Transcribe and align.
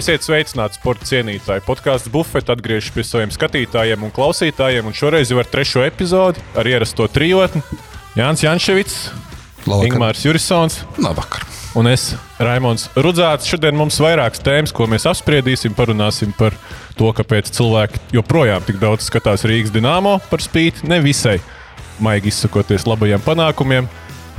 Esiet 0.00 0.24
sveicināti, 0.24 0.78
sporta 0.78 1.04
cienītāji. 1.04 1.60
Podkāsts 1.66 2.08
Buffets 2.08 2.48
atgriežas 2.48 2.92
pie 2.94 3.02
saviem 3.04 3.32
skatītājiem 3.34 4.06
un 4.06 4.12
klausītājiem, 4.16 4.86
un 4.88 4.96
šoreiz 4.96 5.28
jau 5.28 5.36
ar 5.42 5.48
trešo 5.50 5.82
epizodi 5.84 6.40
ar 6.56 6.68
ierasto 6.70 7.04
trijotni 7.12 7.60
Jānis 8.16 8.40
Jančevits, 8.46 8.94
Ingūns 9.68 10.22
Jurisons 10.24 10.78
Labvakar. 10.96 11.44
un 11.76 11.90
es, 11.92 12.14
Raimons 12.40 12.86
Rudzāts. 12.96 13.50
Šodien 13.50 13.76
mums 13.76 14.00
ir 14.00 14.06
vairākas 14.06 14.40
tēmas, 14.46 14.72
ko 14.72 14.88
mēs 14.88 15.04
apspriedīsim. 15.10 15.76
Parunāsim 15.76 16.32
par 16.38 16.56
to, 16.96 17.12
kāpēc 17.12 17.52
cilvēki 17.58 18.00
joprojām 18.16 18.64
tik 18.64 18.80
daudz 18.80 19.04
skatās 19.10 19.44
Rīgas 19.44 19.74
dīnāmo 19.74 20.16
par 20.30 20.40
spīti 20.40 20.88
ne 20.88 21.02
visai, 21.04 21.42
maigi 22.00 22.32
izsakoties, 22.32 22.88
labajiem 22.88 23.20
panākumiem. 23.26 23.90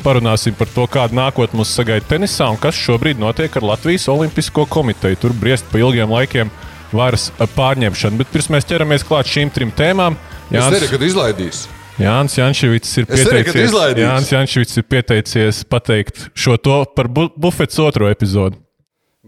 Parunāsim 0.01 0.55
par 0.57 0.69
to, 0.73 0.87
kāda 0.89 1.13
nākotne 1.13 1.59
mūs 1.59 1.75
sagaida 1.77 2.07
tenisā 2.09 2.47
un 2.49 2.57
kas 2.57 2.77
šobrīd 2.79 3.21
notiek 3.21 3.53
ar 3.59 3.67
Latvijas 3.73 4.07
Olimpisko 4.09 4.65
komiteju. 4.65 5.19
Tur 5.21 5.35
briest 5.37 5.67
pa 5.69 5.77
ilgiem 5.77 6.09
laikiem 6.09 6.49
varas 6.91 7.29
pārņemšana. 7.37 8.17
Bet 8.19 8.31
pirms 8.33 8.49
mēs 8.51 8.67
ķeramies 8.67 9.05
klāt 9.07 9.29
šīm 9.29 9.53
trim 9.53 9.69
tēmām, 9.77 10.17
Es 10.51 10.67
ceru, 10.67 10.87
ka 10.91 11.05
izlaidīs. 11.07 11.61
Jānis 12.01 12.35
Jančevits 12.35 12.97
ir 12.99 13.05
pieteicies. 13.07 13.75
Jānis 13.95 14.31
Jančevits 14.33 14.79
ir 14.81 14.85
pieteicies 14.89 15.61
pateikt 15.69 16.25
šo 16.35 16.57
to 16.59 16.81
par 16.95 17.07
bu 17.07 17.29
bufets 17.39 17.79
otro 17.79 18.09
epizodu. 18.11 18.59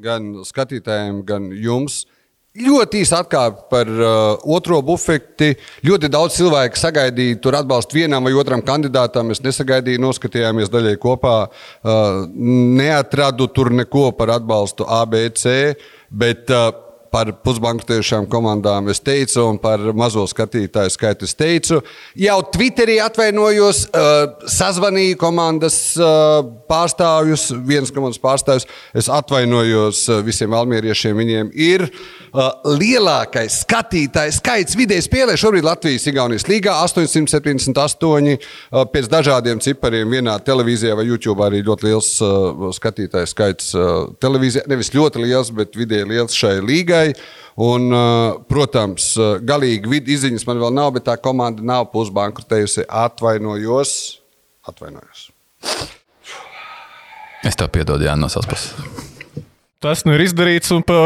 Gan 0.04 0.34
skatītājiem, 0.44 1.22
gan 1.28 1.48
jums. 1.56 2.04
Ļoti 2.54 3.00
īsi 3.02 3.16
atkāpe 3.18 3.64
par 3.72 3.90
uh, 3.90 4.36
otro 4.54 4.78
bufeti. 4.86 5.56
Ļoti 5.90 6.10
daudz 6.14 6.36
cilvēku 6.38 6.78
sagaidīja 6.78 7.40
tur 7.42 7.56
atbalstu 7.58 7.98
vienam 7.98 8.30
vai 8.30 8.36
otram 8.38 8.62
kandidātam. 8.62 9.32
Es 9.34 9.42
nesagaidīju, 9.42 10.04
noskatījāmies 10.04 10.70
daļai 10.70 10.94
kopā. 11.02 11.34
Uh, 11.82 12.28
neatradu 12.78 13.48
tur 13.50 13.72
neko 13.74 14.12
par 14.20 14.36
atbalstu 14.36 14.86
ABC, 14.86 15.48
bet 16.14 16.54
uh, 16.54 16.70
par 17.14 17.30
pusbankrotējušām 17.46 18.26
komandām 18.32 18.90
es 18.90 19.02
teicu, 19.04 19.44
un 19.46 19.60
par 19.62 19.82
mazo 19.98 20.24
skatītāju 20.30 20.94
skaitu 20.96 21.28
es 21.28 21.36
teicu. 21.38 21.80
Jau 22.18 22.40
Twitterī 22.56 22.98
atvainojos, 23.04 23.84
uh, 23.92 24.24
sazvanīju 24.50 25.20
komandas 25.22 25.78
uh, 26.00 26.42
pārstāvjus, 26.70 27.52
vienas 27.68 27.94
komandas 27.94 28.22
pārstāvjus. 28.24 28.66
Es 28.98 29.12
atvainojos 29.14 30.08
uh, 30.10 30.24
visiem 30.26 30.54
valmieriešiem. 30.54 31.18
Viņiem 31.24 31.54
ir 31.54 31.86
lielākais 32.34 33.60
skatītāju 33.62 34.34
skaits 34.34 34.74
vidēji 34.74 35.06
spēlē 35.06 35.36
šobrīd 35.38 35.68
Latvijas-Igaunijas 35.68 36.48
līgā- 36.50 36.74
878. 36.88 38.40
Uh, 38.40 38.88
pēc 38.90 39.10
dažādiem 39.12 39.62
cipariem 39.62 40.10
vienā 40.10 40.40
televīzijā 40.42 40.98
vai 40.98 41.06
YouTube 41.06 41.46
arī 41.46 41.62
ļoti 41.62 41.90
liels 41.92 42.10
skatītāju 42.80 43.30
skaits 43.30 43.70
televīzijā. 44.24 44.66
Nevis 44.72 44.90
ļoti 44.96 45.22
liels, 45.22 45.54
bet 45.54 45.78
vidēji 45.78 46.10
liels 46.10 46.34
šai 46.38 46.58
līgai. 46.66 47.03
Un, 47.64 47.92
uh, 47.94 48.40
protams, 48.50 49.12
uh, 49.20 49.36
galīgi 49.46 49.92
vidu 49.92 50.14
izziņas 50.16 50.48
man 50.50 50.62
vēl 50.64 50.74
nav, 50.74 50.94
bet 50.96 51.06
tā 51.10 51.18
komanda 51.22 51.66
nav 51.66 51.92
pusbankrotējusi. 51.94 52.88
Atvainojos. 52.90 53.94
Atvainojos. 54.70 55.28
Es 57.44 57.60
tev 57.60 57.70
piedodu, 57.76 58.08
Jānis, 58.08 58.24
no 58.24 58.32
savas 58.32 58.50
puses. 58.50 59.44
Tas 59.84 60.06
nu 60.08 60.16
ir 60.16 60.24
izdarīts. 60.24 60.72
Un 60.74 60.86
pa, 60.88 60.98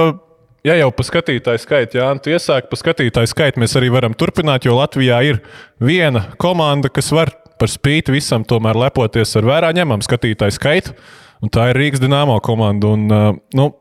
ja 0.67 0.77
jau 0.77 0.91
par 0.93 1.07
skatītāju 1.07 1.63
skaitu, 1.63 1.97
Jā, 1.99 2.11
tu 2.21 2.31
iesāki 2.31 2.69
par 2.69 2.81
skatītāju 2.83 3.31
skaitu, 3.31 3.61
mēs 3.63 3.73
arī 3.79 3.89
varam 3.93 4.13
turpināt, 4.17 4.67
jo 4.69 4.77
Latvijā 4.77 5.17
ir 5.25 5.41
viena 5.81 6.27
komanda, 6.37 6.91
kas 6.93 7.09
var 7.15 7.33
par 7.57 7.71
spīti 7.73 8.13
visam 8.13 8.45
tomēr 8.45 8.77
lepoties 8.77 9.33
ar 9.39 9.49
vērā 9.49 9.73
ņemam 9.73 10.05
skatītāju 10.05 10.53
skaitu. 10.53 10.93
Un 11.41 11.51
tā 11.53 11.71
ir 11.71 11.77
Rīgas 11.81 12.01
dīnāmo 12.01 12.37
komanda. 12.45 12.93
Un, 12.93 13.09
uh, 13.09 13.33
nu, 13.57 13.71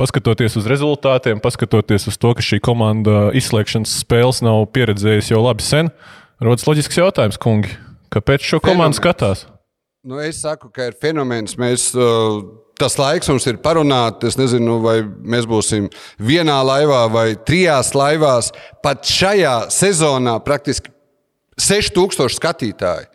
Paskatoties 0.00 0.56
uz 0.56 0.66
rezultātiem, 0.70 1.40
paskatoties 1.42 2.08
uz 2.08 2.16
to, 2.18 2.32
ka 2.36 2.44
šī 2.44 2.58
komanda 2.64 3.28
izslēgšanas 3.36 3.98
spēles 4.02 4.40
nav 4.44 4.64
pieredzējusi 4.72 5.34
jau 5.34 5.42
labi 5.44 5.64
sen, 5.66 5.92
rodas 6.42 6.64
loģisks 6.66 6.98
jautājums, 6.98 7.38
kungi, 7.40 7.76
kāpēc 8.12 8.46
šo 8.46 8.62
komandu 8.64 8.98
skatās? 8.98 9.46
Nu, 10.02 10.18
es 10.18 10.40
saku, 10.42 10.66
ka 10.74 10.88
ir 10.88 10.96
fenomens. 10.98 11.54
Mēs, 11.60 11.92
uh, 11.94 12.40
tas 12.80 12.96
laiks 12.98 13.28
mums 13.30 13.44
ir 13.46 13.60
parunāt. 13.62 14.24
Es 14.26 14.34
nezinu, 14.34 14.80
vai 14.82 14.96
mēs 15.06 15.46
būsim 15.46 15.86
vienā 16.18 16.56
laivā 16.66 17.04
vai 17.12 17.26
trijās 17.38 17.92
laivās. 17.94 18.50
Pat 18.82 19.06
šajā 19.06 19.68
sezonā 19.70 20.34
praktiski 20.42 20.90
6000 21.54 22.34
skatītāji. 22.34 23.06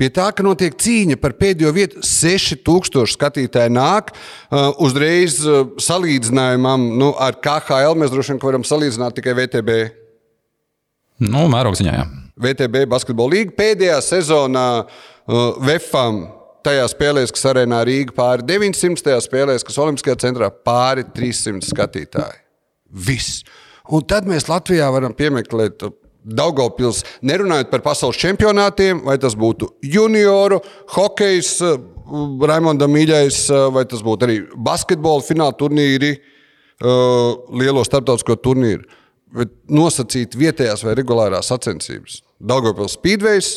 Pie 0.00 0.08
tā, 0.14 0.28
ka 0.34 0.44
notiek 0.44 0.74
cīņa 0.78 1.18
par 1.20 1.34
pēdējo 1.38 1.72
vietu, 1.76 2.02
6000 2.06 3.12
skatītāji 3.12 3.72
nāk. 3.74 4.12
Uh, 4.48 4.70
uzreiz 4.82 5.40
uh, 5.44 5.74
salīdzinājumam 5.82 6.88
nu, 7.00 7.12
ar 7.20 7.36
KHL 7.42 7.98
mēs 8.00 8.12
droši 8.14 8.34
vien 8.34 8.42
varam 8.42 8.66
salīdzināt 8.66 9.18
tikai 9.18 9.36
VTB. 9.38 9.78
Nu, 11.22 11.46
mēroga 11.52 11.78
ziņā, 11.82 11.96
jā. 12.00 12.06
VTB 12.42 12.86
basketbola 12.90 13.36
līnija 13.36 13.56
pēdējā 13.58 13.98
sezonā 14.04 14.68
uh, 14.82 15.42
VFam. 15.62 16.24
Tajā 16.62 16.84
spēlēs, 16.92 17.32
kas 17.34 17.48
arēnā 17.50 17.80
Rīgā 17.88 18.14
pāri 18.14 18.46
900, 18.46 19.02
tajā 19.02 19.18
spēlēs, 19.24 19.64
kas 19.66 19.80
Olimpiskajā 19.82 20.14
centrā 20.22 20.46
pāri 20.50 21.02
300 21.10 21.66
skatītāji. 21.66 22.38
Viss. 22.92 23.42
Un 23.90 24.04
tad 24.06 24.28
mēs 24.30 24.46
Latvijā 24.46 24.86
varam 24.94 25.14
piemeklēt 25.18 25.82
Daugopils, 26.22 27.00
nerunājot 27.26 27.70
par 27.72 27.82
pasaules 27.82 28.18
čempionātiem, 28.20 29.00
vai 29.06 29.16
tas 29.18 29.34
būtu 29.34 29.72
junioru, 29.82 30.60
hokejs, 30.94 31.52
uh, 31.66 31.80
Raimonda 32.46 32.86
mīļais, 32.90 33.38
uh, 33.50 33.66
vai 33.74 33.82
tas 33.90 34.04
būtu 34.06 34.26
arī 34.28 34.36
basketbola 34.54 35.24
fināla 35.26 35.56
turnīri, 35.58 36.12
uh, 36.16 37.40
lielo 37.58 37.82
starptautisko 37.86 38.36
turnīru. 38.44 38.86
Bet 39.32 39.50
nosacīt 39.72 40.36
vietējās 40.36 40.84
vai 40.84 40.94
regulārās 40.98 41.48
sacensības. 41.50 42.20
Daugopils 42.38 42.98
Speedways, 42.98 43.54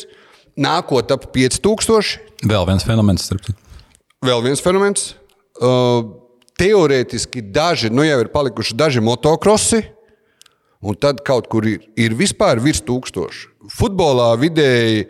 nākot 0.56 1.10
ap 1.12 1.28
5000, 1.34 2.22
Vēl 2.46 2.66
viens 2.68 2.84
fenomens, 2.84 3.26
starp 3.28 3.44
citu. 3.46 3.58
vēl 4.24 4.42
viens 4.44 4.60
fenomens. 4.60 5.14
Teorētiski 6.56 7.42
daži, 7.52 7.90
nu 7.92 8.04
jau 8.04 8.18
ir 8.22 8.30
palikuši 8.32 8.74
daži 8.76 9.00
motocrossi, 9.04 9.82
un 10.82 10.98
tad 11.00 11.22
kaut 11.26 11.48
kur 11.52 11.64
ir, 11.68 11.80
ir 11.96 12.14
vispār 12.18 12.60
virs 12.62 12.82
tūkstoša. 12.86 13.48
Futbolā 13.76 14.32
vidēji 14.40 15.06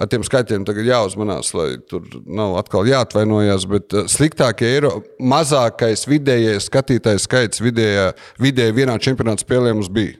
ar 0.00 0.08
tiem 0.08 0.22
skaitļiem 0.24 0.64
tagad 0.64 0.86
jāuzmanās, 0.88 1.50
lai 1.54 1.74
tur 1.90 2.06
nav 2.24 2.54
atkal 2.60 2.88
jāatvainojas, 2.88 3.66
bet 3.68 3.92
uh, 3.92 4.06
sliktākie 4.08 4.70
eiro, 4.78 4.94
mazākais 5.20 6.06
vidējais 6.08 6.70
skatītājs 6.70 7.26
skaits 7.28 7.60
vidējā, 7.60 8.06
vidēji 8.40 8.78
vienā 8.80 8.96
čempionāta 9.02 9.44
spēlē 9.44 9.74
mums 9.76 9.90
bija. 9.92 10.16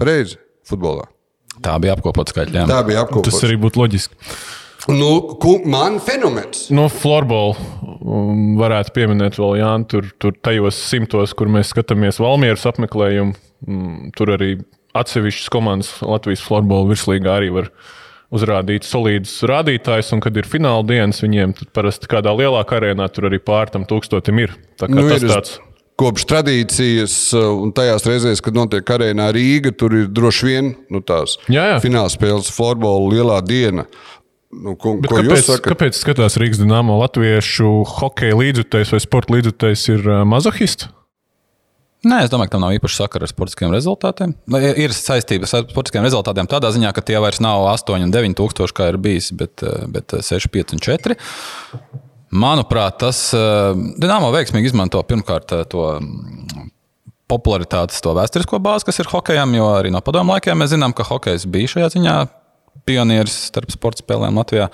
Pareizi, 0.00 0.36
futbolā. 0.68 1.06
Tā 1.64 1.78
bija 1.80 1.94
apkopota 1.96 2.34
skaitļa. 2.34 2.60
jā. 2.64 2.66
Tā 2.68 2.82
bija 2.86 3.04
apkopota. 3.06 3.30
Tas 3.30 3.46
arī 3.46 3.56
būtu 3.62 3.78
loģiski. 3.80 4.16
Nu, 4.90 5.38
ku- 5.40 5.62
man 5.64 5.96
fenomens. 6.04 6.66
Nu, 6.74 6.88
floorbola 6.92 7.54
varētu 8.04 8.94
pieminēt 8.96 9.38
vēl 9.40 9.58
Jānis. 9.62 9.88
Tur, 9.92 10.08
tur 10.20 10.36
tajos 10.44 10.78
simtos, 10.90 11.34
kur 11.36 11.50
mēs 11.52 11.72
skatāmies 11.72 12.20
Valmieras 12.22 12.66
apmeklējumu, 12.70 13.36
mm, 13.66 14.14
tur 14.18 14.34
arī 14.36 14.54
atsevišķas 14.94 15.52
komandas 15.52 15.92
Latvijas 16.04 16.44
floorbola 16.44 16.92
virslīgā 16.92 17.38
arī 17.40 17.52
var 17.54 17.70
uzrādīt 18.34 18.86
solīdus 18.86 19.36
rādītājus. 19.48 20.12
Un, 20.16 20.22
kad 20.24 20.36
ir 20.36 20.48
fināla 20.48 20.84
dienas, 20.86 21.22
viņiem 21.24 21.54
tad 21.60 21.70
parasti 21.76 22.10
kādā 22.10 22.34
lielākā 22.36 22.80
arēnā 22.80 23.08
tur 23.14 23.30
arī 23.30 23.40
pār 23.42 23.72
tam 23.72 23.86
tūkstotim 23.88 24.42
ir. 24.42 24.58
Tā 24.80 24.90
kā 24.90 24.98
Nu, 24.98 25.06
tas 25.08 25.24
ir, 25.24 25.30
tāds. 25.30 25.56
Kopš 25.94 26.24
tradīcijas, 26.26 27.14
uh, 27.38 27.52
un 27.62 27.70
tajās 27.70 28.02
reizēs, 28.08 28.40
kad 28.42 28.56
notiek 28.56 28.88
arēnā 28.96 29.28
Rīga, 29.34 29.70
tur 29.78 29.94
ir 29.94 30.08
droši 30.10 30.48
vien 30.48 30.72
nu, 30.90 30.98
tās 31.06 31.36
Jā, 31.46 31.68
jā. 31.70 31.76
fināla 31.84 32.10
spēles, 32.10 32.50
florbola 32.50 33.12
lielā 33.12 33.36
diena. 33.46 33.86
Nu, 34.62 34.74
ko, 34.78 34.96
Bet 35.02 35.10
ko 35.10 35.22
jūs 35.22 35.46
kāpēc, 35.48 35.62
kāpēc 35.64 35.98
skatās 35.98 36.36
Rīgas 36.40 36.60
dīnāmo 36.60 36.96
latviešu 37.00 37.70
hokeja 37.98 38.36
līdzjutējs 38.38 38.92
vai 38.94 39.00
sporta 39.02 39.34
līdzjutējs 39.34 39.86
ir 39.94 40.06
uh, 40.06 40.20
mazohists? 40.28 40.90
Nē, 42.04 42.18
es 42.26 42.32
domāju, 42.32 42.50
ka 42.50 42.56
tam 42.58 42.66
nav 42.66 42.74
īpaši 42.76 42.98
sakara 42.98 43.24
ar 43.24 43.30
sportiskiem 43.32 43.72
rezultātiem. 43.72 44.34
Vai 44.52 44.60
Ir 44.84 44.92
saistības 44.92 45.54
ar 45.56 45.64
sportiskiem 45.70 46.04
rezultātiem 46.04 46.48
tādā 46.50 46.68
ziņā, 46.74 46.90
ka 46.92 47.00
tie 47.00 47.16
vairs 47.22 47.40
nav 47.40 47.64
8 47.70 48.04
un 48.04 48.12
9 48.12 48.36
tūkstoši, 48.36 48.76
kā 48.76 48.90
ir 48.92 49.00
bijis, 49.00 49.30
bet, 49.32 49.64
eh, 49.64 49.86
bet 49.88 50.12
6, 50.20 50.50
5 50.52 50.76
un 50.76 50.84
4. 50.84 51.16
Manuprāt, 52.34 52.98
tas 53.00 53.18
Dienāmo 53.32 54.32
veiksmīgi 54.34 54.72
izmanto 54.72 55.00
pirmkārt 55.06 55.54
to 55.70 55.84
mm, 55.96 56.68
popularitātes, 57.30 58.02
to 58.04 58.12
vēsturisko 58.16 58.58
bāzi, 58.60 58.88
kas 58.90 59.00
ir 59.00 59.08
hokejam, 59.12 59.54
jo 59.56 59.68
arī 59.72 59.92
no 59.94 60.02
padomu 60.04 60.34
laikiem 60.34 60.58
mēs 60.60 60.74
zinām, 60.74 60.92
ka 60.96 61.06
hokejs 61.06 61.46
bija 61.48 61.76
šajā 61.76 61.92
ziņā 61.94 62.16
pionieris 62.84 63.36
starp 63.48 63.72
sporta 63.72 64.02
spēlēm 64.04 64.36
Latvijā. 64.40 64.68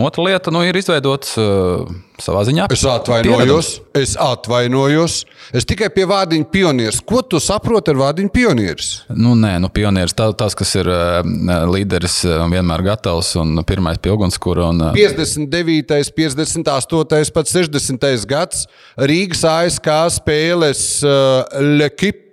Otra 0.00 0.22
lieta 0.24 0.52
nu, 0.54 0.62
ir 0.64 0.76
izveidots 0.78 1.34
uh, 1.40 1.82
savā 2.22 2.44
ziņā. 2.46 2.68
Es 2.72 2.84
atvainojos, 2.88 3.70
es 3.98 4.14
atvainojos. 4.20 5.16
Es 5.56 5.66
tikai 5.68 5.90
pie 5.92 6.06
vārdiņa 6.08 6.46
pionieris. 6.52 7.00
Ko 7.04 7.20
tu 7.26 7.40
saproti 7.42 7.92
ar 7.92 8.00
vārdiņu 8.00 8.32
pionieris? 8.32 8.90
Nu, 9.12 9.34
nē, 9.38 9.56
nu, 9.64 9.68
pionieris 9.74 10.14
tā, 10.16 10.30
tas, 10.38 10.56
kas 10.56 10.72
ir 10.78 10.88
uh, 10.88 11.20
līderis 11.68 12.22
un 12.38 12.54
vienmēr 12.54 12.86
gatavs 12.92 13.34
un 13.40 13.60
pirmais 13.68 14.00
pie 14.00 14.14
ugunskura. 14.14 14.70
Un, 14.70 14.86
uh, 14.88 14.96
59, 14.96 16.14
58, 16.16 17.34
pat 17.34 17.50
60 17.50 18.30
gads 18.30 18.64
Rīgas 19.10 19.44
ASK 19.48 19.90
spēles 20.20 20.86
uh, 21.04 21.44
Lekip 21.80 22.30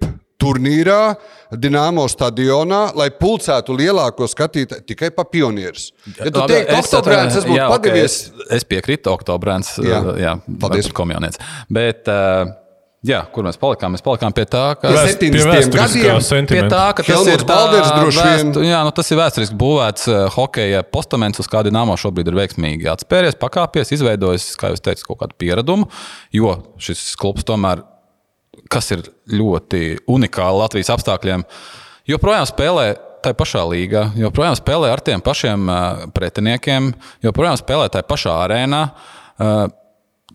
turnīrā. 0.47 1.01
Dienāmo 1.47 2.03
stadionā, 2.11 2.89
lai 2.99 3.07
pulcētu 3.15 3.71
lielāko 3.79 4.27
skatītāju 4.27 4.83
tikai 4.89 5.13
pa 5.15 5.23
pionierus. 5.23 5.93
Ja 6.17 6.27
tu 6.27 6.41
teiktu, 6.43 6.73
ka 6.73 6.81
Oktobrēns 6.81 7.37
tas 7.37 7.45
būtu 7.47 7.55
jā, 7.55 7.67
okay, 7.71 7.77
padevies, 7.77 8.15
es, 8.27 8.47
es 8.57 8.65
piekrītu, 8.67 9.13
Oktobrēns. 9.15 9.77
Jā. 9.79 10.01
jā 10.19 10.33
Paldies. 10.59 10.89
Komjoniec. 10.97 11.37
Bet, 11.71 12.03
uh, 12.11 12.51
jā, 13.07 13.21
kur 13.31 13.47
mēs 13.47 13.55
palikām? 13.61 13.95
Mēs 13.95 14.03
palikām 14.03 14.35
pie 14.35 14.43
tā, 14.43 14.65
ka. 14.75 14.91
Pie 14.91 14.99
Vēst- 14.99 15.19
pie 15.23 15.31
70 15.31 15.51
vēsturiskā 15.53 15.87
gadiem. 16.03 16.47
Pie 16.51 16.61
tā, 16.75 16.83
ka 16.99 17.07
tas 17.07 17.31
ir 17.31 17.39
tā- 17.39 17.47
Balders 17.53 17.91
droši 17.95 18.19
vien. 18.19 18.51
vēstu- 18.51 18.67
Jā, 18.67 18.83
nu, 18.83 18.91
tas 18.99 19.11
ir 19.15 19.23
vēsturiski 19.23 19.59
būvēts 19.63 20.07
uh, 20.11 20.29
hokeja 20.35 20.83
postaments, 20.83 21.39
uz 21.39 21.47
kāda 21.47 21.71
Nāmo 21.71 21.95
šobrīd 21.95 22.27
ir 22.27 22.41
veiksmīgi 22.43 22.91
atspēries, 22.91 23.39
pakāpies, 23.39 23.95
izveidojis, 23.95 24.51
kā 24.59 24.75
jūs 24.75 24.83
teicat, 24.83 25.07
kaut 25.07 25.23
kādu 25.23 25.39
pieradumu. 25.39 25.87
Jo 26.35 26.57
šis 26.77 27.13
klubs 27.15 27.47
tomēr, 27.47 27.87
kas 28.71 28.91
ir 28.95 29.03
ļoti 29.31 29.83
unikāli 30.09 30.61
Latvijas 30.61 30.93
apstākļiem, 30.97 31.45
joprojām 32.13 32.47
spēlē. 32.49 32.87
Tā 33.17 33.31
pašā 33.33 33.63
līgā, 33.65 34.03
joprojām 34.15 34.53
spēlē 34.55 34.91
ar 34.93 35.01
tiem 35.03 35.23
pašiem 35.25 35.63
uh, 35.67 36.03
pretiniekiem, 36.15 36.91
joprojām 37.25 37.57
spēlē 37.57 37.87
tajā 37.91 38.05
pašā 38.07 38.35
arēnā. 38.43 38.81
Uh, 39.41 39.63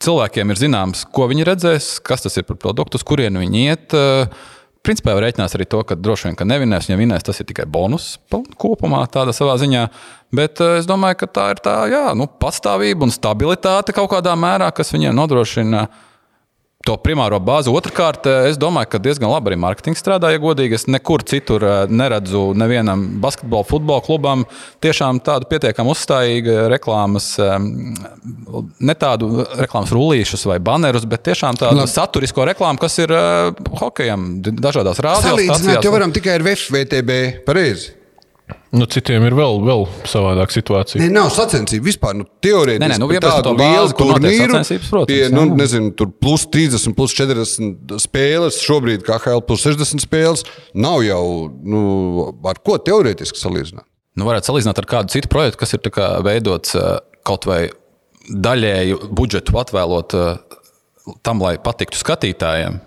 cilvēkiem 0.02 0.50
ir 0.50 0.58
zināms, 0.58 1.04
ko 1.14 1.28
viņi 1.30 1.46
redzēs, 1.46 1.92
kas 2.04 2.26
tas 2.26 2.36
ir 2.40 2.44
par 2.48 2.58
produktu, 2.60 2.98
uz 2.98 3.06
kurienu 3.06 3.44
viņi 3.44 3.62
iet. 3.70 3.94
Uh, 3.94 4.50
Principā 4.82 5.12
jau 5.12 5.20
rēķinās 5.22 5.52
arī 5.54 5.68
to, 5.70 5.78
ka 5.86 5.94
droši 5.94 6.26
vien, 6.26 6.36
ka 6.40 6.44
nevinēs, 6.48 6.88
ja 6.90 6.96
vinēs, 6.98 7.22
tas 7.22 7.38
ir 7.38 7.46
tikai 7.46 7.68
bonus 7.70 8.16
kopumā, 8.58 9.04
tādā 9.14 9.30
savā 9.36 9.54
ziņā. 9.62 9.84
Bet 10.34 10.58
uh, 10.58 10.80
es 10.80 10.88
domāju, 10.90 11.20
ka 11.20 11.28
tā 11.30 11.44
ir 11.54 11.60
tā 11.62 11.76
jā, 11.92 12.08
nu, 12.18 12.26
patstāvība 12.26 13.06
un 13.06 13.14
stabilitāte 13.14 13.94
kaut 13.94 14.10
kādā 14.10 14.34
mērā, 14.34 14.72
kas 14.74 14.90
viņiem 14.90 15.14
nodrošina 15.14 15.84
to 16.86 16.96
primāro 16.98 17.38
bāzi. 17.42 17.70
Otrakārt, 17.72 18.26
eh, 18.26 18.48
es 18.50 18.58
domāju, 18.60 18.90
ka 18.94 19.00
diezgan 19.02 19.30
labi 19.30 19.52
arī 19.52 19.58
mārketings 19.62 20.02
strādā, 20.02 20.32
ja 20.32 20.40
godīgi. 20.42 20.78
Es 20.80 20.86
nekur 20.90 21.24
citur 21.28 21.62
eh, 21.62 21.86
neredzu 21.92 22.52
nevienam 22.58 23.04
basketbola, 23.22 23.66
futbola 23.68 24.02
klubam 24.04 24.44
tiešām 24.82 25.22
tādu 25.24 25.48
pietiekami 25.50 25.94
uzstājīgu 25.94 26.58
reklāmas, 26.72 27.30
eh, 27.38 27.56
ne 28.80 28.98
tādu 28.98 29.46
reklāmas 29.62 29.94
rullīšus 29.94 30.46
vai 30.50 30.58
banerus, 30.58 31.06
bet 31.08 31.24
tiešām 31.30 31.58
tādu 31.60 31.82
Labi. 31.82 31.94
saturisko 31.94 32.46
reklāmu, 32.50 32.80
kas 32.82 32.98
ir 33.02 33.12
uh, 33.14 33.54
hokejam, 33.78 34.42
dažādās 34.42 34.98
Salīdzināt 34.98 35.48
rādītājās. 35.48 35.84
jau 35.86 35.92
varam 35.94 36.12
tikai 36.14 36.36
ar 36.38 36.46
VFVTB. 36.46 37.18
Pareizi. 37.46 38.01
Nu, 38.72 38.86
citiem 38.90 39.24
ir 39.28 39.34
vēl, 39.36 39.58
vēl 39.66 39.84
savādāka 40.08 40.54
situācija. 40.54 41.00
Nē, 41.02 41.10
nav 41.12 41.30
sacensību 41.34 41.88
vispār. 41.90 42.16
Nu, 42.18 42.26
teorētiski 42.44 42.82
Nē, 42.82 42.88
nē, 42.94 42.98
nu, 43.02 43.08
tādu 43.22 43.54
lielu 43.58 43.94
turnīru, 43.98 44.48
sacensības, 44.54 44.90
protams, 44.92 45.12
pie, 45.12 45.20
nu, 45.34 45.44
jā. 45.48 45.58
nezinu, 45.60 45.92
tur 45.98 46.10
plus 46.22 46.46
30, 46.52 46.96
plus 46.98 47.16
40 47.18 47.96
spēles, 48.02 48.60
šobrīd 48.64 49.04
KHL 49.06 49.44
plus 49.48 49.66
60 49.68 50.04
spēles, 50.06 50.46
nav 50.72 51.02
jau, 51.06 51.24
nu, 51.64 51.82
ar 52.48 52.60
ko 52.64 52.78
teorētiski 52.82 53.40
salīdzināt. 53.40 53.86
Nu, 54.18 54.26
varētu 54.28 54.50
salīdzināt 54.50 54.80
ar 54.82 54.88
kādu 54.88 55.14
citu 55.14 55.30
projektu, 55.32 55.62
kas 55.62 55.72
ir 55.72 55.80
tā 55.84 55.92
kā 55.94 56.08
veidots 56.24 56.76
eh, 56.76 56.96
kaut 57.24 57.48
vai 57.48 57.62
daļēju 58.28 59.12
budžetu 59.16 59.56
atvēlot 59.62 60.16
eh, 60.18 60.58
tam, 61.24 61.40
lai 61.44 61.56
patiktu 61.62 62.00
skatītājiem. 62.00 62.80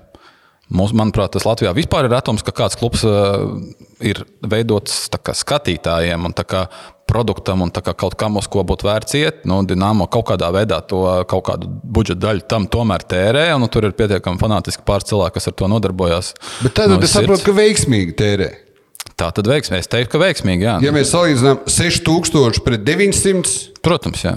Mums, 0.73 0.95
manuprāt, 0.97 1.29
tas 1.35 1.45
Latvijā 1.45 1.75
vispār 1.77 2.07
ir 2.07 2.15
atoms, 2.17 2.41
ka 2.41 2.53
kāds 2.55 2.77
klubs 2.79 3.03
uh, 3.05 3.51
ir 4.01 4.23
veidots 4.41 5.05
kā 5.13 5.35
skatītājiem 5.37 6.25
un 6.25 6.33
kā 6.33 6.65
produktam 7.05 7.61
un 7.61 7.69
kā 7.69 7.93
kaut 7.93 8.15
kam, 8.17 8.39
uz 8.41 8.47
ko 8.49 8.63
būtu 8.65 8.87
vērts 8.87 9.17
iet. 9.19 9.43
Nu, 9.45 9.59
Dienāmo 9.67 10.07
kaut 10.09 10.25
kādā 10.31 10.49
veidā 10.55 10.81
to 10.89 11.03
kaut 11.29 11.45
kādu 11.51 11.69
budžeta 11.69 12.23
daļu 12.27 12.47
tam 12.49 12.65
tomēr 12.65 13.05
tērē, 13.05 13.45
un 13.53 13.61
nu, 13.61 13.69
tur 13.69 13.85
ir 13.85 13.93
pietiekami 13.97 14.41
fanātiski 14.41 14.85
pāris 14.87 15.05
cilvēki, 15.11 15.37
kas 15.37 15.51
ar 15.51 15.57
to 15.61 15.69
nodarbojas. 15.69 16.33
Bet 16.65 16.77
tad 16.81 16.89
No 16.89 16.97
no 16.97 17.05
es 17.05 17.13
saprotu, 17.13 17.45
ka 17.45 17.55
veiksmīgi 17.61 18.17
tērē. 18.17 18.51
Tā 19.15 19.29
tad 19.37 19.47
veiksmīgi. 19.47 19.85
Es 19.85 19.91
teiktu, 19.91 20.15
ka 20.15 20.25
veiksmīgi. 20.25 20.65
Jā. 20.65 20.79
Ja 20.83 20.91
mēs 20.95 21.13
salīdzinām 21.13 21.61
6000 21.69 22.65
pret 22.65 22.83
900, 22.89 23.75
Protams, 23.85 24.25
jā. 24.25 24.33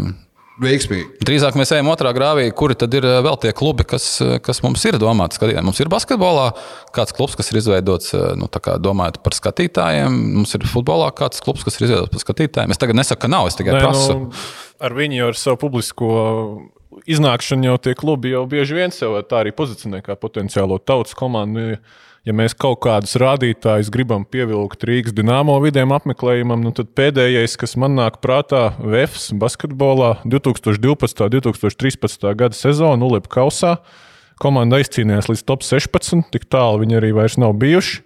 Veiksmīgi. 0.63 1.19
Drīzāk 1.27 1.57
mēs 1.59 1.73
ejam 1.75 1.91
otrā 1.93 2.13
grāvī, 2.17 2.49
kuri 2.57 2.77
tad 2.79 2.95
ir 2.99 3.07
eh, 3.07 3.19
vēl 3.25 3.39
tie 3.43 3.53
klubi, 3.57 3.87
kas, 3.89 4.07
eh, 4.25 4.37
kas 4.45 4.61
mums 4.65 4.85
ir 4.89 4.99
domāti 5.01 5.39
skatītājiem. 5.39 5.67
Mums 5.69 5.83
ir 5.83 5.91
basketbolā 5.93 6.49
kāds 6.95 7.15
klubs, 7.17 7.37
kas 7.39 7.53
ir 7.53 7.61
izveidots 7.61 8.15
eh, 8.17 8.25
nu, 8.39 8.49
tā 8.53 8.63
kā 8.65 8.79
domājot 8.83 9.21
par 9.25 9.37
skatītājiem. 9.37 10.19
Mums 10.39 10.57
ir 10.59 10.67
futbolā 10.71 11.11
kāds 11.19 11.45
klubs, 11.45 11.65
kas 11.67 11.79
ir 11.79 11.89
izveidots 11.89 12.15
par 12.15 12.25
skatītājiem. 12.25 12.75
Es 12.75 12.83
tagad 12.83 12.99
nesaku, 12.99 13.25
ka 13.27 13.33
nav, 13.33 13.51
es 13.51 13.59
tikai 13.59 13.77
Nē, 13.77 13.85
prasu. 13.87 14.19
nu, 14.19 14.43
ar 14.83 14.99
viņu 14.99 15.21
jau 15.21 15.31
ar 15.33 15.41
savu 15.45 15.63
publisko 15.67 16.11
iznākšanu 17.09 17.71
jau 17.71 17.79
tie 17.83 17.95
klubi 17.99 18.35
jau 18.35 18.45
bieži 18.51 18.77
vien 18.79 18.95
sev 18.95 19.17
tā 19.31 19.43
arī 19.45 19.55
pozicionē 19.57 20.03
kā 20.05 20.19
potenciālo 20.19 20.81
tautas 20.83 21.17
komandu. 21.19 21.79
Ja 22.29 22.35
mēs 22.37 22.53
kaut 22.53 22.83
kādus 22.85 23.15
rādītājus 23.17 23.89
gribam 23.89 24.27
pievilkt 24.29 24.83
Rīgas 24.85 25.15
dīnāmo 25.17 25.55
vidiem 25.65 25.95
apmeklējumam, 25.97 26.61
nu 26.61 26.75
tad 26.77 26.91
pēdējais, 26.99 27.55
kas 27.57 27.73
man 27.81 27.95
nāk 27.97 28.19
prātā, 28.21 28.75
VFS 28.83 29.31
basketbolā 29.41 30.11
2012. 30.29 31.25
un 31.25 31.33
2013. 31.33 32.27
gada 32.37 32.59
sezona 32.59 33.09
Ulepa 33.09 33.33
Kausā. 33.39 33.79
Komanda 34.45 34.77
aizcīnījās 34.77 35.31
līdz 35.31 35.45
top 35.49 35.65
16, 35.65 36.29
tik 36.35 36.45
tālu 36.53 36.83
viņi 36.83 36.99
arī 37.01 37.15
vairs 37.17 37.39
nav 37.41 37.57
bijuši. 37.63 38.03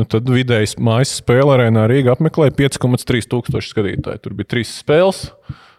Nu, 0.00 0.08
tad 0.08 0.26
vidējais 0.26 0.74
mājas 0.82 1.14
spēle 1.20 1.54
arēnā 1.54 1.86
Rīgā 1.92 2.16
apmeklēja 2.16 2.56
5,3 2.58 3.30
tūkstoši 3.30 3.70
skatītāju. 3.70 4.24
Tur 4.24 4.34
bija 4.34 4.50
trīs 4.56 4.74
spēles 4.82 5.28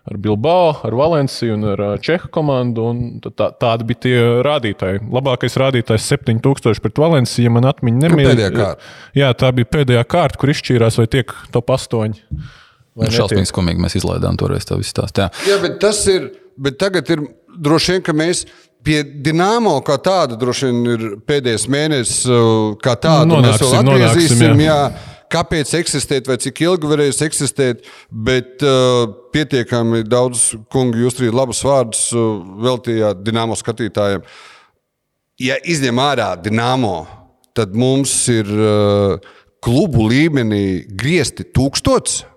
ar 0.10 0.18
Bilbao, 0.18 0.72
ar 0.84 0.96
Valenciju 0.98 1.54
un 1.54 1.66
ar 1.74 1.82
Čehu 2.02 2.30
komandu. 2.34 2.86
un 2.90 3.20
tad 3.22 3.36
Tā, 3.38 3.50
tādi 3.62 3.86
bija 3.92 4.00
tie 4.06 4.16
rādītāji. 4.46 5.04
Labākais 5.14 5.58
rādītājs- 5.62 6.08
7000 6.12 6.82
pret 6.82 6.98
Valenciju, 6.98 7.44
ja 7.44 7.50
man 7.50 7.64
atmiņa 7.70 8.10
nemīl. 8.10 8.32
pēdējā 8.32 8.52
kārta? 8.56 8.82
Jā, 9.16 9.34
tā 9.34 9.52
bija 9.54 9.66
pēdējā 9.66 10.04
kārta, 10.06 10.38
kur 10.38 10.50
izšķīrās, 10.50 10.98
vai 10.98 11.08
tiek 11.08 11.32
top 11.52 11.70
8. 11.70 12.16
vai 12.96 13.08
netiek. 13.08 13.20
Šausmīgi 13.20 13.52
skumīgi 13.52 13.80
mēs 13.80 13.96
izlaidām 14.02 14.38
toreiz 14.38 14.66
to 14.66 14.78
visu 14.78 14.94
stāstu. 14.94 15.22
Jā. 15.22 15.30
Jā, 15.48 15.62
bet 15.62 15.80
tas 15.80 16.08
ir. 16.08 16.32
Bet 16.58 16.78
tagad 16.78 17.10
ir 17.10 17.22
droši 17.58 17.94
vien, 17.94 18.02
ka 18.04 18.12
mēs 18.14 18.46
pie 18.84 19.04
Dienāmo 19.04 19.82
kā 19.86 19.98
tāda 20.02 20.38
droši 20.38 20.68
vien 20.68 20.86
ir 20.92 21.18
pēdējais 21.26 21.68
mēnesis, 21.72 22.26
uh, 22.30 22.76
kā 22.82 22.96
tāda. 23.00 23.26
Nu, 23.26 23.38
mēs 23.42 23.62
vēl 23.62 23.84
nonāksim, 23.86 23.88
atgriezīsim, 23.88 24.42
nonāksim, 24.42 24.66
jā. 24.66 24.92
Kāpēc 25.32 25.72
eksistēt, 25.80 26.28
vai 26.28 26.36
cik 26.42 26.60
ilgi 26.66 26.90
varēs 26.92 27.22
eksistēt, 27.24 27.86
bet 28.12 28.64
uh, 28.68 29.06
pietiekami 29.32 30.04
daudz 30.04 30.50
kungu 30.74 31.06
jūs 31.06 31.22
arī 31.22 31.32
labus 31.32 31.62
vārdus 31.64 32.10
uh, 32.16 32.42
veltījāt 32.66 33.22
Dienāmo 33.24 33.56
skatītājiem. 33.60 34.26
Ja 35.42 35.56
izņem 35.64 36.02
ārā 36.04 36.34
Dienāmo, 36.44 37.06
tad 37.58 37.78
mums 37.78 38.14
ir 38.32 38.50
uh, 38.52 39.32
klubu 39.64 40.10
līmenī 40.12 40.84
griezti 41.00 41.48
tūkstoši. 41.48 42.28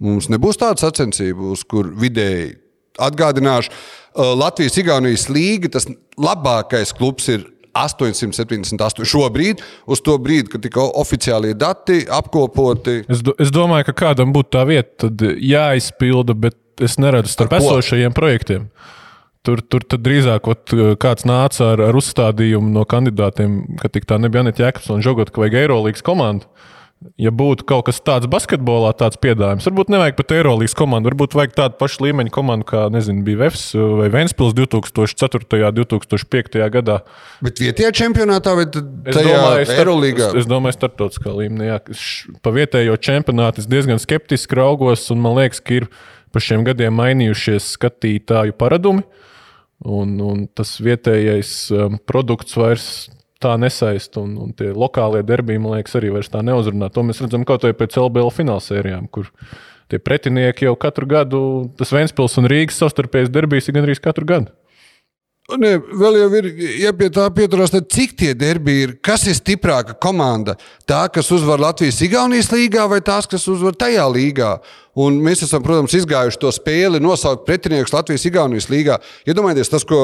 Mums 0.00 0.30
nebūs 0.32 0.56
tāda 0.60 0.80
sacensība, 0.80 1.50
uz 1.52 1.66
kur 1.68 1.90
vidēji 1.98 2.54
atgādināšu. 3.00 3.72
uh, 3.74 4.32
Latvijas-Igaunijas 4.38 5.26
līga, 5.32 5.74
tas 5.76 5.88
labākais 6.20 6.94
klubs 6.96 7.28
ir 7.32 7.44
878 7.76 9.06
šobrīd, 9.08 9.62
uz 9.90 10.02
to 10.04 10.16
brīdi, 10.22 10.50
kad 10.54 10.64
tika 10.64 10.86
oficiālie 11.00 11.52
dati 11.58 12.02
apkopoti. 12.10 13.02
Es, 13.08 13.22
do, 13.26 13.34
es 13.40 13.52
domāju, 13.54 13.90
ka 13.90 13.96
kādam 14.06 14.34
būtu 14.34 14.54
tā 14.56 14.64
vieta, 14.68 15.06
tad 15.06 15.26
jāizpilda, 15.36 16.36
bet 16.46 16.58
es 16.82 16.96
neredzu 17.00 17.32
starp 17.32 17.58
esošajiem 17.60 18.16
projektiem. 18.16 18.70
Tur, 19.46 19.62
tur 19.64 19.84
drīzāk 19.88 20.48
ot, 20.52 20.72
kāds 21.00 21.24
nāca 21.28 21.70
ar, 21.72 21.80
ar 21.88 21.96
uzstādījumu 21.96 22.74
no 22.74 22.84
kandidātiem, 22.88 23.78
ka 23.80 23.88
tik 23.88 24.04
tā 24.08 24.18
nebija 24.20 24.44
Anita 24.44 24.66
Jēkabs 24.66 24.90
un 24.92 25.04
Žogotka 25.04 25.40
vai 25.40 25.48
Eirolīgas 25.62 26.04
komanda. 26.04 26.50
Ja 27.16 27.30
būtu 27.32 27.64
kaut 27.64 27.86
kas 27.86 27.96
tāds 28.04 28.28
basketbolā, 28.28 28.90
tāds 28.92 29.16
piedāvājums, 29.20 29.64
varbūt 29.64 29.88
nevajag 29.88 30.18
pat 30.18 30.32
Eirolandes 30.36 30.74
komandu, 30.76 31.08
varbūt 31.08 31.32
vajag 31.38 31.54
tādu 31.56 31.78
pašu 31.80 32.02
līmeņa 32.04 32.32
komandu, 32.34 32.66
kā 32.68 32.82
nezinu, 32.92 33.22
bija 33.24 33.40
Vēfs 33.46 33.62
vai 33.96 34.10
Vēnspils 34.12 34.52
2004. 34.58 35.62
un 35.70 35.78
2005. 35.78 36.58
gadā. 36.74 36.98
Bet 37.40 37.62
vietējā 37.64 37.94
čempionātā 38.02 38.52
vai 38.58 38.66
tajā 38.68 39.38
Eirolandā? 39.78 40.28
Es, 40.28 40.42
es 40.42 40.50
domāju, 40.50 40.76
starptautiskā 40.76 41.32
līmenī. 41.38 41.70
Jā, 41.70 41.78
pa 42.44 42.52
vietējo 42.58 42.98
čempionātu 43.00 43.64
es 43.64 43.70
diezgan 43.70 44.02
skeptiski 44.02 44.60
raugos, 44.60 45.06
un 45.14 45.24
man 45.24 45.38
liekas, 45.40 45.62
ka 45.64 45.80
ir 45.80 45.88
pa 46.36 46.42
šiem 46.44 46.66
gadiem 46.68 47.00
mainījušies 47.00 47.72
skatītāju 47.78 48.58
paradumi. 48.60 49.06
Un, 49.88 50.18
un 50.20 50.44
tas 50.52 50.74
vietējais 50.84 51.54
um, 51.72 51.96
produkts 52.04 52.60
vairs 52.60 52.90
tā 53.40 53.56
nesaista, 53.60 54.20
un, 54.22 54.36
un 54.44 54.54
tie 54.56 54.70
lokālie 54.76 55.22
derbiji, 55.26 55.62
man 55.62 55.78
liekas, 55.78 55.96
arī 55.98 56.12
vairs 56.14 56.30
tā 56.32 56.42
neuzrunā. 56.44 56.90
To 56.92 57.04
mēs 57.06 57.22
redzam 57.24 57.46
kaut 57.48 57.64
vai 57.66 57.72
pēc 57.76 57.96
LBL 58.00 58.32
finālsērijām, 58.36 59.08
kur 59.12 59.30
tie 59.90 59.98
pretinieki 59.98 60.68
jau 60.68 60.76
katru 60.78 61.08
gadu, 61.10 61.42
tas 61.78 61.92
Vēnspils 61.94 62.36
un 62.40 62.50
Rīgas 62.50 62.80
savstarpējais 62.82 63.32
derbijas 63.32 63.70
ir 63.70 63.78
gandrīz 63.78 64.02
katru 64.02 64.28
gadu. 64.28 64.52
Nē, 65.58 65.70
vēl 65.98 66.18
jau 66.20 66.28
ir, 66.38 66.46
ja 66.78 66.92
pie 66.94 67.08
tā 67.10 67.24
pieturās, 67.34 67.72
tad 67.74 67.88
cik 67.90 68.12
tie 68.20 68.34
derbi 68.38 68.74
ir? 68.84 68.92
Kas 69.02 69.24
ir 69.26 69.34
stiprāka 69.34 69.96
komanda? 69.98 70.54
Tā, 70.86 71.00
kas 71.10 71.30
uzvar 71.34 71.58
Latvijas-Igaunijas 71.64 72.52
līgā, 72.52 72.84
vai 72.90 73.00
tās, 73.02 73.26
kas 73.30 73.48
uzvar 73.50 73.74
tajā 73.78 74.04
līgā? 74.12 74.52
Un 75.00 75.18
mēs 75.24 75.42
esam, 75.46 75.64
protams, 75.64 75.96
izgājuši 75.98 76.38
to 76.42 76.52
spēli, 76.54 77.00
nosaukt 77.02 77.48
pretiniekus 77.48 77.94
Latvijas-Igaunijas 77.96 78.70
līgā. 78.70 79.00
Iedomājieties, 79.26 79.72
tas, 79.72 79.86
ko 79.88 79.98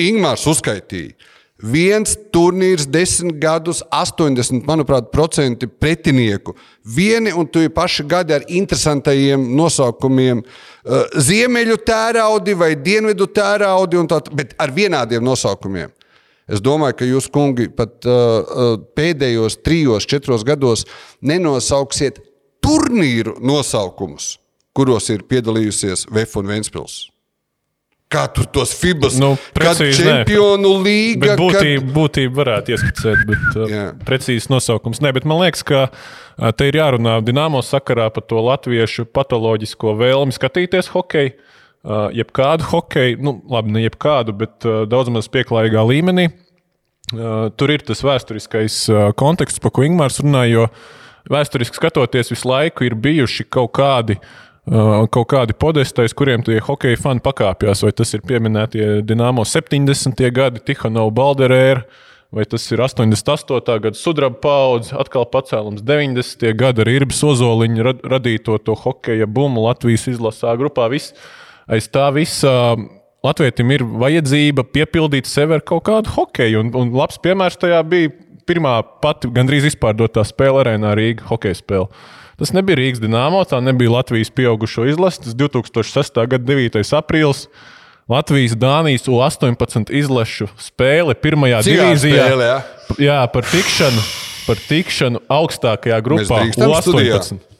Ingūns 0.00 0.48
uzskaitīja. 0.50 1.14
Viens 1.62 2.16
turnīrs, 2.34 2.88
desmit 2.90 3.36
gadus, 3.38 3.84
80, 3.94 4.64
manuprāt, 4.66 5.12
procenti 5.12 5.68
pretinieku. 5.70 6.56
Vieni 6.82 7.30
un 7.30 7.46
tie 7.46 7.68
paši 7.70 8.02
gadi 8.10 8.34
ar 8.34 8.42
interesantiem 8.50 9.44
nosaukumiem. 9.54 10.42
Uh, 10.42 11.06
Ziemeļu 11.14 11.78
tēraudi 11.86 12.56
vai 12.58 12.72
dienvidu 12.74 13.30
tēraudi, 13.30 14.02
tā, 14.10 14.18
bet 14.34 14.56
ar 14.58 14.74
vienādiem 14.74 15.22
nosaukumiem. 15.22 15.94
Es 16.50 16.60
domāju, 16.60 16.98
ka 16.98 17.06
jūs, 17.08 17.30
kungi, 17.30 17.70
pat 17.70 18.02
uh, 18.02 18.74
pēdējos 18.98 19.60
trijos, 19.62 20.10
četros 20.10 20.42
gados 20.44 20.84
nenosauksiet 21.22 22.18
turnīru 22.64 23.38
nosaukumus, 23.38 24.40
kuros 24.74 25.06
ir 25.14 25.22
piedalījusies 25.30 26.08
VF 26.10 26.42
un 26.42 26.50
Vēnspils. 26.50 27.13
Kā 28.12 28.24
tur 28.30 28.46
tos 28.52 28.74
FIBAS 28.78 29.16
Nu, 29.18 29.32
precīzi, 29.56 30.04
nē. 30.04 30.18
čempionu 30.22 30.74
līga? 30.84 31.32
Bet 31.32 31.40
būtība, 31.40 31.86
būtība 31.94 32.36
varētu 32.42 32.74
ieskicēt, 32.74 33.24
bet 33.26 33.56
uh, 33.56 33.64
Jā. 33.70 33.86
precīzs 34.06 34.50
nosaukums. 34.52 35.00
Nē, 35.02 35.14
bet 35.16 35.26
man 35.28 35.40
liekas, 35.40 35.64
ka 35.66 35.86
uh, 35.88 36.52
te 36.54 36.68
ir 36.68 36.78
jārunā 36.78 37.16
Dienāmo 37.24 37.62
sakarā 37.64 38.10
par 38.14 38.26
to 38.28 38.42
latviešu 38.44 39.08
patoloģisko 39.10 39.96
vēlmi 39.98 40.36
skatīties 40.36 40.92
hokeju. 40.94 41.34
Uh, 41.84 42.06
jebkādu 42.16 42.64
hokeju, 42.70 43.18
nu, 43.20 43.34
labi, 43.52 43.74
ne 43.74 43.82
jebkādu, 43.84 44.32
bet 44.44 44.64
uh, 44.68 44.84
daudz 44.88 45.10
maz 45.12 45.28
pieklājīgā 45.32 45.82
līmenī. 45.84 46.30
Uh, 47.12 47.50
tur 47.52 47.74
ir 47.74 47.84
tas 47.84 48.00
vēsturiskais 48.04 48.78
uh, 48.92 49.10
konteksts, 49.16 49.60
par 49.60 49.74
ko 49.76 49.84
Ingūns 49.84 50.22
runāja. 50.24 50.52
Jo 50.54 50.70
vēsturiski 51.32 51.76
skatoties, 51.76 52.30
visu 52.32 52.48
laiku 52.48 52.86
ir 52.86 52.96
bijuši 53.00 53.44
kaut 53.52 53.74
kādi 53.76 54.16
uh, 54.20 54.32
kaut 54.64 55.28
kādi 55.28 55.56
podestai, 55.56 56.06
uz 56.08 56.14
kuriem 56.16 56.44
tie 56.44 56.58
hokeja 56.64 57.00
fani 57.00 57.22
pakāpjas. 57.24 57.84
Vai 57.84 57.92
tas 57.92 58.14
ir 58.16 58.24
pieminētie 58.24 59.02
Dienāmo 59.04 59.44
70. 59.44 60.24
gadi, 60.32 60.62
Tihanova 60.64 61.12
Balderēra, 61.14 61.84
vai 62.34 62.46
tas 62.48 62.64
ir 62.72 62.80
88. 62.82 63.78
gada 63.84 63.98
sudraba 63.98 64.40
paudze, 64.40 64.94
atkal 64.96 65.28
pacēlums 65.30 65.84
90. 65.84 66.50
gada 66.58 66.82
ar 66.82 66.90
Irbas 66.90 67.22
Ozoliņu 67.22 67.86
rad, 67.86 68.02
radīto 68.16 68.58
to 68.58 68.76
hokeja 68.78 69.28
bumu 69.28 69.66
Latvijas 69.68 70.08
izlasā 70.10 70.56
grupā. 70.58 70.88
Viss, 70.92 71.14
aiz 71.68 71.88
tā 71.92 72.08
visa. 72.16 72.74
Latvijam 73.24 73.70
ir 73.72 73.84
vajadzība 73.84 74.66
piepildīt 74.68 75.28
sevi 75.28 75.56
ar 75.56 75.62
kaut 75.64 75.86
kādu 75.86 76.12
hokeju. 76.12 76.60
Un, 76.60 76.74
un 76.76 76.90
labs 76.92 77.20
piemērs 77.24 77.56
tajā 77.60 77.78
bija 77.88 78.12
pirmā 78.44 78.82
pati 79.00 79.30
gandrīz 79.32 79.70
izpārdotā 79.70 80.24
spēle 80.28 80.60
arēnā 80.60 80.92
Rīga 80.96 81.24
hokeja 81.30 81.56
spēle. 81.56 81.88
Tas 82.40 82.52
nebija 82.56 82.78
Rīgas 82.80 83.02
dīnāmo, 83.02 83.44
tā 83.48 83.60
nebija 83.62 83.92
Latvijas 83.94 84.32
pieaugušo 84.34 84.88
izlase. 84.90 85.22
Tas 85.26 85.38
2006. 85.38 86.20
gada 86.34 86.44
9. 86.44 86.82
aprīlis. 86.98 87.46
Latvijas 88.10 88.52
Dānijas 88.60 89.06
U-18 89.08 89.88
izlašu 89.96 90.50
spēle 90.60 91.14
pirmajā 91.16 91.62
Cigāru 91.64 91.94
divīzijā. 91.94 92.26
spēle, 92.28 92.50
jā. 92.50 92.58
jā, 93.06 93.16
par 93.32 93.48
tikšanu, 93.48 94.04
par 94.44 94.60
tikšanu 94.68 95.22
augstākajā 95.32 96.02
grupā 96.04 96.42
drīkstam 96.42 96.74
studijā? 96.84 97.16
U-18. 97.22 97.53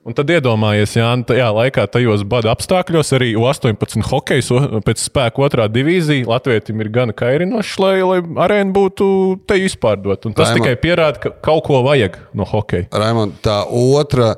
Un 0.00 0.14
tad 0.16 0.30
iedomājies, 0.32 0.94
Jā, 0.96 1.10
tajā 1.28 1.48
laikā, 1.52 1.84
tajos 1.92 2.22
bada 2.24 2.54
apstākļos, 2.54 3.10
arī 3.18 3.34
U-18 3.36 4.00
hokejs 4.08 4.48
o- 4.56 4.80
pēc 4.80 5.02
spēka 5.10 5.42
otrā 5.44 5.66
divīzija 5.68 6.24
Latvijam 6.26 6.80
ir 6.80 6.88
gana 6.88 7.12
kairinošs, 7.12 7.74
lai, 7.78 8.00
lai 8.00 8.20
arēna 8.46 8.72
būtu 8.72 9.40
te 9.46 9.58
izpārdot. 9.60 10.24
Un 10.24 10.32
tas 10.32 10.48
Raimond. 10.48 10.64
tikai 10.64 10.76
pierāda, 10.80 11.20
ka 11.20 11.30
kaut 11.44 11.64
ko 11.68 11.82
vajag 11.84 12.16
no 12.32 12.44
hokeja. 12.48 12.88
Raimond, 12.90 13.42
tā 13.44 13.60
otra. 13.68 14.36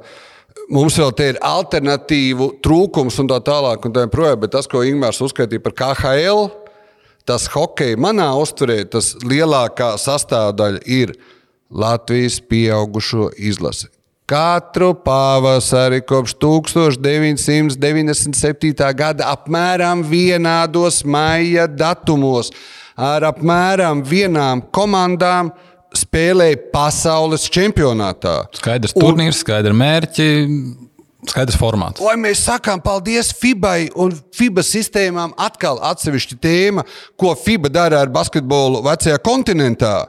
Mums 0.73 0.97
vēl 0.99 1.15
te 1.15 1.29
ir 1.31 1.39
alternatīvu 1.39 2.61
trūkums 2.65 3.21
un 3.21 3.29
tā 3.29 3.39
tālāk, 3.45 3.85
un 3.87 3.93
tā 3.93 4.07
joprojām, 4.07 4.41
bet 4.41 4.51
tas, 4.51 4.67
ko 4.67 4.79
Ingūns 4.83 5.23
uzskaitīja 5.23 5.63
par 5.63 5.73
KHL, 5.79 6.51
tas 7.25 7.47
hockey 7.55 7.95
manā 7.95 8.33
uzturē, 8.35 8.83
tas 8.91 9.15
lielākā 9.23 9.95
sastāvdaļa 9.95 10.83
ir 10.87 11.15
Latvijas 11.71 12.41
pieaugušo 12.41 13.31
izlase. 13.39 13.89
Katru 14.33 14.95
pavasari 14.95 16.01
kopš 16.09 16.33
1997. 16.41 18.95
gada 18.97 19.27
apmēram 19.29 20.01
vienādos 20.09 21.05
maija 21.05 21.69
datumos 21.69 22.49
ar 22.97 23.29
apmēram 23.29 24.01
vienām 24.09 24.65
komandām 24.73 25.53
spēlēja 25.93 26.57
pasaules 26.73 27.45
čempionātā. 27.53 28.49
Skaidrs 28.57 28.97
turnīrs, 28.97 29.45
skaidrs 29.45 29.77
mērķi, 29.77 30.49
skaidrs 31.29 31.61
formāts. 31.61 32.01
Vai 32.01 32.17
mēs 32.25 32.41
sakām 32.49 32.81
paldies 32.81 33.37
FIBai 33.37 33.93
un 34.01 34.17
FIBA 34.17 34.65
sistēmām? 34.65 35.37
Atkal 35.37 35.77
atsevišķa 35.93 36.41
tēma, 36.41 36.89
ko 37.21 37.37
FIBA 37.37 37.69
dara 37.77 38.01
ar 38.01 38.09
basketbolu 38.17 38.81
vecajā 38.89 39.21
kontinentā. 39.21 40.09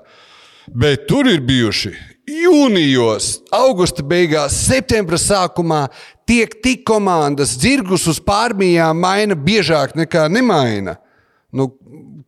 Bet 0.72 1.12
tur 1.12 1.28
ir 1.28 1.44
bijuši 1.44 2.13
jūnijos, 2.30 3.42
augusta 3.54 4.04
beigās, 4.06 4.56
septembra 4.68 5.20
sākumā 5.20 5.86
tiek 6.30 6.56
tik 6.64 6.86
komandas 6.88 7.58
dzirgus 7.60 8.08
uz 8.12 8.20
pārmijām 8.24 9.00
maina 9.04 9.36
biežāk 9.36 9.98
nekā 10.00 10.30
nemaina. 10.32 10.98
Nu, 11.54 11.70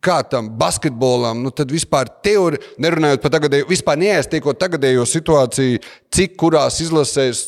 kā 0.04 0.20
tam 0.28 0.52
basketbolam, 0.58 1.40
nu 1.42 1.50
tad 1.50 1.72
vispār 1.72 2.10
teorija, 2.22 2.62
nerunājot 2.82 3.24
par 3.24 3.32
tagadējo, 3.34 3.66
vispār 3.70 3.98
neaiztiekot 3.98 4.60
tagadējo 4.60 5.06
situāciju, 5.08 5.82
cik 6.14 6.36
kurās 6.38 6.78
izlasēs 6.84 7.46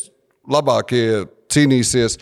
labākie 0.49 1.25
cīnīsies 1.53 2.17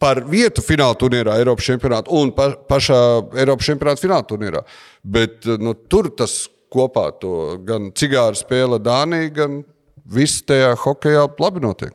par 0.00 0.22
vietu 0.28 0.64
fināla 0.64 0.96
turnīrā, 0.98 1.36
Eiropas 1.40 1.68
čempionātā 1.68 2.12
un 2.16 2.32
pa, 2.36 2.50
pašā 2.68 3.00
Eiropas 3.40 3.68
čempionāta 3.68 4.02
fināla 4.02 4.26
turnīrā. 4.26 4.62
Bet 5.04 5.46
nu, 5.60 5.74
tur 5.88 6.10
tas 6.16 6.42
kopā 6.72 7.10
to 7.22 7.34
gan 7.66 7.90
cigāru 7.96 8.38
spēle 8.38 8.80
Dānija, 8.82 9.30
gan 9.36 9.62
viss 10.10 10.44
tajā 10.46 10.74
hokeja 10.84 11.28
labi 11.38 11.62
notiek. 11.64 11.94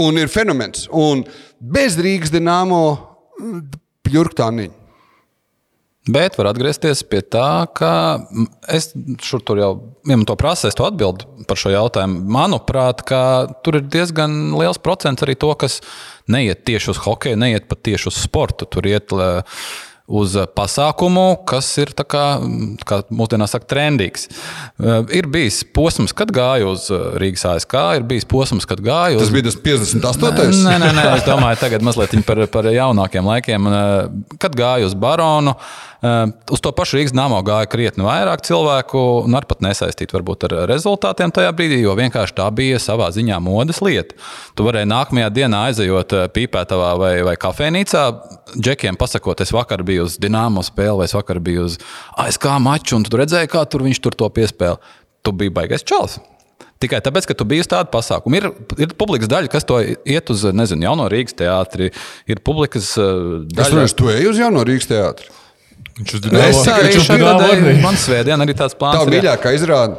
Un 0.00 0.18
ir 0.20 0.28
fenomens. 0.28 0.88
Un 0.92 1.24
bez 1.60 1.96
Rīgas 2.00 2.32
dīnāmo 2.34 2.82
pļurktāniņa. 4.06 4.86
Bet 6.06 6.36
var 6.38 6.52
atgriezties 6.52 7.00
pie 7.10 7.18
tā, 7.34 7.66
ka 7.74 7.90
mm, 8.22 8.44
es 8.70 8.92
šur 9.26 9.40
tur 9.42 9.58
jau 9.58 9.70
ja 10.06 10.14
man 10.14 10.26
to 10.28 10.36
prasu, 10.38 10.68
es 10.68 10.78
to 10.78 10.86
atbildu 10.86 11.26
par 11.48 11.58
šo 11.58 11.72
jautājumu. 11.72 12.20
Manuprāt, 12.30 13.02
tur 13.66 13.80
ir 13.80 13.88
diezgan 13.90 14.54
liels 14.54 14.78
procents 14.82 15.26
arī 15.26 15.34
to, 15.34 15.50
kas 15.58 15.80
neiet 16.30 16.62
tieši 16.68 16.92
uz 16.94 17.02
hokeju, 17.02 17.40
neiet 17.42 17.66
pat 17.70 17.82
tieši 17.88 18.10
uz 18.12 18.20
sportu. 18.22 18.68
Tur 18.70 18.86
iet 18.86 19.10
uz 20.06 20.36
pasākumu, 20.54 21.24
kas 21.48 21.68
ir, 21.82 21.90
tā 21.96 22.04
kā, 22.06 22.24
mm, 22.38 22.76
kā 22.86 23.00
mūsdienās 23.10 23.56
saka, 23.56 23.66
trendīgs. 23.74 24.28
Uh, 24.78 25.02
Ir 25.16 25.26
bijis 25.30 25.62
posms, 25.74 26.12
kad 26.16 26.30
gāju 26.34 26.70
uz 26.74 26.88
uh, 26.92 27.16
Rīgas 27.18 27.46
ASK, 27.48 27.74
ir 27.98 28.06
bijis 28.06 28.26
posms, 28.28 28.66
kad 28.68 28.80
gāju 28.84 29.18
uz 29.18 29.24
Tas 29.26 29.32
bija 29.34 29.48
tas 29.48 29.58
58. 29.64 30.62
Nē, 30.66 30.76
nē, 30.82 30.92
nē, 30.94 31.04
es 31.16 31.26
domāju, 31.26 31.58
tagad 31.60 31.84
mazliet 31.86 32.14
par, 32.26 32.42
par 32.52 32.68
jaunākiem 32.70 33.26
laikiem. 33.26 33.68
Eh, 33.72 34.36
Kad 34.42 34.56
gāju 34.58 34.86
uz 34.90 34.94
Baronu, 34.94 35.56
eh, 35.56 35.95
uz 36.02 36.62
to 36.62 36.72
pašu 36.76 36.98
Rīgas 36.98 37.14
namo 37.16 37.38
gāja 37.46 37.68
krietni 37.70 38.04
vairāk 38.04 38.44
cilvēku, 38.46 39.00
un 39.26 39.36
ar 39.38 39.46
pat 39.48 39.62
nesaistīt 39.64 40.12
varbūt 40.14 40.46
ar 40.48 40.56
rezultātiem 40.70 41.32
tajā 41.34 41.52
brīdī, 41.56 41.80
jo 41.84 41.94
vienkārši 41.96 42.36
tā 42.36 42.48
bija 42.54 42.80
savā 42.82 43.08
ziņā 43.14 43.38
modes 43.42 43.80
lieta. 43.84 44.18
Tu 44.56 44.66
varēji 44.66 44.90
nākamajā 44.92 45.32
dienā 45.38 45.64
aizejot 45.70 46.16
eh, 46.16 46.28
pīpētavā 46.36 46.92
vai, 47.00 47.14
vai 47.26 47.34
kafejnīcā, 47.40 48.04
džekiem 48.56 49.00
pasakot, 49.00 49.40
es 49.40 49.54
vakar 49.56 49.84
biju 49.86 50.06
uz 50.06 50.20
Dienāmo 50.20 50.64
spēli, 50.66 51.00
vai 51.00 51.08
es 51.08 51.16
vakar 51.16 51.40
biju 51.44 51.66
uz 51.70 51.80
ASK 52.20 52.48
maču, 52.62 52.98
un 52.98 53.06
tu 53.06 53.20
redzēji, 53.20 53.52
kā 53.52 53.64
tur 53.70 53.86
viņš 53.86 54.02
tur 54.04 54.16
to 54.16 54.30
piespēlē. 54.32 54.80
Tu 55.26 55.32
biji 55.34 55.50
baigais 55.50 55.82
čels. 55.82 56.20
Tikai 56.82 57.00
tāpēc, 57.00 57.24
ka 57.30 57.34
tu 57.38 57.46
biji 57.48 57.64
uz 57.64 57.70
tādu 57.72 57.88
pasākumu. 57.94 58.36
Ir, 58.36 58.46
ir 58.84 58.92
publikas 59.00 59.30
daļa, 59.32 59.48
kas 59.50 59.64
to 59.66 59.78
iet 59.80 60.30
uz, 60.32 60.44
nezinu, 60.52 60.84
jauno 60.84 61.08
Rīgas 61.08 61.38
teātri. 61.38 61.88
Ir 62.28 62.42
publikas 62.44 62.92
eh, 63.00 63.08
Es 63.48 63.56
daļa, 63.56 63.72
domāju, 63.72 63.96
tu 63.96 64.12
ej 64.12 64.28
uz 64.28 64.40
jauno 64.42 64.64
Rīgas 64.68 64.90
teātri. 64.92 65.32
Viņš 65.96 66.12
uz 66.18 66.26
Es 66.26 66.58
arī 66.68 66.90
arī. 66.98 67.76
man 67.82 67.96
svētdien 67.96 68.42
arī 68.44 68.54
tāds 68.58 68.76
plāns 68.76 69.00
Tā 69.00 69.08
mīļākā 69.08 69.54
izrāda. 69.56 69.96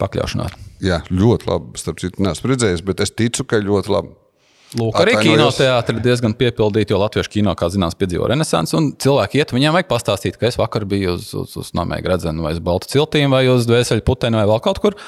pakļaušanās. 0.00 0.54
Jā, 0.84 1.00
ļoti 1.10 1.48
labi. 1.48 1.80
Starp 1.80 2.00
citu, 2.00 2.22
neesmu 2.22 2.52
redzējis, 2.52 2.82
bet 2.86 3.00
es 3.04 3.10
ticu, 3.10 3.44
ka 3.48 3.58
ļoti 3.64 3.92
labi. 3.92 4.12
Lūk, 4.78 4.98
arī 5.00 5.14
kinoteātris 5.16 5.96
ir 5.96 6.02
diezgan 6.04 6.34
piepildīts, 6.36 6.92
jo 6.92 6.98
latviešu 7.00 7.32
kino, 7.38 7.54
kā 7.56 7.70
zināms, 7.72 7.96
piedzīvo 7.96 8.26
renesansi. 8.28 8.76
un 8.76 8.90
Cilvēki 9.00 9.40
iet, 9.40 9.54
viņiem 9.56 9.72
vajag 9.72 9.88
pastāstīt, 9.88 10.36
ka 10.36 10.46
es 10.50 10.58
vakar 10.60 10.84
biju 10.88 11.14
uz, 11.16 11.30
uz, 11.32 11.54
uz 11.56 11.70
Namēga 11.76 12.12
redzenu, 12.12 12.44
vai 12.44 12.52
uz 12.52 12.60
Baltu 12.60 12.90
ciltīm, 12.92 13.32
vai 13.32 13.46
uz 13.48 13.64
Dvēseli 13.68 14.04
puteni, 14.04 14.36
vai 14.36 14.44
vēl 14.50 14.60
kaut 14.60 14.82
kur. 14.84 14.98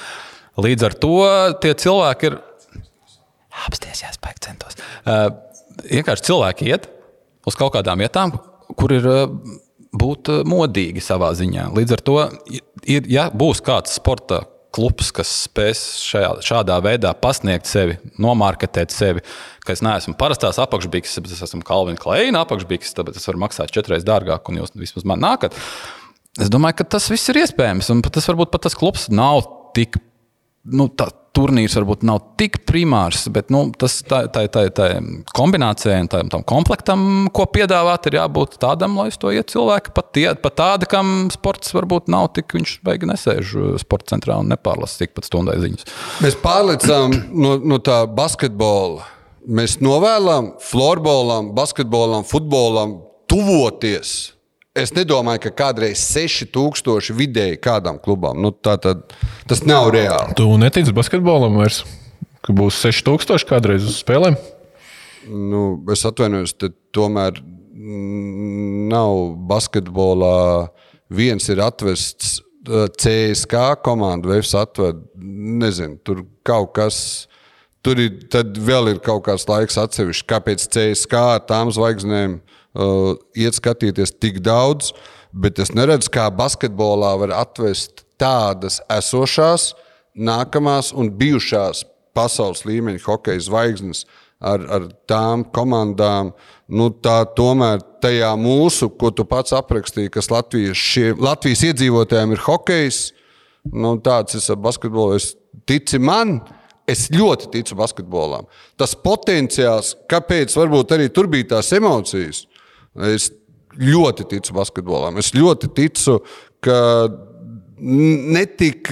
Līdz 0.61 0.87
ar 0.88 0.97
to 1.04 1.12
tie 1.61 1.75
cilvēki 1.76 2.30
ir. 2.30 2.38
Apsties 3.66 4.00
centos, 4.00 4.02
jā, 4.07 4.14
spēku 4.16 4.45
centos. 4.49 4.80
Uh, 5.04 5.28
vienkārši 5.92 6.26
cilvēki 6.30 6.71
iet 6.73 6.88
uz 7.47 7.57
kaut 7.61 7.75
kādām 7.76 8.00
vietām, 8.00 8.33
kur 8.78 8.94
ir 8.94 9.06
uh, 9.10 9.26
būt 9.96 10.30
modīgi 10.46 11.02
savā 11.02 11.32
ziņā. 11.38 11.70
Līdz 11.76 11.96
ar 11.96 12.02
to, 12.06 12.16
ir, 12.86 13.06
ja 13.10 13.28
būs 13.34 13.62
kāds 13.64 13.96
sporta 13.98 14.44
klubs, 14.74 15.10
kas 15.14 15.30
spēs 15.48 15.80
šajā, 16.04 16.30
šādā 16.46 16.76
veidā 16.84 17.10
pasniegt 17.18 17.66
sevi, 17.66 17.96
nomarketēt 18.22 18.94
sevi, 18.94 19.22
ka 19.66 19.74
es 19.74 19.82
neesmu 19.82 20.14
parastās 20.18 20.60
apakšbīgas, 20.62 21.16
bet 21.24 21.34
es 21.34 21.42
esmu 21.46 21.64
Kalvina 21.66 21.98
Kleina 22.00 22.44
apakšbīgas, 22.46 22.94
tāpēc 22.98 23.18
es 23.18 23.26
varu 23.26 23.42
maksāt 23.42 23.74
četras 23.74 24.06
dārgāk, 24.06 24.46
un 24.46 24.62
jūs 24.62 24.76
vismaz 24.78 25.08
man 25.10 25.22
nākat. 25.24 25.58
Es 26.40 26.52
domāju, 26.52 26.78
ka 26.80 26.86
tas 26.94 27.10
viss 27.10 27.32
ir 27.32 27.42
iespējams, 27.42 27.90
un 27.90 28.04
tas 28.06 28.30
varbūt 28.30 28.52
pat 28.54 28.68
tas 28.68 28.78
klubs 28.78 29.08
nav 29.10 29.42
tik 29.74 29.98
nu, 30.70 30.86
tā, 30.94 31.10
turnīrs 31.37 31.76
varbūt 31.78 32.04
nav 32.06 32.20
tik 32.40 32.60
primārs, 32.68 33.26
bet 33.32 33.52
nu, 33.54 33.62
tas 33.78 34.00
tā, 34.06 34.22
tā, 34.32 34.44
tā, 34.52 34.64
tā 34.75 34.88
kombinācijai 35.37 36.00
un 36.04 36.10
tam, 36.10 36.30
tam 36.32 36.44
komplektam, 36.46 37.04
ko 37.34 37.46
piedāvāt, 37.52 38.08
ir 38.10 38.18
jābūt 38.18 38.58
tādam, 38.62 38.99
lai 39.00 39.10
to 39.14 39.32
iet 39.34 39.52
cilvēki. 39.52 39.94
Pat, 39.96 40.10
tie, 40.16 40.26
pat 40.42 40.58
tādi, 40.58 40.88
kam 40.90 41.30
sports 41.34 41.75
varbūt 41.76 42.10
nav 42.12 42.32
tik, 42.37 42.56
viņš 42.56 42.75
beigi 42.87 43.10
nesēž 43.10 43.54
sporta 43.82 44.14
centrā 44.14 44.40
un 44.42 44.50
nepārlasa 44.50 45.04
tikpat 45.04 45.28
stundai 45.30 45.60
ziņas. 45.62 45.87
Mēs 46.25 46.38
pārlecām 46.42 47.14
no, 47.30 47.56
no 47.62 47.80
tā 47.84 48.02
basketbola. 48.10 49.06
Mēs 49.50 49.78
novēlam 49.80 50.54
florbolam, 50.62 51.54
basketbolam, 51.56 52.26
futbolam 52.28 52.99
tuvoties 53.30 54.34
Es 54.78 54.92
nedomāju, 54.94 55.48
ka 55.48 55.50
kādreiz 55.64 55.98
6000 55.98 57.10
vidēji 57.18 57.56
kādam 57.58 57.96
klubam. 57.98 58.38
Nu, 58.38 58.52
tad, 58.54 58.84
tas 59.50 59.64
nav 59.66 59.88
reāli. 59.90 60.36
Tu 60.38 60.44
netici 60.62 60.94
basketbolam 60.94 61.56
vairs, 61.58 61.80
ka 62.46 62.54
būs 62.54 62.78
6000 62.84 63.48
kādreiz 63.50 63.88
uz 63.88 63.96
spēlēm? 63.98 64.36
Nu, 65.26 65.62
es 65.90 66.06
atvainojos, 66.06 66.54
tomēr 66.94 67.40
nav 68.94 69.16
basketbolā. 69.50 70.70
Viens 71.10 71.50
ir 71.50 71.64
atvests 71.66 72.38
CSK 72.70 73.64
komanda, 73.82 74.30
Vēs 74.30 74.54
atved, 74.54 75.02
nezinu, 75.18 75.98
tur 76.06 76.22
kaut 76.46 76.76
kas. 76.78 77.00
Tur 77.82 77.98
ir, 77.98 78.22
vēl 78.60 78.92
ir 78.92 79.02
kaut 79.02 79.24
kāds 79.26 79.48
laiks 79.50 79.80
atsevišķi, 79.82 80.28
kāpēc 80.30 80.68
CSK 80.70 81.22
ar 81.34 81.46
tām 81.48 81.72
zvaigznēm 81.74 82.38
uh, 82.38 82.58
uh, 82.74 83.14
iet 83.36 83.56
skatīties 83.58 84.14
tik 84.18 84.40
daudz, 84.44 84.92
bet 85.32 85.60
es 85.62 85.72
neredzu, 85.74 86.10
kā 86.14 86.28
basketbolā 86.34 87.14
var 87.22 87.34
atvest 87.42 88.04
tādas 88.20 88.80
esošās, 88.90 89.72
nākamās 90.14 90.90
un 90.92 91.12
bijušās 91.16 91.84
pasaules 92.16 92.64
līmeņa 92.66 93.04
hokeja 93.04 93.46
zvaigznes 93.46 94.04
ar, 94.40 94.64
ar 94.66 94.88
tām 95.08 95.44
komandām. 95.54 96.32
Nu, 96.70 96.90
tā 96.90 97.22
tomēr 97.36 97.82
tajā 98.02 98.30
mūsu, 98.38 98.90
ko 98.98 99.10
tu 99.14 99.26
pats 99.28 99.54
aprakstīji, 99.56 100.12
kas 100.14 100.30
Latvijas, 100.30 100.78
šie, 100.78 101.10
Latvijas 101.18 101.64
iedzīvotājiem 101.70 102.34
ir 102.34 102.44
hokejs, 102.44 103.00
nu, 103.70 103.96
tāds 104.02 104.38
es 104.38 104.50
ar 104.52 104.58
basketbolu. 104.62 105.18
Es 105.18 105.34
tici 105.68 105.98
man, 106.02 106.38
Es 106.90 107.06
ļoti 107.12 107.50
ticu 107.52 107.76
basketbolam. 107.78 108.48
Tas 108.80 108.96
potenciāls, 108.98 109.92
kāpēc 110.10 110.56
varbūt 110.58 110.96
arī 110.96 111.06
tur 111.14 111.28
bija 111.30 111.52
tās 111.54 111.70
emocijas, 111.76 112.44
Es 112.99 113.30
ļoti 113.78 114.26
ticu 114.30 114.54
basketbolam. 114.56 115.18
Es 115.23 115.32
ļoti 115.37 115.70
ticu, 115.76 116.18
ka 116.64 116.78
netik 117.80 118.90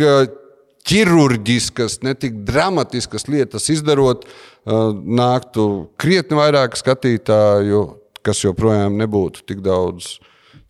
ķirurģiskas, 0.89 1.99
netik 2.07 2.41
dramatiskas 2.49 3.29
lietas 3.29 3.69
izdarot, 3.75 4.25
nāktu 4.69 5.69
krietni 6.01 6.39
vairāk 6.39 6.79
skatītāju, 6.79 7.85
kas 8.25 8.45
joprojām 8.45 8.97
nebūtu 9.01 9.45
tik 9.49 9.61
daudz, 9.65 10.17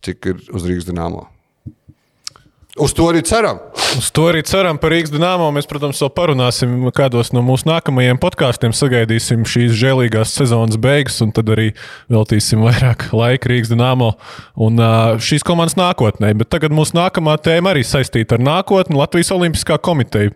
cik 0.05 0.31
ir 0.31 0.41
uz 0.55 0.67
Rīgas 0.67 0.89
dīnāmo. 0.89 1.27
Uz 2.79 2.93
to 2.95 3.09
arī 3.11 3.19
ceram. 3.27 3.57
Uz 3.99 4.07
to 4.15 4.29
arī 4.31 4.39
ceram 4.47 4.77
par 4.79 4.93
Rīgas 4.93 5.11
dīnāmo. 5.11 5.49
Mēs, 5.51 5.67
protams, 5.67 5.99
vēl 5.99 6.11
parunāsim, 6.15 6.77
kādos 6.95 7.33
no 7.35 7.43
mūsu 7.43 7.67
nākamajiem 7.67 8.19
podkāstiem 8.21 8.71
sagaidīsim 8.75 9.43
šīs 9.43 9.73
žēlīgās 9.75 10.31
sezonas 10.37 10.79
beigas, 10.79 11.17
un 11.25 11.33
tad 11.35 11.51
arī 11.51 11.73
veltīsim 12.11 12.63
vairāk 12.63 13.09
laika 13.11 13.51
Rīgas 13.51 13.73
dīnāmo 13.73 14.13
un 14.63 14.79
šīs 15.19 15.43
komandas 15.47 15.75
nākotnē. 15.79 16.31
Bet 16.39 16.53
tagad 16.55 16.75
mūsu 16.75 16.95
nākamā 16.95 17.35
tēma 17.43 17.73
arī 17.75 17.83
saistīta 17.83 18.39
ar 18.39 18.45
nākotni- 18.47 18.99
Latvijas 19.01 19.33
Olimpiskā 19.35 19.79
komiteja 19.83 20.31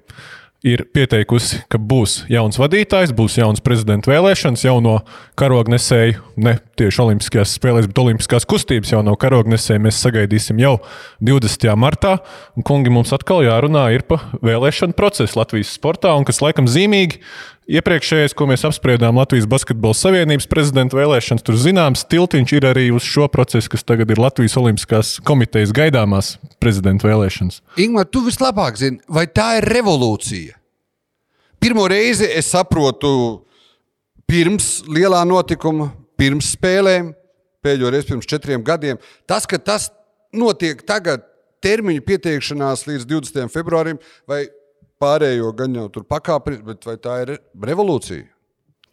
ir 0.63 0.86
pieteikusi, 0.95 1.60
ka 1.71 1.78
būs 1.78 2.23
jauns 2.32 2.58
vadītājs, 2.60 3.12
būs 3.15 3.36
jauns 3.41 3.62
prezidenta 3.63 4.13
vēlēšanas, 4.13 4.63
jauno 4.63 4.95
karognesēju, 5.39 6.21
ne 6.39 6.56
tieši 6.80 7.02
Olimpiskajās 7.04 7.56
spēlēs, 7.60 7.89
bet 7.91 7.99
Olimpiskās 7.99 8.47
kustības 8.49 8.93
jauno 8.95 9.15
karognesēju 9.19 9.84
mēs 9.84 9.99
sagaidīsim 10.06 10.62
jau 10.63 10.78
20. 11.19 11.67
martā. 11.80 12.15
Un, 12.56 12.63
kungi, 12.67 12.93
mums 12.93 13.12
atkal 13.15 13.43
jārunā 13.43 13.89
par 14.08 14.30
vēlēšanu 14.39 14.95
procesu 14.95 15.41
Latvijas 15.41 15.76
sportā, 15.76 16.15
un 16.15 16.23
kas 16.28 16.39
laikam 16.43 16.71
zīmīgi, 16.71 17.19
Iepriekšējais, 17.63 18.34
ko 18.36 18.43
mēs 18.49 18.65
apspriedām 18.67 19.15
Latvijas 19.15 19.45
Basketbola 19.47 19.95
Savienības 19.95 20.49
prezidenta 20.52 20.97
vēlēšanas, 20.97 21.45
tur 21.47 21.56
zināms, 21.56 22.02
tiltiņš 22.12 22.52
ir 22.58 22.65
arī 22.67 22.89
uz 22.91 23.06
šo 23.08 23.30
procesu, 23.32 23.71
kas 23.71 23.86
tagad 23.88 24.12
ir 24.12 24.19
Latvijas 24.19 24.58
Olimpiskās 24.60 25.13
komitejas 25.23 25.71
gaidāmās 25.76 26.34
prezidenta 26.60 27.08
vēlēšanas. 27.08 27.62
Ingūna, 27.80 28.04
tu 28.12 28.26
vislabāk 28.26 28.76
zini, 28.82 28.99
vai 29.08 29.30
tā 29.32 29.62
ir 29.62 29.69
revolūcija? 29.71 30.58
Pirmo 31.63 31.86
reizi 31.88 32.28
es 32.28 32.49
saprotu, 32.52 33.13
pirms 34.28 34.82
lielā 34.91 35.21
notikuma, 35.23 35.93
pirms 36.19 36.52
spēlēm, 36.58 37.13
pēdējo 37.63 37.93
reizi 37.95 38.10
pirms 38.12 38.28
četriem 38.28 38.65
gadiem, 38.67 38.99
tas, 39.23 39.47
ka 39.47 39.56
tas 39.56 39.88
notiek 40.36 40.84
tagad, 40.84 41.23
termiņu 41.63 42.04
pieteikšanās 42.04 42.84
līdz 42.89 43.08
20. 43.08 43.47
februārim, 43.56 44.04
vai 44.28 44.49
pārējo 45.03 45.51
gan 45.59 45.81
jau 45.81 45.89
tur 45.93 46.07
pakāpjas, 46.09 46.63
bet 46.65 46.87
vai 46.87 46.99
tā 47.03 47.19
ir 47.25 47.35
revolūcija? 47.71 48.29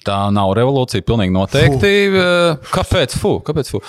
Tā 0.00 0.16
nav 0.32 0.54
revolūcija, 0.56 1.04
pilnīgi 1.04 1.32
noteikti. 1.34 1.88
Fu. 2.14 2.70
Kāpēc? 2.72 3.16
Fu? 3.20 3.32
Kāpēc 3.44 3.68
fu? 3.74 3.80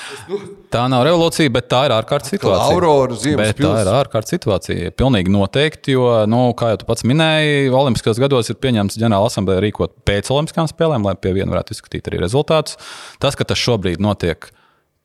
Tā 0.72 0.84
nav 0.92 1.06
revolūcija, 1.08 1.52
bet 1.56 1.70
tā 1.72 1.86
ir 1.88 1.94
ārkārtas 1.96 2.34
situācija. 2.34 2.76
Aurora, 2.76 3.16
bet 3.40 3.62
tā 3.62 3.72
ir 3.80 3.92
ārkārtas 3.94 4.36
situācija. 4.36 4.92
Pilnīgi 5.00 5.32
noteikti, 5.32 5.96
jo, 5.96 6.10
nu, 6.32 6.44
kā 6.60 6.74
jau 6.74 6.82
tu 6.82 6.90
pats 6.90 7.08
minēji, 7.08 7.70
Olimpiskajos 7.72 8.20
gados 8.20 8.52
ir 8.52 8.60
pieņemts 8.60 9.00
ģenerāla 9.00 9.32
asamblēja 9.32 9.64
rīkot 9.70 10.02
pēc 10.08 10.34
Olimpiskām 10.36 10.68
spēlēm, 10.72 11.08
lai 11.08 11.16
pie 11.16 11.32
viena 11.38 11.56
varētu 11.56 11.78
izskatīt 11.78 12.12
arī 12.12 12.20
rezultātus. 12.26 12.76
Tas, 13.24 13.40
ka 13.40 13.48
tas 13.48 13.64
šobrīd 13.64 14.04
notiek 14.04 14.52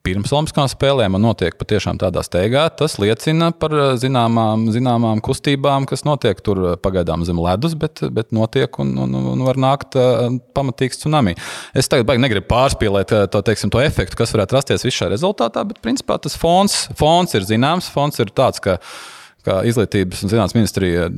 pirms 0.06 0.32
Olimpiskām 0.34 0.68
spēlēm 0.70 1.16
un 1.18 1.24
notiek 1.26 1.56
patiešām 1.58 1.98
tādā 2.00 2.22
steigā, 2.26 2.66
tas 2.78 2.96
liecina 3.02 3.50
par 3.58 3.74
eh, 3.74 3.88
zināmām, 4.00 4.68
zināmām 4.74 5.22
kustībām, 5.24 5.88
kas 5.90 6.04
notiek 6.06 6.40
tur 6.46 6.62
eh, 6.62 6.76
pagaidām 6.82 7.24
zem 7.26 7.40
ledus, 7.42 7.74
bet, 7.78 8.04
bet 8.14 8.30
notiek 8.36 8.78
un, 8.82 8.94
un, 9.02 9.16
un 9.34 9.44
var 9.46 9.58
nākt 9.60 9.96
uh, 9.98 10.28
pamatīgs 10.56 11.00
tsunami. 11.02 11.34
Es 11.76 11.90
tagad 11.90 12.06
baigi 12.08 12.22
negribu 12.22 12.48
pārspīlēt 12.50 13.14
to, 13.32 13.42
teiksim, 13.46 13.72
to 13.74 13.82
efektu, 13.82 14.18
kas 14.20 14.34
varētu 14.34 14.58
rasties 14.58 14.86
visā 14.86 15.10
rezultātā, 15.10 15.64
bet 15.68 15.82
principā 15.84 16.18
tas 16.22 16.36
fons, 16.38 16.84
fons 16.98 17.34
ir 17.36 17.46
zināms. 17.46 17.90
Fons 17.92 18.22
ir 18.22 18.30
tāds, 18.36 18.62
ka, 18.62 18.78
ka 19.46 19.62
izglītības 19.68 20.24
un 20.26 20.34
zinātnīs 20.34 20.58
ministrija 20.58 21.08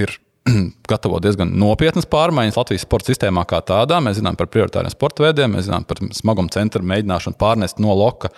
ir 0.00 0.16
gatavo 0.90 1.20
diezgan 1.24 1.54
nopietnas 1.60 2.08
pārmaiņas 2.10 2.58
Latvijas 2.58 2.84
sporta 2.84 3.12
sistēmā 3.12 3.46
kā 3.48 3.62
tādā. 3.64 4.00
Mēs 4.04 4.20
zinām 4.20 4.36
par 4.40 4.50
prioritāriem 4.52 4.92
sporta 4.92 5.26
veidiem, 5.26 5.56
mēs 5.56 5.68
zinām 5.70 5.86
par 5.88 6.02
smaguma 6.16 6.52
centra 6.52 6.84
mēģināšanu 6.84 7.40
pārnest 7.40 7.82
no 7.82 7.96
loka 7.96 8.32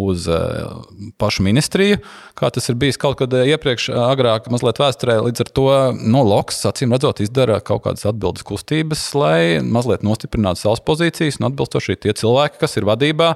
uz 0.00 0.24
uh, 0.24 0.78
pašu 1.20 1.44
ministriju, 1.44 1.98
kā 2.38 2.48
tas 2.54 2.64
ir 2.72 2.78
bijis 2.80 2.96
kaut 2.96 3.18
kad 3.20 3.34
iepriekš, 3.36 3.90
agrāk, 3.92 4.46
mazliet 4.52 4.80
vēsturē. 4.80 5.18
Līdz 5.26 5.44
ar 5.44 5.50
to 5.52 5.66
no 6.00 6.22
Loks, 6.24 6.62
acīm 6.70 6.94
redzot, 6.96 7.20
izdara 7.20 7.58
kaut 7.60 7.84
kādas 7.84 8.06
atbildes 8.08 8.46
kustības, 8.48 9.04
lai 9.12 9.60
mazliet 9.60 10.06
nostiprinātu 10.06 10.64
savas 10.64 10.80
pozīcijas 10.86 11.36
un 11.40 11.50
atbilstoši 11.50 11.98
tie 12.06 12.16
cilvēki, 12.22 12.62
kas 12.62 12.80
ir 12.80 12.88
vadībā, 12.88 13.34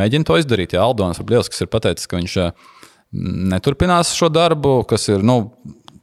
mēģina 0.00 0.30
to 0.30 0.40
izdarīt. 0.40 0.78
Jā, 0.78 0.88
Aldons 0.88 1.20
Liels, 1.28 1.52
ir 1.60 1.72
pateicis, 1.76 2.08
ka 2.08 2.22
viņš 2.22 2.40
neturpinās 3.52 4.14
šo 4.16 4.32
darbu, 4.32 4.80
kas 4.88 5.10
ir 5.12 5.20
nu, 5.24 5.42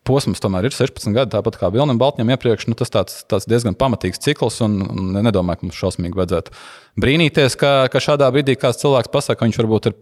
posms 0.05 0.41
tomēr 0.43 0.67
ir 0.69 0.75
16 0.75 1.15
gadi, 1.15 1.33
tāpat 1.33 1.57
kā 1.59 1.69
Vilnam 1.73 1.99
Baltņam 2.01 2.31
iepriekš. 2.35 2.67
Nu, 2.69 2.77
tas 2.79 2.93
tāds, 2.93 3.19
tāds 3.29 3.47
diezgan 3.49 3.77
pamatīgs 3.77 4.21
cikls, 4.23 4.61
un, 4.65 4.79
nedomāju, 5.17 5.61
ka 5.61 5.69
mums 5.69 5.79
šausmīgi 5.81 6.19
vajadzētu 6.19 6.55
brīnīties, 7.01 7.57
ka, 7.59 7.75
ka 7.91 8.01
šādā 8.03 8.29
brīdī 8.33 8.57
kāds 8.59 8.81
cilvēks 8.83 9.13
pasakā, 9.13 9.41
ka 9.41 9.49
viņš 9.49 9.61
varbūt 9.61 9.91
ir 9.91 9.95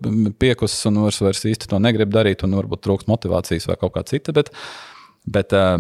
piekusis 0.44 0.90
un 0.92 1.06
vairs, 1.06 1.22
vairs 1.24 1.46
īsti 1.54 1.72
to 1.72 1.82
negrib 1.84 2.14
darīt, 2.14 2.46
un 2.46 2.58
varbūt 2.60 2.84
trūks 2.86 3.10
motivācijas 3.12 3.70
vai 3.72 3.80
kaut 3.82 3.96
kā 3.98 4.06
cita. 4.12 4.36
Bet, 4.36 4.54
Bet 5.24 5.54
uh, 5.56 5.78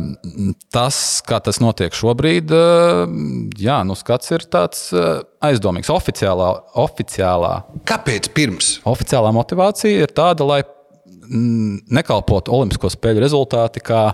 tas, 0.71 0.97
kā 1.27 1.35
tas 1.43 1.57
notiek 1.59 1.91
šobrīd, 1.91 2.51
uh, 2.55 3.01
jā, 3.59 3.81
nu, 3.83 3.97
skats 3.99 4.31
ir 4.31 4.45
tāds 4.47 4.85
uh, 4.95 5.19
aizdomīgs. 5.43 5.91
Oficiālā, 5.91 6.47
oficiālā. 6.79 7.51
Kāpēc 7.89 8.31
pirms? 8.37 8.77
Oficiālā 8.87 9.33
motivācija 9.35 10.05
ir 10.05 10.15
tāda, 10.15 10.47
lai 10.47 10.61
nekalpot 11.03 12.49
Olimpisko 12.51 12.91
spēļu 12.93 13.23
rezultāti 13.23 13.83
kā 13.83 14.05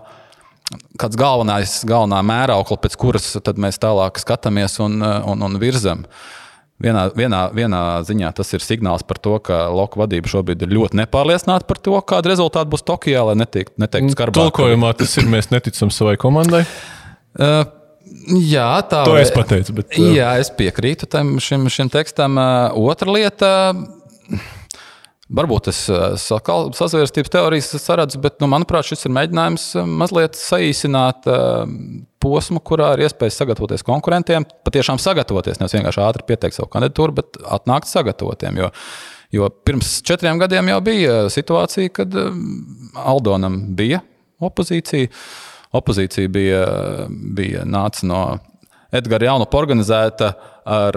kāds 1.00 1.18
galvenais, 1.18 1.80
galvenā 1.88 2.20
mēraukla, 2.26 2.78
pēc 2.84 2.98
kuras 3.00 3.32
mēs 3.58 3.82
tālāk 3.82 4.20
skatāmies 4.22 4.78
un, 4.84 5.00
un, 5.02 5.48
un 5.48 5.58
virzam. 5.62 6.06
Vienā, 6.80 7.10
vienā, 7.12 7.42
vienā 7.52 7.80
ziņā 8.08 8.30
tas 8.38 8.54
ir 8.56 8.64
signāls 8.64 9.04
par 9.04 9.18
to, 9.20 9.34
ka 9.44 9.66
Loka 9.74 10.00
vadība 10.00 10.30
šobrīd 10.32 10.62
ir 10.64 10.72
ļoti 10.78 11.02
nepārliecināta 11.02 11.68
par 11.68 11.82
to, 11.84 11.98
kāda 12.08 12.32
rezultāta 12.32 12.72
būs 12.72 12.86
Tokijā, 12.88 13.26
lai 13.28 13.36
netiek, 13.42 13.74
neteiktu 13.82 14.14
skarbāk. 14.14 14.48
Tulkojumā 14.48 14.94
tas 15.02 15.18
ir 15.20 15.28
mēs 15.28 15.52
neticam 15.52 15.92
savai 15.92 16.16
komandai. 16.22 16.62
Uh, 17.36 17.66
jā, 18.48 18.70
tā 18.88 19.04
to 19.10 19.18
es 19.20 19.34
pateicu. 19.36 19.76
Bet, 19.82 19.92
uh... 19.98 20.14
Jā, 20.16 20.32
es 20.40 20.54
piekrītu 20.56 21.10
tam, 21.12 21.36
šim, 21.44 21.68
šim 21.74 21.92
tekstam. 21.92 22.40
Uh, 22.40 22.80
otra 22.94 23.12
lieta. 23.12 23.52
Varbūt 25.30 25.68
es 25.70 25.84
sazvērstības 26.24 27.30
teorijas 27.30 27.68
saredzu, 27.84 28.18
bet, 28.24 28.40
nu, 28.42 28.48
manuprāt, 28.50 28.88
šis 28.88 29.06
ir 29.06 29.14
mēģinājums 29.14 29.66
mazliet 29.86 30.38
saīsināt 30.40 31.28
posmu, 32.24 32.62
kurā 32.66 32.96
ir 32.96 33.06
iespējas 33.06 33.38
sagatavoties 33.44 33.86
konkurentiem, 33.86 34.48
patiešām 34.66 34.98
sagatavoties, 35.02 35.60
nevis 35.62 35.76
vienkārši 35.78 36.02
ātri 36.08 36.26
pieteikt 36.32 36.58
savu 36.58 36.72
kandidatūru, 36.74 37.20
bet 37.22 37.38
atnākt 37.46 37.92
sagatavotiem. 37.92 38.58
Jo, 38.64 38.72
jo 39.38 39.52
pirms 39.70 40.00
četriem 40.10 40.42
gadiem 40.42 40.74
jau 40.74 40.80
bija 40.90 41.22
situācija, 41.30 41.94
kad 42.02 42.18
Aldonam 42.98 43.62
bija 43.78 44.02
opozīcija. 44.42 45.14
Opozīcija 45.78 46.30
bija, 46.34 46.64
bija 47.38 47.62
nāca 47.70 48.08
no 48.10 48.24
Edgara 48.96 49.30
Jaunupa 49.30 49.60
organizēta 49.60 50.32
ar 50.70 50.96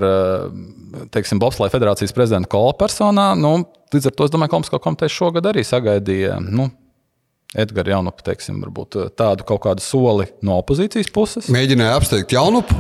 teiksim, 1.13 1.41
Bobslēga 1.41 1.75
federācijas 1.75 2.15
prezidenta 2.17 2.49
Kola 2.53 2.73
personā. 2.77 3.33
Nu, 3.39 3.59
līdz 3.93 4.09
ar 4.09 4.15
to 4.17 4.29
es 4.29 4.33
domāju, 4.33 4.53
ka 4.53 4.59
Olimpiskā 4.59 4.81
komiteja 4.81 5.13
šogad 5.13 5.49
arī 5.51 5.65
sagaidīja 5.67 6.39
nu, 6.45 6.71
Edgars 7.53 7.93
Jaunupu, 7.93 8.25
teiksim, 8.25 8.63
varbūt 8.65 8.97
eh, 8.97 9.11
tādu 9.17 9.45
kaut 9.49 9.63
kādu 9.67 9.85
soli 9.85 10.29
no 10.45 10.57
opozīcijas 10.63 11.13
puses. 11.13 11.51
Mēģināja 11.53 11.99
apsteigt 11.99 12.33
Jaunupu. 12.33 12.77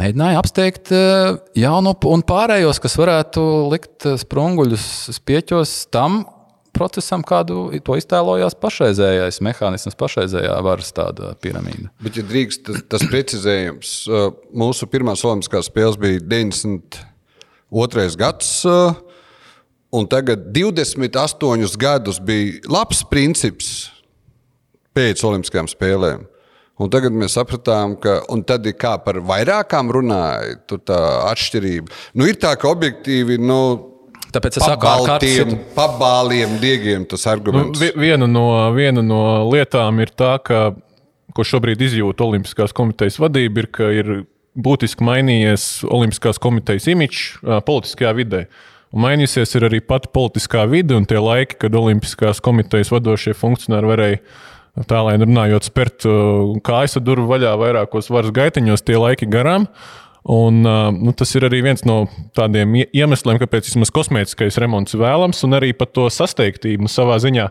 Mēģināja 0.00 0.40
apsteigt 0.40 0.90
eh, 0.94 1.36
Jaunupu 1.60 2.10
un 2.10 2.24
pārējos, 2.26 2.82
kas 2.82 2.98
varētu 2.98 3.44
likt 3.70 4.08
eh, 4.10 4.18
sprunguļus 4.18 4.86
spieķos 5.20 5.76
tam 5.94 6.24
procesam, 6.76 7.22
kādu 7.26 7.68
to 7.84 7.96
iztēlojās 7.98 8.56
pašreizējais 8.60 9.40
mehānisms, 9.44 9.98
pašreizējā 9.98 10.56
varas 10.64 10.92
piramīda. 11.42 11.90
Bet, 12.02 12.16
ja 12.18 12.24
drīkst, 12.26 12.64
tas, 12.66 12.82
tas 12.94 13.06
precizējums, 13.10 13.94
mūsu 14.56 14.88
pirmās 14.90 15.24
Olimpiskās 15.26 15.70
spēles 15.70 16.00
bija 16.00 16.22
92. 16.24 18.10
gads. 18.20 18.64
Un 19.90 20.06
tagad 20.06 20.52
28 20.54 21.76
gadus 21.80 22.20
bija 22.22 22.60
labs 22.70 23.02
princips 23.10 23.90
pēc 24.94 25.24
Olimpiskajām 25.26 25.66
spēlēm. 25.70 26.28
Un 26.80 26.88
tagad 26.88 27.12
mēs 27.12 27.34
sapratām, 27.36 27.98
ka 28.00 28.22
tad 28.48 28.64
ir 28.70 28.76
kā 28.80 28.94
par 29.04 29.18
vairākām 29.28 29.90
runāja, 29.92 30.54
tur 30.70 30.80
tā 30.80 30.96
atšķirība. 31.28 31.92
Nu, 32.16 32.24
ir 32.30 32.38
tā, 32.40 32.54
ka 32.56 32.70
objektīvi. 32.70 33.36
Nu, 33.42 33.58
Tāpēc 34.34 34.58
es 34.60 34.64
saku, 34.64 34.86
ka 34.86 35.16
ar 35.18 35.54
pabāliem, 35.74 36.58
diegiem 36.62 37.06
tas 37.10 37.26
arguments. 37.30 37.80
Nu, 37.80 37.92
viena, 37.98 38.28
no, 38.30 38.46
viena 38.76 39.02
no 39.02 39.22
lietām 39.50 39.98
ir 40.04 40.12
tā, 40.14 40.36
ka, 40.44 40.70
ko 41.34 41.46
šobrīd 41.46 41.82
izjūt 41.88 42.22
Olimpiskās 42.24 42.74
komitejas 42.76 43.18
vadība, 43.22 43.64
ir, 43.64 43.70
ka 43.74 43.90
ir 43.94 44.12
būtiski 44.58 45.06
mainījies 45.06 45.66
Olimpiskās 45.90 46.38
komitejas 46.42 46.88
imidžs 46.90 47.40
politiskajā 47.66 48.12
vidē. 48.18 48.44
Un 48.90 49.04
mainīsies 49.04 49.54
arī 49.58 49.78
pati 49.86 50.10
politiskā 50.10 50.64
vide 50.70 50.96
un 50.98 51.06
tie 51.06 51.20
laiki, 51.22 51.60
kad 51.62 51.76
Olimpiskās 51.78 52.42
komitejas 52.42 52.90
vadošie 52.90 53.36
funkcionāri 53.38 53.90
varēja 53.90 54.22
tā, 54.90 55.02
lai 55.06 55.16
runājot, 55.20 55.66
spērt 55.66 56.06
kājas 56.66 56.98
durvju 57.02 57.28
vaļā 57.30 57.54
vairākos 57.60 58.10
varas 58.10 58.34
gaitiņos, 58.34 58.86
tie 58.86 58.98
laiki 58.98 59.30
garām. 59.30 59.68
Un, 60.28 60.60
nu, 60.60 61.12
tas 61.16 61.30
ir 61.32 61.46
arī 61.48 61.62
viens 61.64 61.80
no 61.88 62.02
tādiem 62.36 62.74
iemesliem, 62.82 63.38
kāpēc 63.40 63.70
vismaz 63.70 63.92
kosmētiskais 63.94 64.58
remonts 64.60 64.96
vēlams, 64.98 65.40
un 65.46 65.56
arī 65.56 65.72
par 65.76 65.88
to 65.94 66.10
sasteigtību 66.12 66.84
nu, 66.84 66.92
savā 66.92 67.16
ziņā 67.24 67.46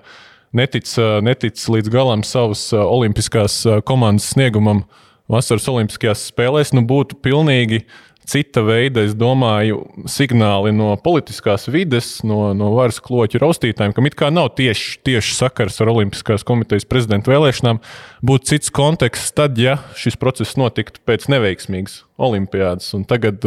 netic, 0.53 0.91
netic 1.25 1.63
līdz 1.75 1.89
galam 1.93 2.21
savas 2.27 2.67
olimpiskās 2.77 3.63
komandas 3.89 4.29
sniegumam 4.35 4.83
vasaras 5.29 5.67
Olimpiskajās 5.69 6.27
spēlēs. 6.31 6.71
Nu, 6.73 6.81
būtu 6.89 7.17
pilnīgi 7.25 7.83
uh, 7.83 8.08
cita 8.29 8.61
veida, 8.65 9.03
es 9.07 9.15
domāju, 9.17 9.81
signāli 10.09 10.73
no 10.75 10.91
politiskās 11.01 11.67
vides, 11.71 12.19
no, 12.27 12.51
no 12.57 12.71
varas 12.75 13.01
kloķu 13.03 13.41
raustītājiem, 13.41 13.95
kam 13.97 14.09
it 14.09 14.17
kā 14.19 14.29
nav 14.33 14.51
tieši, 14.59 14.99
tieši 15.07 15.35
sakars 15.37 15.79
ar 15.81 15.91
Olimpiskās 15.93 16.45
komitejas 16.47 16.87
prezidenta 16.89 17.33
vēlēšanām, 17.33 17.81
būtu 18.25 18.53
cits 18.53 18.73
konteksts 18.75 19.33
tad, 19.37 19.57
ja 19.61 19.79
šis 19.97 20.19
process 20.21 20.59
notiktu 20.59 21.01
pēc 21.09 21.29
neveiksmīgas 21.33 22.03
olimpiādas. 22.21 22.93
Un 22.97 23.05
tagad 23.09 23.43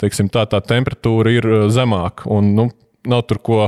teiksim, 0.00 0.32
tā, 0.32 0.46
tā 0.48 0.62
temperatūra 0.64 1.34
ir 1.34 1.48
zemāka 1.74 2.28
un 2.32 2.52
nu, 2.56 2.68
nav 3.08 3.24
tur 3.28 3.42
ko 3.44 3.62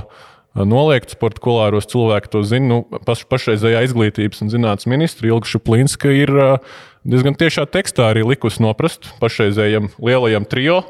noliegt 0.54 1.14
sporta 1.14 1.42
kolāros. 1.42 1.88
Cilvēki 1.90 2.32
to 2.32 2.42
zina. 2.46 2.66
Nu, 2.70 3.00
paš, 3.06 3.24
pašreizējā 3.30 3.84
izglītības 3.86 4.42
un 4.44 4.52
zinātnes 4.52 4.88
ministra 4.90 5.30
Ilga 5.30 5.50
Šuplīnska 5.50 6.14
ir 6.16 6.32
diezgan 7.04 7.36
tiešā 7.38 7.66
tekstā 7.70 8.10
arī 8.12 8.24
likusi 8.26 8.62
noprast 8.64 9.10
pašreizējam 9.22 9.90
lielajam 10.02 10.46
trio. 10.48 10.82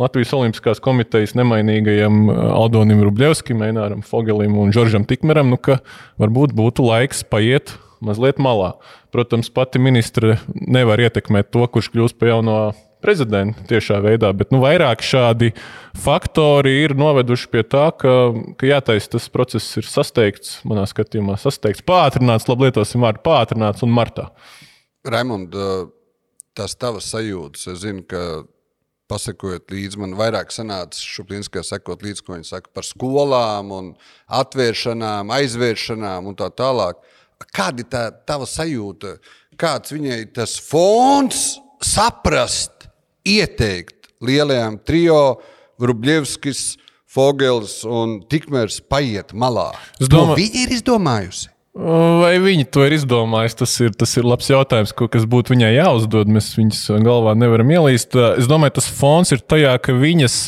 Latvijas 0.00 0.32
Olimpiskās 0.32 0.80
komitejas 0.80 1.34
nemainīgajam 1.36 2.30
Aldonim 2.30 3.02
Rubļevskim, 3.04 3.60
Eināram 3.66 4.04
Fogelim 4.06 4.56
un 4.62 4.70
Žoržam 4.72 5.04
Tikmeram, 5.04 5.50
nu, 5.52 5.58
ka 5.60 5.80
varbūt 6.20 6.54
būtu 6.56 6.86
laiks 6.86 7.24
paiet 7.28 7.74
mazliet 8.00 8.38
malā. 8.40 8.76
Protams, 9.12 9.50
pati 9.52 9.82
ministre 9.82 10.38
nevar 10.54 11.02
ietekmēt 11.02 11.50
to, 11.52 11.66
kurš 11.68 11.90
kļūs 11.92 12.16
par 12.16 12.32
jauno 12.32 12.56
prezidentu 13.04 13.64
tiešā 13.68 13.98
veidā, 14.04 14.30
bet 14.36 14.52
nu, 14.54 14.60
vairāk 14.62 15.02
šādi 15.04 15.50
faktori 15.96 16.82
ir 16.84 16.94
noveduši 16.98 17.48
pie 17.52 17.64
tā, 17.64 17.88
ka, 17.96 18.14
ka 18.60 18.68
jātaisa 18.68 19.16
tas 19.16 19.28
process 19.32 19.80
ir 19.80 19.88
sasteigts, 19.88 20.58
manā 20.68 20.84
skatījumā, 20.88 21.38
sasteigts, 21.40 21.84
pātrināts, 21.86 22.48
labi 22.50 22.68
lietosim 22.68 23.04
vārdu 23.04 23.24
pātrināts 23.26 23.84
un 23.86 23.94
martā. 23.96 24.28
Raimond, 25.06 25.54
tas 26.56 26.74
tavas 26.76 27.08
sajūtas, 27.12 27.68
es 27.72 27.84
zinu, 27.84 28.04
ka 28.08 28.42
pasakojot 29.10 29.72
līdzi, 29.72 29.98
man 30.00 30.14
vairāk 30.18 30.52
sanāca 30.54 31.00
Šuplīnskajā 31.00 31.64
sekot 31.66 32.04
līdzi, 32.06 32.24
ko 32.26 32.36
viņi 32.36 32.50
saka 32.50 32.70
par 32.74 32.86
skolām 32.86 33.72
un 33.74 33.88
atvēršanām, 34.40 35.32
aizvēršanām 35.34 36.28
un 36.30 36.36
tā 36.38 36.50
tālāk. 36.54 37.00
Kāda 37.56 37.82
ir 37.82 37.88
tā 37.90 38.04
tava 38.28 38.46
sajūta? 38.46 39.16
Kāds 39.60 39.94
viņai 39.94 40.20
tas 40.36 40.58
fons 40.62 41.56
saprast, 41.84 42.86
ieteikt 43.26 44.12
lielajām 44.24 44.78
trijo, 44.84 45.40
Grubļevskis, 45.80 46.76
Fogels 47.10 47.80
un 47.88 48.20
Tikmērs 48.30 48.78
paiet 48.86 49.32
malā. 49.34 49.70
Domā... 49.98 50.36
Viņi 50.38 50.66
ir 50.66 50.74
izdomājusi. 50.76 51.48
Vai 51.70 52.32
viņi 52.42 52.66
to 52.74 52.82
ir 52.82 52.96
izdomājuši? 52.96 53.56
Tas 53.60 53.76
ir, 53.84 53.92
tas 53.94 54.16
ir 54.18 54.26
labs 54.26 54.48
jautājums, 54.50 54.90
ko, 54.96 55.06
kas 55.10 55.22
būtu 55.30 55.54
viņai 55.54 55.70
jāuzdod. 55.76 56.30
Mēs 56.32 56.50
viņas 56.58 56.82
galvā 57.06 57.36
nevaram 57.38 57.70
ielīst. 57.70 58.16
Es 58.40 58.50
domāju, 58.50 58.80
tas 58.80 58.90
fons 58.90 59.30
ir 59.30 59.44
tajā, 59.46 59.76
ka 59.78 59.94
viņas 59.94 60.38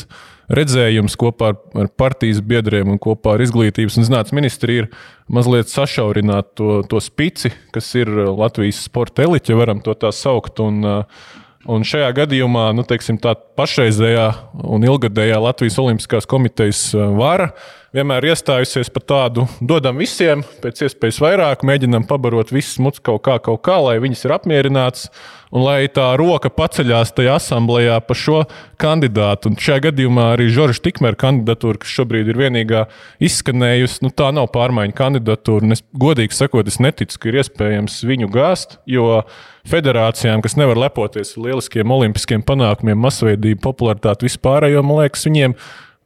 redzējums 0.53 1.15
kopā 1.17 1.53
ar, 1.53 1.61
ar 1.79 1.87
partijas 1.95 2.41
biedriem 2.43 2.91
un 2.91 2.99
kopā 3.01 3.37
ar 3.37 3.43
izglītības 3.45 3.95
un 3.97 4.07
zinātnes 4.09 4.35
ministriju 4.35 4.83
ir 4.83 4.89
mazliet 5.31 5.71
sašaurināt 5.71 6.51
to, 6.59 6.81
to 6.91 6.99
spici, 7.01 7.53
kas 7.71 7.87
ir 7.95 8.11
Latvijas 8.11 8.83
sporta 8.83 9.23
eliķe, 9.23 9.55
varam 9.55 9.79
to 9.85 9.95
tā 9.95 10.11
saukt. 10.15 10.59
Un, 10.63 10.83
uh, 10.83 11.31
Un 11.63 11.85
šajā 11.87 12.09
gadījumā 12.11 12.65
nu, 12.75 12.83
teiksim, 12.83 13.15
tā 13.23 13.37
pašreizējā 13.55 14.25
un 14.67 14.83
ilgadējā 14.83 15.37
Latvijas 15.39 15.77
Olimpiskās 15.79 16.27
komitejas 16.27 16.89
uh, 16.91 17.05
vara 17.15 17.53
vienmēr 17.93 18.25
iestājusies 18.31 18.89
par 18.93 19.05
tādu, 19.05 19.45
dodam 19.61 19.99
visiem 20.01 20.41
pēc 20.63 20.87
iespējas 20.87 21.19
vairāk, 21.21 21.63
mēģinam 21.67 22.07
pabarot 22.09 22.49
visus 22.53 22.79
mucus 22.81 23.03
kaut 23.05 23.21
kā, 23.25 23.37
kaut 23.43 23.61
kā, 23.65 23.77
lai 23.85 23.99
viņas 24.01 24.25
ir 24.25 24.33
apmierināts 24.33 25.05
un 25.53 25.61
lai 25.67 25.85
tā 25.93 26.07
roka 26.17 26.49
paceļās 26.49 27.13
tajā 27.13 27.35
asamblējā 27.37 27.99
par 28.07 28.17
šo 28.17 28.39
kandidātu. 28.81 29.51
Un 29.51 29.59
šajā 29.61 29.85
gadījumā 29.87 30.31
arī 30.33 30.49
Žorža 30.53 30.81
Tikmēra 30.87 31.19
kandidatūra, 31.21 31.83
kas 31.83 31.93
šobrīd 31.93 32.33
ir 32.33 32.41
vienīgā 32.41 32.83
izskanējusi, 33.29 34.01
nu, 34.07 34.09
tā 34.09 34.31
nav 34.33 34.49
pārmaiņu 34.55 34.97
kandidatūra. 34.97 35.69
Es, 35.77 35.85
godīgi 35.93 36.33
sakot, 36.33 36.69
es 36.69 36.81
neticu, 36.81 37.21
ka 37.21 37.29
ir 37.29 37.39
iespējams 37.43 38.01
viņu 38.09 38.33
gāzt, 38.33 38.79
jo 38.89 39.21
federācijām, 39.69 40.41
kas 40.43 40.57
nevar 40.57 40.81
lepoties 40.87 41.37
ar 41.37 41.45
lieliskiem 41.45 41.93
olimpiskiem 41.93 42.41
panākumiem, 42.43 42.97
masveidību, 43.05 43.61
popularitāti 43.63 44.31
vispārējo, 44.31 44.81
man 44.81 45.03
liekas, 45.05 45.29
viņiem 45.29 45.59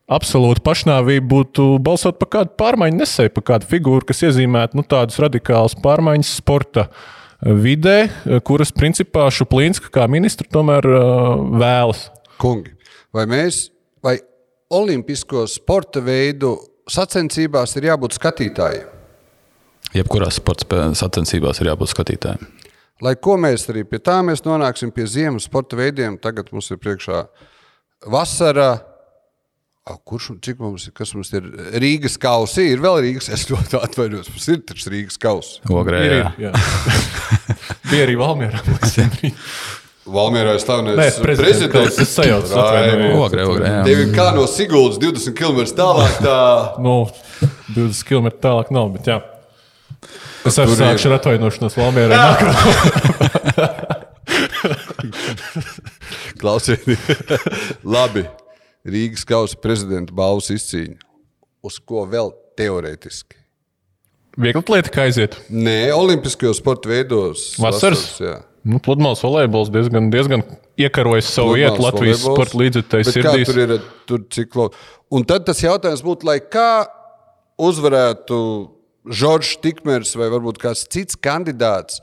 absolūti 0.07 0.63
pašnāvība 0.63 1.27
būtu 1.27 1.67
balsot 1.83 2.17
par 2.21 2.31
kādu 2.35 2.55
pārmaiņu 2.59 3.01
nesēju, 3.01 3.33
par 3.35 3.45
kādu 3.51 3.69
figūru, 3.69 4.07
kas 4.07 4.23
iezīmētu 4.29 4.79
nu, 4.79 4.85
tādus 4.87 5.19
radikālus 5.23 5.75
pārmaiņas 5.83 6.33
sporta 6.39 6.87
vidē, 7.43 8.07
kuras 8.47 8.71
principā 8.73 9.27
Šuplīnska 9.33 9.91
kā 9.93 10.07
ministra 10.09 10.47
tomēr 10.51 10.87
vēlas. 11.59 12.07
Kungi, 12.41 12.73
vai 13.13 13.27
mēs, 13.29 13.67
vai 14.03 14.17
olimpisko 14.73 15.45
sporta 15.51 16.01
veidu 16.03 16.55
sacensībās 16.89 17.75
ir 17.77 17.91
jābūt 17.91 18.15
skatītājiem? 18.17 18.93
Jebkurās 19.95 20.39
sporta 20.39 20.87
sacensībās 20.97 21.61
ir 21.61 21.71
jābūt 21.71 21.93
skatītājiem. 21.93 22.47
Lai 23.05 23.13
ko 23.21 23.35
mēs 23.37 23.67
arī 23.69 23.83
pie 23.85 23.99
tā 24.01 24.17
mēs 24.25 24.41
nonāksim 24.45 24.89
pie 24.93 25.05
ziemas 25.07 25.45
sporta 25.45 25.77
veidiem, 25.77 26.17
tagad 26.17 26.49
mums 26.51 26.71
ir 26.73 26.79
priekšā 26.81 27.27
vasara. 28.09 28.71
A, 29.87 29.95
kurš 30.03 30.33
cik 30.43 30.59
mums 30.59 30.89
ir? 30.89 30.93
Kas 30.97 31.13
mums 31.15 31.29
ir? 31.37 31.45
Rīgas 31.79 32.17
kausi. 32.19 32.65
Ir 32.73 32.81
vēl 32.83 32.97
Rīgas. 33.05 33.29
Es 33.31 33.45
ļoti 33.47 33.77
atvainojos. 33.79 34.27
Mums 34.33 34.47
ir 34.51 34.57
taču 34.67 34.91
Rīgas 34.91 35.15
kausi. 35.21 35.61
Ogrē, 35.71 36.01
Ir, 36.03 36.15
jā. 36.19 36.31
jā. 36.49 36.51
Bija 37.91 38.07
arī 38.07 38.17
Valmjerā. 38.19 38.59
Valmjerā 40.17 40.53
ir 40.55 40.63
Nē, 40.95 41.07
prezidents, 41.19 41.97
es 41.99 42.11
sajaucu, 42.15 42.51
atvainojos. 42.55 43.31
Tev 43.87 44.03
ir 44.03 44.11
kā 44.15 44.27
no 44.35 44.43
Siguldas 44.47 44.99
20 45.03 45.35
km 45.35 45.63
tālāk. 45.75 46.19
Tā... 46.23 46.37
Nu, 46.83 46.93
20 47.75 48.07
km 48.07 48.27
tālāk 48.43 48.71
nav, 48.75 48.91
bet 48.95 49.03
jā. 49.11 49.17
Es 50.47 50.55
arī 50.63 50.75
sākšu 50.79 51.09
ar 51.11 51.17
atvainošanos 51.17 51.75
Valmjerā. 51.79 52.15
nākamā. 52.23 52.59
Klausieties, 56.39 56.99
labi. 57.83 58.23
Rīgas 58.87 59.25
kausa 59.27 59.57
prezidenta 59.59 60.15
balvas 60.15 60.49
izcīņa. 60.53 61.01
Uz 61.67 61.79
ko 61.83 62.05
vēl 62.07 62.31
teorētiski? 62.59 63.35
Viegli 64.37 64.61
atlētika 64.61 65.07
aiziet. 65.07 65.35
Nē, 65.49 65.89
Olimpiskajos 65.97 66.61
sporta 66.61 66.91
veidos. 66.91 67.49
Vasaras? 67.61 68.05
jā. 68.21 68.37
Nu, 68.67 68.81
Pludmales 68.83 69.21
volejbols 69.23 69.69
diezgan, 69.71 70.09
diezgan 70.11 70.43
iekarojas 70.79 71.29
savu 71.31 71.55
vietu 71.55 71.81
Latvijas 71.85 72.19
sporta 72.25 72.59
līdzekļu 72.59 72.89
Bet 72.91 73.07
kā 73.07 73.13
sirdīs. 73.15 73.49
Tur 73.49 73.61
ir 73.63 73.73
tur 74.09 74.23
ciklo. 74.33 74.65
Un 75.13 75.23
tad 75.27 75.45
tas 75.47 75.61
jautājums 75.63 76.03
būtu, 76.03 76.27
lai 76.27 76.41
kā 76.43 76.85
uzvarētu 77.63 78.39
Žoržs 79.07 79.61
Tikmers 79.63 80.11
vai 80.19 80.27
varbūt 80.33 80.59
kāds 80.59 80.83
cits 80.91 81.15
kandidāts. 81.15 82.01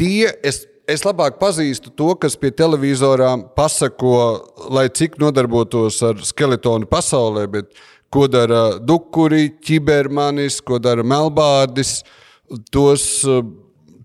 Tie, 0.00 0.30
es, 0.46 0.62
es 0.90 1.04
labāk 1.06 1.38
pazīstu 1.40 1.92
to, 1.96 2.12
kas 2.20 2.36
pie 2.38 2.50
televizorām 2.54 3.46
pasako, 3.56 4.14
lai 4.74 4.88
cik 4.92 5.18
nodarbotos 5.22 6.00
ar 6.06 6.20
skeletonu 6.26 6.88
pasaulē, 6.90 7.46
bet 7.50 7.70
ko 8.10 8.26
dara 8.30 8.78
Dukuri, 8.82 9.52
Čibermanis, 9.62 10.58
ko 10.64 10.80
dara 10.82 11.04
Melbārdis, 11.06 12.00
tos 12.74 13.04
uh, 13.28 13.44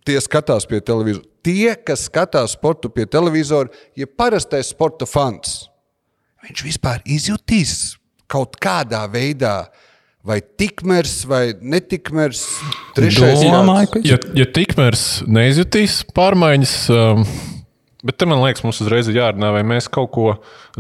tie 0.06 0.20
skatās 0.22 0.68
pie 0.70 0.82
televizora. 0.86 1.26
Tie, 1.46 1.76
kas 1.86 2.08
skatās 2.10 2.56
sportu 2.58 2.90
pie 2.94 3.06
televizora, 3.10 3.70
ir 3.98 4.10
parastais 4.18 4.72
sporta 4.74 5.06
fans. 5.10 5.66
Viņš 6.46 6.64
vispār 6.66 7.02
izjutīs 7.10 7.96
kaut 8.30 8.58
kādā 8.62 9.04
veidā, 9.10 9.66
vai 10.26 10.42
tikmers, 10.42 11.24
vai 11.30 11.54
netikmers. 11.62 12.46
Trešais 12.98 13.44
Domāju, 13.46 13.92
ka 13.94 14.06
Ja, 14.06 14.18
ja 14.38 14.48
tikmērs 14.50 15.26
neizjutīs 15.30 16.00
pārmaiņas, 16.18 16.74
um, 16.94 17.26
bet 18.06 18.18
te 18.22 18.28
man 18.30 18.42
liekas, 18.42 18.64
mums 18.66 18.82
uzreiz 18.82 19.10
ir 19.10 19.20
jārunā, 19.20 19.52
vai 19.54 19.62
mēs 19.68 19.88
kaut 19.94 20.12
ko 20.16 20.28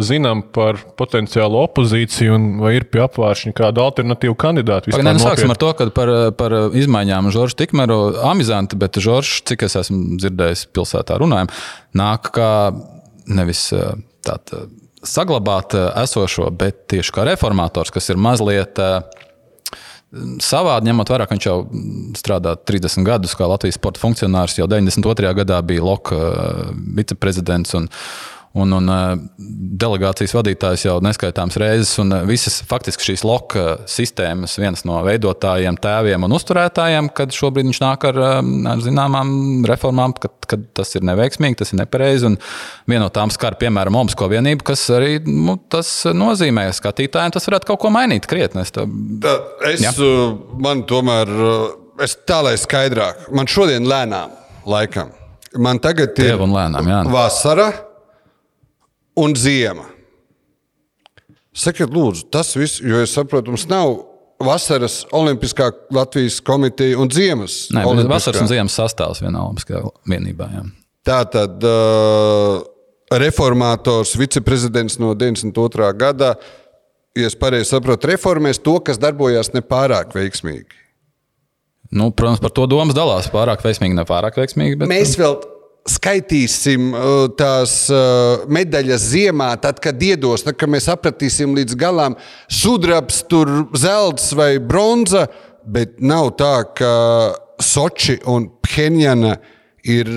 zinām 0.02 0.42
par 0.56 0.80
potenciālo 0.98 1.62
opozīciju, 1.68 2.38
un 2.38 2.48
vai 2.64 2.76
ir 2.80 2.88
pie 2.90 3.04
apvāršņa 3.06 3.54
kāda 3.58 3.86
alternatīva 3.86 4.38
kandidāta. 4.46 4.94
Pagaidām, 4.94 5.22
sāksim 5.22 5.52
nopietni? 5.52 5.56
ar 5.56 5.62
to, 5.62 5.72
ka 5.78 5.90
par, 6.00 6.14
par 6.40 6.58
izmaiņām 6.82 7.30
Žoržs 7.36 7.58
Tikmeru 7.62 8.00
amizanti, 8.26 8.80
bet 8.82 8.98
Žoržs, 9.02 9.44
cik 9.52 9.68
es 9.70 9.78
esmu 9.84 10.18
dzirdējis 10.22 10.68
pilsētā 10.74 11.20
runājumu, 11.22 11.54
nāk 12.02 12.34
kā 12.36 12.52
nevis 13.26 13.68
eh, 13.74 13.94
tāda 14.26 14.66
saglabāt 15.06 15.76
eh, 15.78 15.88
esošo, 16.04 16.50
bet 16.58 16.86
tieši 16.92 17.14
kā 17.16 17.26
reformators, 17.30 17.94
kas 17.94 18.10
ir 18.14 18.22
mazliet 18.22 18.82
eh, 18.82 19.00
savādi, 20.44 20.90
ņemot 20.90 21.12
vērā, 21.12 21.28
ka 21.28 21.36
viņš 21.36 21.48
jau 21.48 21.58
strādā 22.18 22.56
30 22.58 23.06
gadus 23.08 23.36
kā 23.38 23.48
Latvijas 23.50 23.80
sporta 23.80 24.02
funkcionārs, 24.04 24.58
jau 24.60 24.68
92. 24.72 25.34
gadā 25.42 25.60
bija 25.66 25.84
Loka 25.86 26.16
eh, 26.16 26.72
viceprezidents. 27.00 27.76
Un, 27.78 27.90
Un, 28.56 28.72
un 28.72 28.88
eh, 28.88 29.16
delegācijas 29.82 30.32
vadītājs 30.38 30.86
jau 30.86 30.94
neskaitāms 31.04 31.58
reizes, 31.60 31.90
un 32.00 32.14
eh, 32.16 32.22
visas 32.28 32.62
faktiski 32.64 33.10
šīs 33.10 33.26
loka 33.28 33.64
sistēmas, 33.92 34.54
viens 34.62 34.86
no 34.88 35.02
veidotājiem, 35.04 35.76
tēviem 35.84 36.24
un 36.24 36.36
uzturētājiem, 36.38 37.10
kad 37.18 37.36
šobrīd 37.36 37.68
viņš 37.68 37.82
nāk 37.84 38.06
ar, 38.08 38.20
eh, 38.24 38.38
ar 38.72 38.84
zināmām 38.84 39.34
reformām, 39.68 40.14
kad, 40.24 40.38
kad 40.48 40.64
tas 40.80 40.96
ir 40.96 41.04
neveiksmīgi, 41.04 41.58
tas 41.60 41.74
ir 41.76 41.82
nepareizi. 41.82 42.32
Viena 42.88 43.02
no 43.04 43.10
tām 43.12 43.34
skar, 43.34 43.58
piemēram, 43.60 43.98
Omasko 44.00 44.30
vienību, 44.32 44.64
kas 44.72 44.86
arī 44.96 45.18
nu, 45.28 45.58
tas 45.72 45.90
nozīmē 46.16 46.70
skatītājiem, 46.78 47.34
tas 47.36 47.50
varētu 47.50 47.74
kaut 47.74 47.82
ko 47.84 47.92
mainīt 47.92 48.30
krietni. 48.32 48.64
Es 48.64 50.00
uh, 50.00 50.30
man 50.64 50.86
tomēr, 50.88 51.34
es 52.08 52.16
tā 52.24 52.40
lai 52.46 52.56
skaidrāk, 52.62 53.28
man 53.36 53.52
šodien 53.52 53.84
lēnām, 53.92 54.32
laikam, 54.64 55.12
man 55.60 55.84
tagad 55.84 56.16
ir 56.24 56.40
un 56.48 56.56
lēnām, 56.56 56.88
jā. 56.88 57.02
vasara 57.12 57.68
un 59.20 59.36
ziema. 59.40 59.88
Sakiet, 61.56 61.92
lūdzu, 61.94 62.28
tas 62.34 62.52
viss, 62.58 62.82
jo 62.84 63.00
es 63.00 63.14
saprotu, 63.16 63.54
mums 63.54 63.64
nav 63.72 63.94
vasaras 64.44 65.04
olimpiskā 65.16 65.70
Latvijas 65.96 66.42
komiteja 66.44 67.00
un 67.00 67.12
ziemas. 67.12 67.66
Nē, 67.72 67.82
bet 67.86 67.92
olimpiskā. 67.94 68.12
vasaras 68.12 68.44
un 68.44 68.52
ziemas 68.52 68.76
sastāvs 68.76 69.24
vienā 69.24 69.40
olimpiskajā 69.46 69.84
vienībā. 70.12 70.50
Jā. 70.52 70.64
Tā 71.06 71.22
tad 71.32 71.64
uh, 71.64 72.60
reformātors, 73.14 74.16
viceprezidents 74.20 75.00
no 75.00 75.14
92. 75.16 75.92
gada, 76.00 76.34
ja 77.16 77.30
es 77.30 77.38
pareizi 77.40 77.72
saprotu, 77.72 78.10
reformēs 78.12 78.60
to, 78.60 78.76
kas 78.84 79.00
darbojās 79.00 79.54
nepārāk 79.56 80.16
veiksmīgi. 80.18 80.84
Nu, 81.96 82.10
protams, 82.12 82.42
par 82.44 82.52
to 82.52 82.66
domas 82.68 82.98
dalās. 82.98 83.30
Pārāk 83.32 83.62
veiksmīgi, 83.64 83.96
ne 83.96 84.04
pārāk 84.10 84.36
veiksmīgi. 84.42 84.82
Bet... 84.82 84.90
Mēs 84.92 85.14
vēl 85.20 85.38
skaitīsim 85.90 86.92
uh, 86.94 87.26
tās 87.38 87.86
uh, 87.94 88.46
medaļas 88.52 89.04
ziemā, 89.14 89.52
tad, 89.62 89.80
kad 89.84 90.02
iedos, 90.02 90.46
tad, 90.46 90.58
kad 90.60 90.72
mēs 90.74 90.88
apratīsim 90.92 91.54
līdz 91.58 91.78
galam 91.80 92.18
sudrabs, 92.50 93.22
tur 93.30 93.52
zelts 93.78 94.32
vai 94.38 94.56
bronza, 94.60 95.28
bet 95.66 96.00
nav 96.02 96.34
tā, 96.40 96.56
ka 96.78 96.94
Soči 97.62 98.18
un 98.28 98.50
Phenjana 98.68 99.38
ir 99.86 100.10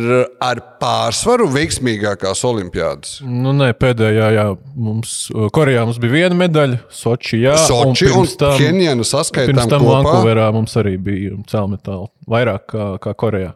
ar 0.42 0.58
pārsvaru 0.80 1.44
veiksmīgākās 1.52 2.40
olimpiādas. 2.48 3.18
Nu, 3.22 3.52
nē, 3.52 3.68
pēdējā, 3.76 4.30
jā, 4.38 4.46
mums, 4.74 5.12
uh, 5.34 5.50
Korejā 5.52 5.84
mums 5.84 6.00
bija 6.00 6.14
viena 6.16 6.38
medaļa, 6.40 6.80
Sochi, 6.88 7.42
jā, 7.44 7.54
Soči 7.68 8.08
un 8.08 8.24
tam- 8.40 8.56
Phenjana 8.56 9.04
saskaitām 9.04 9.52
Pirms 9.52 9.68
tam 9.74 9.84
kopā. 9.84 10.00
Vankūverā 10.00 10.48
mums 10.56 10.74
arī 10.80 10.96
bija 10.96 11.36
cēlmetāli, 11.52 12.08
vairāk 12.26 12.64
kā, 12.72 12.88
kā 13.04 13.12
Korejā. 13.20 13.52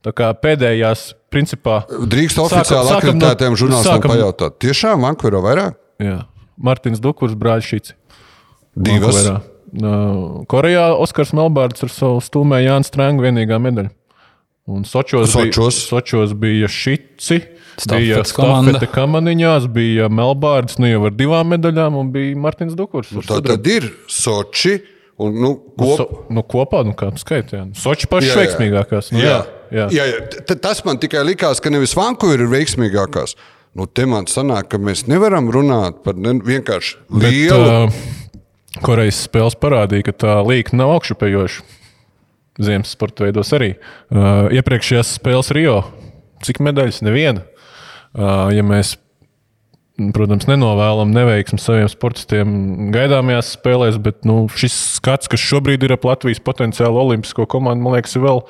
Tā 0.00 0.14
kā 0.16 0.32
pēdējās, 0.32 1.10
principā, 1.30 1.84
Drīkst 1.88 2.38
oficiāli 2.42 2.88
sākam 2.90 3.14
no- 3.18 3.28
akreditētiem 3.30 3.56
žurnālistiem 3.56 4.00
sākam- 4.00 4.14
pajautāt. 4.14 4.58
Tiešām 4.60 5.06
Vankūverā 5.06 5.40
vairāk? 5.46 5.74
jā, 6.00 6.18
Mārtiņš 6.60 7.00
Dukurs, 7.00 7.34
brāļš 7.34 7.70
Šīts. 7.72 7.92
Divas. 8.76 9.14
Vankūverā. 9.24 9.40
Uh, 9.70 10.44
Korejā 10.50 10.88
Oskars 10.98 11.30
Melbārds 11.30 11.82
ar 11.86 11.88
savu 11.94 12.18
stūmēju 12.20 12.66
Jānis 12.66 12.90
Strēngu 12.90 13.22
vienīgā 13.22 13.58
medaļa. 13.62 13.90
Un 14.70 14.82
Sočos, 14.84 15.30
Sočos. 15.30 15.76
Bija, 15.78 16.02
Sočos 16.02 16.32
bija 16.38 16.66
Šici, 16.68 17.38
bija 17.38 17.76
Stafetes 17.78 18.32
komanda. 18.34 18.72
Stafete 18.74 18.92
Kamaniņās, 18.92 19.68
bija 19.72 20.08
Melbārds, 20.10 20.76
nu 20.78 20.86
jau 20.90 21.04
ar 21.06 21.14
divām 21.14 21.48
medaļām, 21.54 21.96
un 21.98 22.10
bija 22.12 22.34
Mārtiņš 22.36 22.74
Dukurs. 22.78 23.12
ar 23.16 23.22
Tā 23.30 23.40
tad 23.46 23.66
ir 23.66 23.88
Soči 24.08 24.80
un 25.18 25.34
nu, 25.34 25.40
Nu, 25.40 25.54
kopā. 25.78 25.96
so, 25.96 26.24
nu, 26.30 26.42
kopā, 26.42 26.84
nu, 26.86 26.92
kā 26.94 27.10
skaitā. 27.18 27.64
Soči 27.74 28.06
pašas 28.10 28.36
veiksmīgākās. 28.36 29.10
Nu, 29.12 29.18
jā, 29.18 29.38
jā, 29.38 29.46
jā. 29.74 29.88
jā, 29.94 30.06
jā. 30.12 30.20
Tas 30.52 30.84
man 30.86 31.00
tikai 31.02 31.24
likās, 31.28 31.62
ka 31.62 31.72
nevis 31.72 31.96
Vankūvera 31.98 32.46
ir 32.46 32.52
veiksmīgākās. 32.52 33.36
Nu, 33.78 33.86
te 33.86 34.06
man 34.10 34.26
sanāk, 34.26 34.72
ka 34.72 34.80
mēs 34.82 35.04
nevaram 35.06 35.46
runāt 35.54 36.00
par 36.02 36.16
ne, 36.18 36.34
vienkārši 36.42 36.96
Bet, 37.12 37.28
lielu. 37.30 37.86
uh, 37.86 38.80
Korejas 38.82 39.20
spēles 39.26 39.56
parādīja, 39.58 40.08
ka 40.08 40.16
tā 40.24 40.38
līnija 40.46 40.78
nav 40.78 40.96
augšupejoša. 40.96 41.62
Ziemas 42.60 42.90
sporta 42.92 43.24
veidos 43.24 43.52
arī. 43.56 43.72
Uh, 44.10 44.50
iepriekšējās 44.58 45.14
spēles 45.20 45.52
Rio. 45.56 45.78
Cik 46.44 46.58
medaļas? 46.66 47.00
Neviena. 47.06 47.44
Uh, 48.10 48.50
ja 48.52 48.64
mēs, 48.66 48.96
protams, 50.16 50.48
nenovēlam 50.50 51.14
neveiksmi 51.14 51.60
saviem 51.62 51.88
sportistiem 51.90 52.90
gaidāmajās 52.94 53.54
spēlēs, 53.54 54.00
bet 54.02 54.26
nu, 54.28 54.42
šis 54.50 54.76
skats, 54.98 55.30
kas 55.30 55.42
šobrīd 55.46 55.86
ir 55.86 55.94
ap 55.94 56.08
Latvijas 56.10 56.42
potenciālu 56.42 57.00
olimpisko 57.04 57.46
komandu, 57.50 57.86
man 57.86 57.96
liekas, 57.96 58.18
ir 58.18 58.26
vēl, 58.26 58.42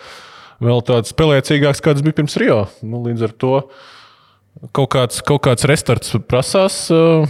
vēl 0.60 0.84
tāds 0.86 1.14
spēlēcīgāks, 1.14 1.82
kāds 1.84 2.04
bija 2.04 2.20
pirms 2.20 2.36
Rio. 2.40 2.60
Nu, 2.84 3.02
līdz 3.06 3.28
ar 3.28 3.34
to 3.40 3.54
Kaut 4.74 4.90
kāds, 4.92 5.22
kaut 5.24 5.40
kāds 5.46 5.64
restarts 5.64 6.10
prasās, 6.28 6.74
uh, 6.92 7.22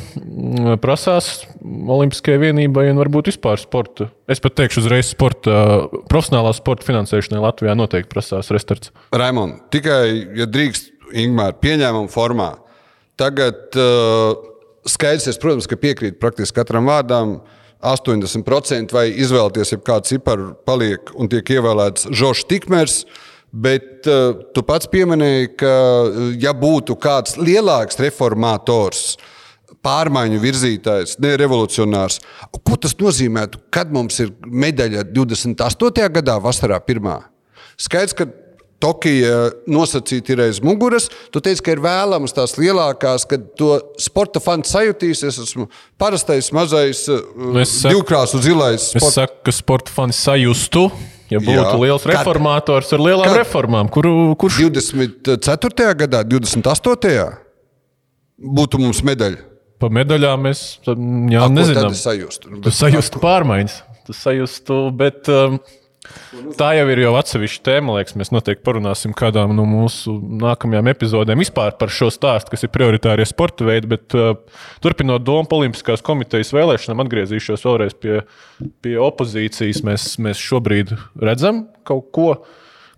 prasās 0.82 1.44
Olimpiskajai 1.62 2.40
vienībai 2.42 2.88
un 2.90 2.98
varbūt 2.98 3.28
vispār 3.30 3.60
sporta. 3.60 4.08
Es 4.26 4.42
pat 4.42 4.56
teikšu, 4.58 4.80
uzreiz 4.82 5.12
sporta, 5.12 5.52
uh, 5.52 6.00
profesionālā 6.10 6.50
sporta 6.56 6.88
finansēšanai 6.88 7.44
Latvijā 7.44 7.76
noteikti 7.78 8.10
prasās 8.10 8.50
restarts. 8.50 8.90
Raimond, 9.14 9.60
tikai, 9.70 10.00
ja 10.40 10.48
drīkst, 10.50 10.96
Ingūna, 11.10 11.52
pieņēmuma 11.62 12.10
formā. 12.10 12.48
Tagad 13.20 13.78
uh, 13.78 14.34
skaidrs, 14.90 15.28
es, 15.30 15.38
protams, 15.42 15.70
ka 15.70 15.78
piekrītu 15.78 16.18
praktiski 16.22 16.58
katram 16.58 16.90
vārdam. 16.90 17.38
80% 17.80 18.92
vai 18.94 19.08
izvēlēties, 19.22 19.74
ja 19.74 19.80
kāds 19.84 20.12
cipars 20.12 20.54
paliek 20.68 21.12
un 21.16 21.30
tiek 21.32 21.56
ievēlēts 21.56 22.10
Žoržs 22.12 22.46
Tikmers. 22.50 23.02
Bet 23.50 24.06
uh, 24.06 24.44
tu 24.54 24.62
pats 24.62 24.86
pieminēji, 24.86 25.54
ka, 25.58 25.70
ja 26.38 26.52
būtu 26.54 26.94
kāds 27.02 27.34
lielāks 27.40 27.98
reformators, 27.98 29.16
pārmaiņu 29.82 30.38
virzītājs, 30.42 31.16
ne 31.24 31.32
revolucionārs, 31.40 32.20
ko 32.52 32.76
tas 32.78 32.94
nozīmētu, 33.00 33.64
kad 33.74 33.90
mums 33.90 34.20
ir 34.22 34.30
medaļa 34.44 35.02
28. 35.10 36.06
gadā, 36.20 36.36
vasarā 36.42 36.78
pirmā? 36.84 37.16
Skaidrs, 37.80 38.14
ka 38.14 38.28
Tokija 38.80 39.50
nosacīti 39.68 40.32
ir 40.32 40.40
aiz 40.46 40.58
muguras. 40.64 41.10
Tu 41.34 41.42
teici, 41.44 41.60
ka 41.66 41.74
ir 41.74 41.82
vēlams 41.84 42.32
tās 42.32 42.54
lielākās, 42.56 43.26
kad 43.28 43.42
to 43.60 43.74
sporta 44.00 44.40
fans 44.40 44.72
sajutīs. 44.72 45.20
Es 45.28 45.36
esmu 45.42 45.66
parastais, 46.00 46.48
mazais, 46.56 47.02
Nu, 47.36 47.58
es 47.60 47.74
divkrāsu 47.84 48.40
zilais. 48.40 48.86
Es 48.94 48.94
Sporta... 48.96 49.14
saku, 49.26 49.40
ka 49.44 49.52
sporta 49.52 49.92
fani 49.92 50.16
sajustu, 50.16 50.86
ja 51.30 51.42
būtu 51.44 51.58
Jā. 51.60 51.74
Liels 51.82 52.06
Kad? 52.06 52.14
reformators 52.14 52.90
ar 52.96 53.04
lielām 53.04 53.28
Kad? 53.28 53.36
reformām, 53.42 53.90
kuru, 53.92 54.14
kurš 54.40 54.62
24. 54.70 55.92
gadā, 56.00 56.24
28. 56.24 57.28
būtu 58.40 58.80
mums 58.80 59.02
medaļa. 59.06 59.44
pa 59.80 59.88
medaļām 59.88 60.42
mēs 60.44 60.60
jā, 60.84 61.44
A, 61.44 61.48
nezinām. 61.48 61.86
Tad 61.88 61.94
es 61.96 62.02
sajustu. 62.04 62.50
Tu 62.64 62.72
sajustu 62.74 63.20
pārmaiņas, 63.22 63.76
tu 64.08 64.12
sajustu, 64.16 64.80
bet 64.96 65.28
um, 65.32 65.56
tā 66.58 66.70
jau 66.78 66.86
ir 66.92 67.02
jau 67.04 67.12
atsevišķa 67.18 67.62
tēma. 67.66 67.96
Liekas, 67.98 68.16
mēs 68.20 68.32
noteikti 68.34 68.64
parunāsim 68.66 69.14
kādā 69.16 69.44
no 69.50 69.66
mūsu 69.68 70.14
nākamajām 70.42 70.90
epizodēm 70.92 71.42
vispār 71.42 71.76
par 71.80 71.92
šo 71.94 72.10
stāstu, 72.14 72.54
kas 72.54 72.66
ir 72.66 72.72
prioritārie 72.74 73.26
sporta 73.28 73.66
veidi. 73.68 73.90
Bet 73.94 74.16
uh, 74.18 74.32
turpinot 74.84 75.24
domu 75.26 75.48
par 75.50 75.62
Olimpiskās 75.62 76.04
komitejas 76.06 76.54
vēlēšanām, 76.56 77.04
atgriezīšos 77.04 77.66
vēlreiz 77.68 77.96
pie, 78.00 78.22
pie 78.84 78.96
opozīcijas. 79.02 79.84
Mēs, 79.86 80.08
mēs 80.22 80.40
šobrīd 80.40 80.94
redzam 81.20 81.66
kaut 81.88 82.10
ko, 82.16 82.28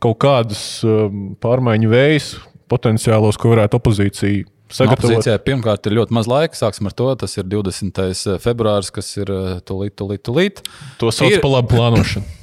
kaut 0.03 0.19
kādus 0.23 0.65
um, 0.87 1.33
pārmaiņu 1.43 1.93
vējus, 1.93 2.33
potenciālos, 2.73 3.39
ko 3.41 3.53
varētu 3.55 3.79
opozīcija 3.81 4.49
sagatavot. 4.73 5.05
Opozīcijai 5.11 5.41
pirmkārt 5.45 5.89
ir 5.89 5.97
ļoti 6.01 6.17
maz 6.17 6.29
laika. 6.31 6.59
Sāksim 6.59 6.89
ar 6.89 6.97
to. 6.97 7.09
Tas 7.21 7.37
ir 7.39 7.49
20. 7.49 8.39
februāris, 8.43 8.93
kas 8.95 9.11
ir 9.19 9.33
eh, 9.33 9.59
tūlīt, 9.69 9.97
tūlīt. 10.01 10.25
tūlīt. 10.29 10.63
To 11.03 11.13
sauc 11.15 11.37
Ir- 11.37 11.43
par 11.45 11.59
labu 11.59 11.77
plānošanu. 11.77 12.29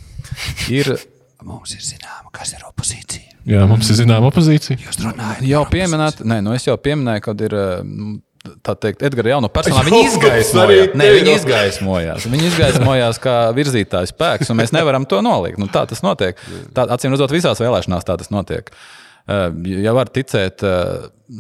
Ir 0.74 0.94
Mums 1.39 1.72
ir 1.72 1.80
zināma, 1.80 2.28
kas 2.36 2.50
ir 2.52 2.65
opozīcija. 2.68 3.38
Jā, 3.48 3.62
mums 3.70 3.88
ir 3.88 3.96
zināma 4.02 4.28
opozīcija. 4.28 4.76
Jūs 4.84 4.98
runājat 5.00 5.46
jau 5.48 5.62
pieminēta, 5.72 6.26
nē, 6.28 6.42
nu 6.44 6.52
es 6.52 6.65
jau 6.68 6.76
pieminēju, 6.76 7.24
kad 7.30 7.46
ir. 7.48 7.56
eh, 7.56 8.18
Tā 8.63 8.72
teikt, 8.80 9.02
Edgars 9.04 9.28
jau 9.34 9.42
no 9.44 9.50
personām 9.52 9.84
Jau, 9.84 9.92
viņa 9.92 10.10
izgaismojās. 10.10 10.94
Nē, 11.00 11.08
viņa 11.15 11.34
izgaismojās. 11.39 12.28
Viņa 12.32 12.46
izgaismojās 12.48 13.20
kā 13.24 13.34
virzītājs 13.56 14.13
spēks, 14.13 14.52
un 14.52 14.60
mēs 14.62 14.72
nevaram 14.76 15.08
to 15.08 15.20
noliegt. 15.24 15.60
Nu, 15.60 15.68
tā 15.72 15.84
tas 15.88 16.00
notiek. 16.04 16.39
Tā, 16.76 16.86
acīm 16.96 17.12
redzot, 17.15 17.36
visās 17.36 17.60
vēlēšanās 17.60 18.08
tā 18.08 18.15
tas 18.20 18.32
notiek. 18.32 18.72
Eh, 18.72 19.09
Ja 19.30 19.92
var 19.94 20.10
ticēt 20.10 20.63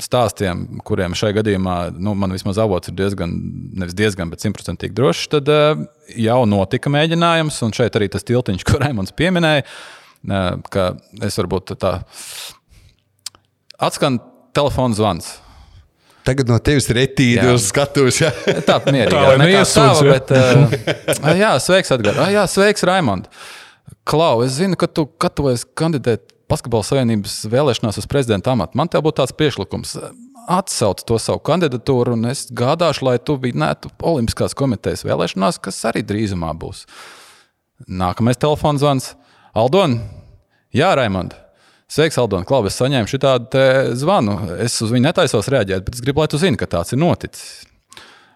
stāstiem, 0.03 0.65
kuriem 0.85 1.15
šajā 1.17 1.39
gadījumā, 1.39 1.75
nu, 1.97 2.13
man 2.19 2.35
vismaz 2.35 2.59
avots 2.61 2.91
ir 2.91 2.97
diezgan, 2.99 3.31
nevis 3.81 3.97
diezgan, 3.97 4.29
bet 4.29 4.43
simtprocentīgi 4.43 4.93
drošs, 4.93 5.31
tad 5.33 5.49
jau 6.13 6.39
notika 6.45 6.91
mēģinājums, 6.93 7.57
un 7.65 7.73
šeit 7.73 7.97
arī 7.97 8.11
tas 8.13 8.27
tiltiņš, 8.29 8.65
ko 8.69 8.77
Raimons 8.83 9.15
pieminēja, 9.17 9.65
ka 10.69 10.89
es 11.25 11.39
varbūt 11.41 11.73
tā 11.81 11.97
atskan 13.79 14.19
telefona 14.53 14.97
zvans. 14.97 15.37
Tagad 16.27 16.49
no 16.51 16.57
tevis 16.61 16.85
ir 16.91 16.99
etīde 17.01 17.45
Jā. 17.47 17.53
uz 17.55 17.69
skatuves. 17.71 18.19
Ja? 18.21 18.29
Tā 18.67 18.75
mierīgi. 18.85 19.15
Tā, 19.15 19.37
neiesūdz, 19.39 20.01
tava, 20.01 20.03
ja? 20.05 20.17
bet, 20.67 21.39
jā, 21.43 21.53
sveiks, 21.63 21.93
Edgars. 21.95 22.19
Ah, 22.21 22.33
jā, 22.33 22.43
sveiks, 22.51 22.83
Raimond. 22.85 23.29
Klau, 24.09 24.43
es 24.45 24.59
zinu, 24.59 24.77
ka 24.79 24.89
tu 24.91 25.07
gatavojies 25.21 25.63
kandidēt 25.79 26.27
Basketbalu 26.49 26.85
savienības 26.87 27.39
vēlēšanās 27.51 28.01
uz 28.01 28.09
prezidenta 28.09 28.55
amatu. 28.55 28.77
Man 28.79 28.89
te 28.91 29.01
būtu 29.01 29.21
tāds 29.21 29.35
priekšlikums. 29.37 29.95
Atsauc 30.49 31.03
to 31.05 31.19
savu 31.21 31.43
kandidatūru, 31.45 32.15
un 32.17 32.31
es 32.31 32.47
gādāšu, 32.49 33.05
lai 33.05 33.17
tu 33.21 33.35
vinnētu 33.37 33.91
Olimpiskās 34.01 34.57
komitejas 34.57 35.05
vēlēšanās, 35.05 35.61
kas 35.61 35.83
arī 35.91 36.01
drīzumā 36.09 36.55
būs. 36.57 36.87
Nākamais 37.85 38.41
telefons 38.41 38.81
zvans. 38.81 39.11
Aldon, 39.57 39.99
Jā, 40.75 40.91
Raimond. 40.93 41.33
Sveiks, 41.89 42.19
Aldon. 42.21 42.45
Klau, 42.45 42.61
es 42.69 42.77
saņēmu 42.77 43.09
šādu 43.09 43.63
zvanu. 43.97 44.35
Es 44.61 44.75
uz 44.85 44.91
viņu 44.93 45.07
netaisos 45.07 45.49
reaģēt, 45.49 45.81
bet 45.87 45.97
es 45.97 46.03
gribu, 46.05 46.21
lai 46.21 46.29
tu 46.29 46.37
zini, 46.37 46.59
ka 46.61 46.67
tāds 46.69 46.93
ir 46.93 47.01
noticis 47.01 47.63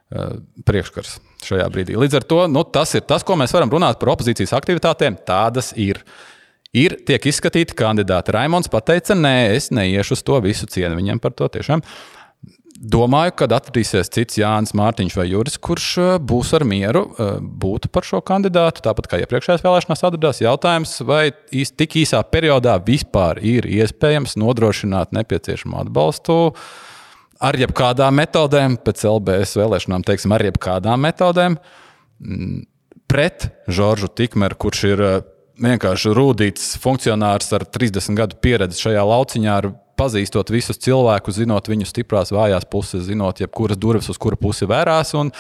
uh, 0.10 0.40
priekškars 0.66 1.20
šajā 1.46 1.68
brīdī. 1.70 1.98
Līdz 2.00 2.18
ar 2.18 2.26
to 2.26 2.40
nu, 2.50 2.64
tas 2.66 2.96
ir 2.98 3.06
tas, 3.06 3.26
ko 3.28 3.38
mēs 3.38 3.54
varam 3.54 3.70
runāt 3.74 4.00
par 4.02 4.16
opozīcijas 4.16 4.56
aktivitātēm. 4.58 5.20
Tādas 5.28 5.76
ir. 5.78 6.02
Ir 6.74 6.98
tiek 7.06 7.30
izskatīti 7.30 7.76
kandidāti. 7.78 8.34
Raimons 8.34 8.72
teica, 8.72 9.14
nē, 9.14 9.54
es 9.54 9.70
neiešu 9.70 10.18
uz 10.18 10.24
to 10.26 10.40
visu 10.42 10.66
cienu 10.66 10.98
viņam 10.98 11.22
par 11.22 11.36
to 11.38 11.48
tiešām. 11.54 11.84
Domāju, 12.84 13.36
ka 13.38 13.46
atradīsies 13.46 14.10
cits 14.12 14.40
Jānis 14.42 14.74
Mārtiņš 14.76 15.14
vai 15.16 15.28
Juris, 15.30 15.60
kurš 15.62 15.86
uh, 16.02 16.16
būs 16.20 16.50
ar 16.58 16.66
mieru 16.68 17.06
uh, 17.14 17.38
būt 17.40 17.88
par 17.94 18.04
šo 18.04 18.20
kandidātu. 18.26 18.82
Tāpat 18.84 19.08
kā 19.08 19.20
iepriekšējās 19.22 19.64
vēlēšanās 19.64 20.04
atradās 20.04 20.42
jautājums, 20.44 20.98
vai 21.08 21.30
tik 21.54 21.96
īsā 22.02 22.20
periodā 22.28 22.76
vispār 22.84 23.40
ir 23.40 23.70
iespējams 23.70 24.36
nodrošināt 24.42 25.14
nepieciešamo 25.16 25.80
atbalstu 25.86 26.40
ar 27.44 27.58
jebkādām 27.60 28.18
metodēm, 28.20 28.78
pēc 28.84 29.06
LBS 29.10 29.58
vēlēšanām, 29.60 30.04
teiksim, 30.08 30.34
ar 30.36 30.46
jebkādām 30.48 31.04
metodēm, 31.04 31.58
pret 33.12 33.50
Žoržu 33.68 34.10
Tikmeru, 34.16 34.58
kurš 34.60 34.84
ir 34.90 35.04
eh, 35.04 35.16
vienkārši 35.62 36.14
rūtīts 36.18 36.74
funkcionārs 36.82 37.52
ar 37.56 37.66
30 37.68 38.18
gadu 38.18 38.40
pieredzi 38.42 38.82
šajā 38.88 39.04
lauciņā, 39.10 39.60
pazīstot 40.00 40.50
visus 40.54 40.82
cilvēkus, 40.82 41.38
zinot 41.42 41.70
viņu 41.70 41.88
stiprās, 41.90 42.34
vājās 42.34 42.66
puses, 42.70 43.06
zinot, 43.08 43.44
jebkuras 43.44 43.80
durvis, 43.80 44.10
uz 44.10 44.20
kura 44.22 44.40
pusi 44.40 44.70
vērās. 44.70 45.14
Un, 45.20 45.34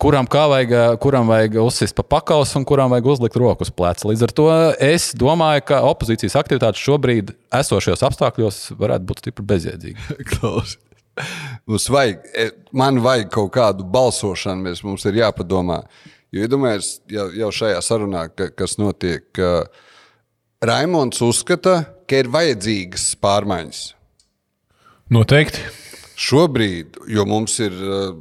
Kuram, 0.00 0.24
vajag, 0.24 0.70
kuram 0.96 1.28
vajag 1.28 1.58
uzsist 1.60 1.92
pa 1.92 2.00
pakaus 2.00 2.54
un 2.56 2.64
kuram 2.64 2.88
vajag 2.88 3.08
uzlikt 3.12 3.34
roku 3.36 3.66
uz 3.66 3.70
pleca. 3.76 4.06
Līdz 4.08 4.22
ar 4.24 4.32
to 4.32 4.46
es 4.80 5.10
domāju, 5.12 5.66
ka 5.68 5.82
opozīcijas 5.84 6.38
aktivitātes 6.40 6.80
šobrīd, 6.80 7.34
esošajos 7.58 8.06
apstākļos, 8.08 8.60
varētu 8.80 9.08
būt 9.10 9.20
stipri 9.20 9.44
bezjēdzīgas. 9.50 10.14
Klaus. 10.32 10.78
Mums 11.68 11.90
vajag, 11.92 12.24
e, 12.32 12.46
man 12.72 13.02
vajag 13.04 13.28
kaut 13.34 13.52
kādu 13.58 13.84
balsošanu, 13.92 14.70
mēs, 14.70 14.80
mums 14.88 15.04
ir 15.04 15.20
jāpadomā. 15.20 15.82
Jo 16.30 16.46
iedomājieties, 16.46 16.90
jau, 17.10 17.26
jau 17.34 17.50
šajā 17.54 17.80
sarunā, 17.82 18.28
ka, 18.30 18.50
kas 18.54 18.76
notiek, 18.78 19.24
ka 19.34 19.66
Raimons 20.62 21.18
uzskata, 21.26 21.80
ka 22.06 22.20
ir 22.22 22.30
vajadzīgas 22.30 23.14
pārmaiņas. 23.22 23.80
Noteikti. 25.10 25.64
Šobrīd, 26.20 27.00
jo 27.10 27.24
mums 27.26 27.56
ir 27.64 27.74
uh, 27.74 28.12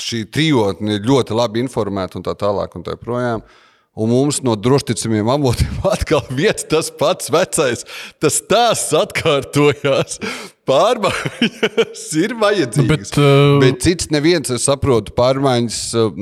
šī 0.00 0.22
trijotne 0.32 1.00
ļoti 1.04 1.36
labi 1.36 1.60
informēta 1.64 2.16
un 2.20 2.24
tā 2.24 2.36
tālāk, 2.38 2.76
un 2.78 2.86
tā 2.86 2.96
joprojām. 2.96 3.44
Un 4.00 4.08
mums 4.08 4.38
no 4.46 4.54
drošticamiem 4.56 5.28
avotiem 5.28 5.80
atkal 5.94 6.22
viens 6.32 6.64
tas 6.70 6.88
pats 6.94 7.28
vecais, 7.34 7.84
tas 8.22 8.38
stāsts 8.40 8.94
atkārtojās. 8.96 10.20
Pārmaiņas 10.70 12.04
ir 12.24 12.38
vajadzīgas. 12.40 13.10
Bet, 13.10 13.18
uh, 13.20 13.58
bet 13.60 13.82
cits 13.84 14.08
neviens, 14.14 14.54
es 14.54 14.64
saprotu, 14.70 15.12
pārmaiņas 15.18 15.82
uh, 15.98 16.14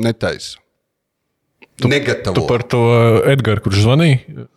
netaisa. 1.85 1.95
Negatavo. 1.95 2.35
Tu 2.35 2.47
par 2.51 2.65
to 2.67 2.83
Edgars, 3.31 3.63
kurš 3.65 3.85
zvanīja. 3.87 4.49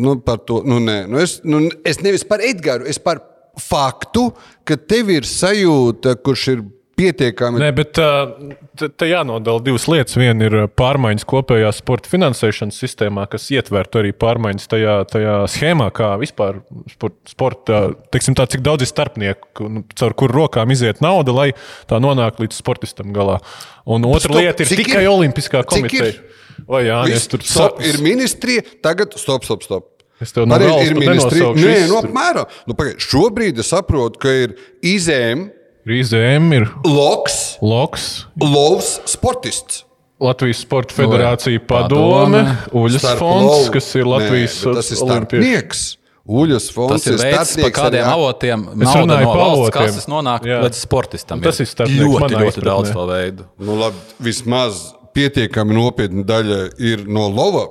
Nu, 0.00 0.16
par 0.24 0.40
to, 0.48 0.62
nu, 0.64 0.78
nē, 0.80 1.02
nu 1.12 1.20
es, 1.20 1.38
nu, 1.44 1.60
es 1.84 2.00
nevis 2.00 2.24
par 2.24 2.40
Edgars, 2.40 2.88
es 2.88 2.96
par 2.98 3.20
faktu, 3.60 4.30
ka 4.64 4.78
tev 4.80 5.12
ir 5.12 5.28
sajūta, 5.28 6.16
kurš 6.24 6.46
ir 6.54 6.64
pietiekami. 6.98 7.58
Nē, 7.62 7.70
bet 7.74 7.98
uh, 8.00 8.54
te, 8.78 9.08
jānodala 9.08 9.62
divas 9.64 9.86
lietas. 9.90 10.16
Viena 10.18 10.46
ir 10.46 10.56
pārmaiņas 10.78 11.26
kopējā 11.28 11.70
sporta 11.74 12.10
finansēšanas 12.12 12.78
sistēmā, 12.80 13.26
kas 13.30 13.48
ietvertu 13.54 14.00
arī 14.00 14.14
pārmaiņas 14.16 14.70
tajā, 14.70 14.96
tajā 15.10 15.36
schēmā, 15.50 15.90
kā 15.94 16.12
vispār 16.22 16.60
sport, 16.92 17.16
sporta, 17.30 17.80
teiksim, 18.14 18.36
tā, 18.38 18.46
cik 18.50 18.64
daudz 18.66 18.86
ir 18.86 18.92
starpnieku, 18.92 19.68
nu, 19.70 19.84
caur 19.98 20.16
kuru 20.18 20.44
rokām 20.44 20.74
iziet 20.74 21.02
nauda, 21.04 21.34
lai 21.34 21.48
tā 21.90 22.00
nonāktu 22.02 22.46
līdz 22.46 22.62
sportistam 22.62 23.12
galā. 23.16 23.40
Un 23.84 24.06
otra 24.08 24.30
Stop, 24.30 24.40
lieta 24.40 24.64
ir 24.64 24.74
tikai 24.84 25.04
ir? 25.04 25.10
Olimpiskā 25.12 25.64
komiteja. 25.68 26.14
Ir? 26.58 26.64
Vai 26.68 26.84
jā, 26.86 27.00
Viss, 27.10 27.26
tur 27.28 27.42
stop, 27.42 27.80
ir 27.84 27.98
ministrija, 28.04 28.62
tagad 28.82 29.14
stop, 29.20 29.44
stop, 29.44 29.62
stop. 29.62 29.90
Es 30.22 30.30
tev 30.32 30.46
no 30.46 30.54
Arī 30.54 30.68
galvas 30.70 30.86
ir 30.86 30.94
ministrija. 30.94 31.48
Nē, 31.50 31.54
visus 31.58 31.90
nu, 31.90 31.96
apmēram. 32.00 32.46
Nu, 32.70 32.74
pagaid, 32.78 32.96
šobrīd 33.02 33.58
es 33.58 33.72
saprotu, 33.74 34.18
ka 34.22 34.30
ir 34.30 34.54
IZM, 34.82 35.48
IZM 35.84 36.52
ir 36.56 36.68
LOKS, 36.86 37.58
Loks, 37.60 38.06
Lovs 38.40 39.00
sportists. 39.10 39.82
Latvijas 40.22 40.60
Sporta 40.62 40.94
Federācija 40.94 41.58
Padome, 41.66 42.38
padome, 42.38 42.56
Uļas 42.72 43.02
Starp 43.02 43.18
fonds, 43.18 43.50
Lovu- 43.50 43.72
kas 43.74 43.88
ir 43.98 44.06
Latvijas 44.08 44.54
ir 44.62 44.96
starpnieks. 44.96 45.82
Uļas 46.24 46.70
fonds 46.72 46.94
Tas 47.02 47.06
ir 47.10 47.18
veids, 47.18 47.34
pa 47.36 47.44
starpnieks 47.44 47.76
kādiem 47.76 48.04
arī- 48.06 48.14
avotiem 48.14 48.62
nauda 48.80 49.18
no 49.20 49.34
valsts 49.34 49.74
kases 49.74 50.06
nonāk 50.08 50.46
Jā. 50.48 50.62
līdz 50.64 50.78
sportistam. 50.86 51.42
Tas 51.42 51.58
ir 51.60 51.66
starpnieks 51.66 52.00
ļoti, 52.06 52.30
ļoti 52.30 52.54
izpratnē. 52.54 52.64
daudz 52.70 52.92
to 52.94 53.06
veidu. 53.10 53.44
Nu, 53.58 53.76
labi, 53.76 53.96
vismaz 54.22 54.94
pietiekami 55.14 55.76
nopietna 55.78 56.24
daļa 56.26 56.60
ir 56.82 57.06
no 57.08 57.28
lova. 57.32 57.64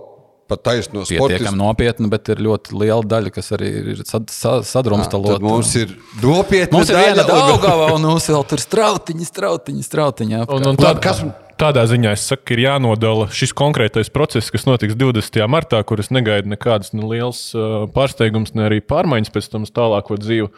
Taisno 0.53 1.01
Pietiekami 1.07 1.57
nopietni, 1.57 2.05
bet 2.11 2.29
ir 2.29 2.37
ļoti 2.45 2.75
liela 2.77 3.01
daļa, 3.09 3.31
kas 3.33 3.47
arī 3.55 3.69
ir 3.95 4.01
sad, 4.05 4.27
sad, 4.29 4.67
sadrumstalota. 4.69 5.39
Mums 5.41 5.71
ir 5.79 5.95
nopietna 6.21 6.77
Mums 6.77 6.91
ir 6.93 6.99
viena 6.99 7.23
daļa, 7.25 7.47
un- 7.55 7.63
daļa, 7.63 7.87
un 7.95 8.05
mums 8.11 8.27
vēl 8.29 8.43
tur 8.51 8.61
strautiņi, 8.61 9.25
strautiņi, 9.31 9.81
strautiņi. 9.87 10.35
Un, 10.35 10.45
apkārt. 10.45 10.67
un 10.67 10.77
Labi, 10.85 11.01
kas- 11.07 11.23
tādā 11.63 11.83
ziņā 11.87 12.13
es 12.17 12.25
saku, 12.27 12.55
ir 12.55 12.65
jānodala 12.65 13.29
šis 13.33 13.53
konkrētais 13.55 14.11
process, 14.13 14.51
kas 14.51 14.65
notiks 14.67 14.97
20. 14.99 15.39
martā, 15.51 15.79
kuras 15.87 16.11
negaida 16.13 16.49
nekādas 16.49 16.93
ne 16.95 17.05
liels 17.07 17.45
uh, 17.55 17.83
pārsteigums, 17.93 18.55
ne 18.57 18.67
arī 18.67 18.81
pārmaiņas 18.83 19.31
pēc 19.33 19.51
tam 19.53 19.67
uz 19.67 19.73
tālāko 19.75 20.19
dzīvi. 20.19 20.49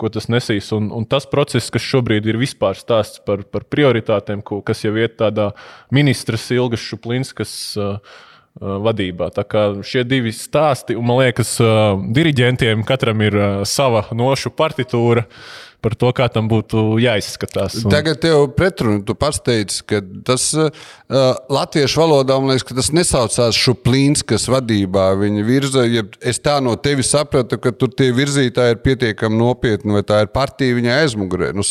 Ko 0.00 0.08
tas 0.08 0.30
nesīs. 0.32 0.70
Un, 0.72 0.86
un 0.96 1.04
tas 1.04 1.26
process, 1.28 1.68
kas 1.68 1.84
šobrīd 1.84 2.24
ir 2.30 2.38
vispār 2.40 2.78
stāsts 2.78 3.20
par, 3.20 3.42
par 3.44 3.66
prioritātēm, 3.68 4.40
ko, 4.40 4.62
kas 4.64 4.80
jau 4.86 4.94
iet 4.96 5.18
tādā 5.20 5.50
ministras 5.92 6.46
Ilgas 6.56 6.80
Šuplinskas 6.80 7.52
uh, 7.76 7.98
uh, 8.00 8.78
vadībā. 8.86 9.28
Tā 9.36 9.44
kā 9.44 9.66
šie 9.84 10.06
divi 10.08 10.32
stāsti, 10.32 10.96
un 10.96 11.04
man 11.10 11.20
liekas, 11.20 11.52
uh, 11.60 12.00
diriģentiem 12.16 12.86
katram 12.88 13.20
ir 13.26 13.36
uh, 13.36 13.50
sava 13.68 14.06
nošu 14.16 14.54
partitūra 14.56 15.26
par 15.80 15.94
to, 15.96 16.10
kā 16.16 16.26
tam 16.32 16.48
būtu 16.50 16.98
jāizskatās. 17.00 17.78
Un... 17.84 17.90
Tagad 17.92 18.18
tev 18.22 18.46
pretrunu, 18.56 19.00
tu 19.08 19.14
pasteidz, 19.18 19.80
ka 19.88 20.00
tas 20.26 20.50
uh, 20.56 20.68
latviešu 21.48 22.02
valodā, 22.02 22.36
man 22.40 22.52
liekas, 22.52 22.66
ka 22.68 22.76
tas 22.78 22.90
nesaucās 22.96 23.56
Šuplīnskas 23.56 24.44
vadībā. 24.52 25.06
Viņa 25.20 25.44
virza, 25.48 25.84
ja 25.88 26.04
es 26.20 26.40
tā 26.44 26.58
no 26.64 26.76
tevis 26.76 27.10
sapratu, 27.14 27.58
ka 27.60 27.72
tur 27.72 27.92
tie 27.96 28.10
virzītāji 28.16 28.76
ir 28.76 28.82
pietiekami 28.84 29.40
nopietni, 29.40 29.96
vai 29.96 30.04
tā 30.06 30.22
ir 30.26 30.32
partija 30.34 30.76
viņai 30.78 30.98
aizmugurē. 31.04 31.52
Nu, 31.56 31.64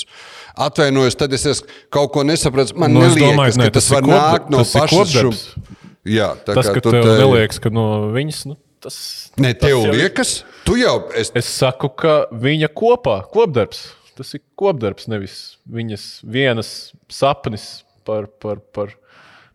atvainojos, 0.60 1.16
tad 1.20 1.34
es 1.38 1.64
kaut 1.94 2.12
ko 2.16 2.26
nesapratis. 2.28 2.74
Man 2.76 2.94
Nu, 2.98 3.04
es 3.06 3.14
neliekas, 3.14 3.36
domāju, 3.36 3.54
ka 3.60 3.64
ne, 3.64 3.70
tas, 3.72 3.86
tas 3.86 3.94
var 3.94 4.08
kopda- 4.08 4.24
nākt 4.34 4.50
no 4.54 4.64
tas 4.66 4.74
pašas 4.74 4.98
kopdarbs. 4.98 5.44
Šup... 5.54 5.76
Jā, 6.10 6.32
tā 6.48 6.56
Tas, 6.58 6.70
ka 6.74 6.82
tev 6.82 6.96
te- 7.06 7.16
neliekas, 7.22 7.60
ka 7.62 7.70
no 7.76 7.86
viņas. 8.16 8.42
Nu, 8.50 8.56
tas, 8.82 8.98
Ne, 9.40 9.52
tas 9.54 9.68
tev 9.68 9.76
jau 9.76 9.94
ir- 9.94 9.98
liekas, 10.02 10.32
tu 10.66 10.76
jau 10.80 10.96
esi. 11.16 11.32
Es 11.38 11.46
saku, 11.60 11.90
ka 11.94 12.14
viņa 12.34 12.70
kopā, 12.76 13.20
kopdarbs, 13.32 13.84
tas 14.20 14.36
ir 14.38 14.44
kopdarbs, 14.60 15.08
nevis 15.12 15.36
viņas 15.72 16.08
vienas 16.28 16.70
sapnis 17.12 17.70
par, 18.08 18.26
par, 18.42 18.60
par, 18.76 18.92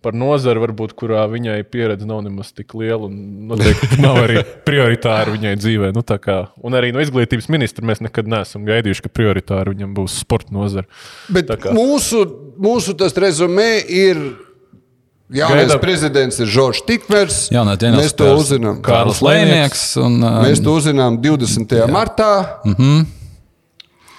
par 0.05 0.17
nozari, 0.17 0.61
varbūt, 0.63 0.93
kurā 0.99 1.23
viņai 1.33 1.59
pieredze 1.73 2.07
nav 2.09 2.23
nemaz 2.27 2.51
tik 2.57 2.75
liela 2.77 3.07
un 3.09 3.15
noteikti 3.51 3.99
nav 4.05 4.19
arī 4.25 4.43
prioritāra 4.67 5.33
viņai 5.35 5.55
dzīvē. 5.61 5.93
Nu, 5.97 6.03
tā 6.07 6.19
kā, 6.23 6.39
un 6.65 6.77
arī 6.77 6.91
no 6.97 7.01
izglītības 7.05 7.49
ministra 7.53 7.87
mēs 7.89 8.03
nekad 8.05 8.29
neesam 8.31 8.65
gaidījuši, 8.69 9.05
ka 9.07 9.13
prioritāra 9.17 9.73
viņam 9.75 9.95
būs 9.97 10.19
sporta 10.25 10.53
nozara. 10.57 10.89
Bet 11.33 11.53
mūsu, 11.77 12.25
mūsu 12.61 12.97
tas 13.01 13.17
rezumē 13.17 13.71
ir. 13.89 14.25
Jaunais 15.35 15.71
Gaidām- 15.71 15.81
prezidents 15.81 16.37
ir 16.45 16.47
Žoržs 16.53 16.83
Tikmers. 16.87 17.37
Jaunais 17.51 17.79
ģenerālis 17.81 18.11
Mēs 18.11 18.15
to 18.21 18.27
uzzinām. 18.37 18.83
Kārlis 18.85 19.23
Lēnieks. 19.25 19.85
Un, 20.05 20.19
uh, 20.23 20.43
Mēs 20.45 20.61
to 20.63 20.75
uzzinām 20.77 21.17
20. 21.25 21.73
martā. 21.91 22.29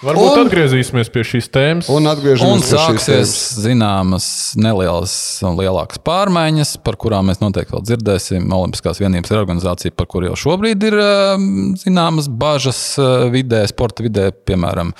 Varbūt 0.06 0.36
Un- 0.36 0.42
atgriezīsimies 0.46 1.10
pie 1.14 1.24
šīs 1.26 1.48
tēmas. 1.50 1.88
Un 1.90 2.06
atgriežamies 2.12 2.46
Un 2.54 2.62
pie 2.62 2.68
šīs 2.70 2.76
sāksies 2.78 3.32
tēmas. 3.32 3.36
zināmas 3.66 4.28
nelielas 4.62 5.14
un 5.48 5.58
lielākas 5.58 6.02
pārmaiņas, 6.06 6.76
par 6.86 6.98
kurām 7.02 7.32
mēs 7.32 7.42
noteikti 7.42 7.74
vēl 7.74 7.86
dzirdēsim. 7.90 8.46
Olimpiskās 8.54 9.02
vienības 9.02 9.32
ir 9.34 9.42
organizācija, 9.42 9.96
par 9.98 10.06
kuru 10.12 10.30
jau 10.30 10.38
šobrīd 10.46 10.84
ir 10.92 11.00
um, 11.02 11.48
zināmas 11.82 12.30
bažas 12.30 12.82
uh, 13.02 13.26
vidē, 13.34 13.64
sporta 13.72 14.06
vidē, 14.06 14.30
piemēram. 14.46 14.94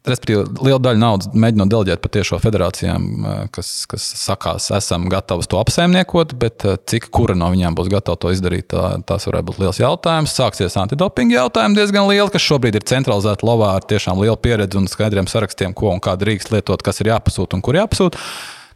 Respektīvi, 0.00 0.46
liela 0.64 0.80
daļa 0.80 0.96
naudas 0.96 1.28
mēģinot 1.36 1.68
deleģēt 1.68 2.00
patiešo 2.00 2.38
federācijām, 2.40 3.02
uh, 3.20 3.40
kas, 3.52 3.84
kas 3.90 4.06
sakās, 4.16 4.70
esam 4.72 5.04
gatavi 5.12 5.44
to 5.44 5.58
apsaimniekot, 5.60 6.32
bet 6.40 6.64
uh, 6.64 6.78
cik 6.88 7.10
kura 7.12 7.36
no 7.36 7.50
viņām 7.52 7.76
būs 7.76 7.90
gatava 7.92 8.16
to 8.22 8.32
izdarīt, 8.32 8.70
tā, 8.72 8.94
tas 9.04 9.28
varētu 9.28 9.48
būt 9.50 9.60
liels 9.60 9.82
jautājums. 9.82 10.32
Sāksies 10.32 10.78
antidopinga 10.80 11.36
jautājumi 11.42 11.76
diezgan 11.76 12.08
lieli, 12.08 12.32
kas 12.32 12.48
šobrīd 12.48 12.80
ir 12.80 12.88
centralizēti 12.88 13.44
lovā 13.44 13.74
ar 13.76 13.84
tiešām 13.92 14.24
lielu 14.24 14.38
pieredzi 14.40 14.80
un 14.80 14.88
skaidriem 14.88 15.28
sarakstiem, 15.28 15.76
ko 15.76 15.92
un 15.92 16.00
kā 16.00 16.16
drīkst 16.16 16.54
lietot, 16.56 16.80
kas 16.86 17.04
ir 17.04 17.12
jāpasūta 17.12 17.60
un 17.60 17.66
kur 17.68 17.76
jāpasūta. 17.76 18.24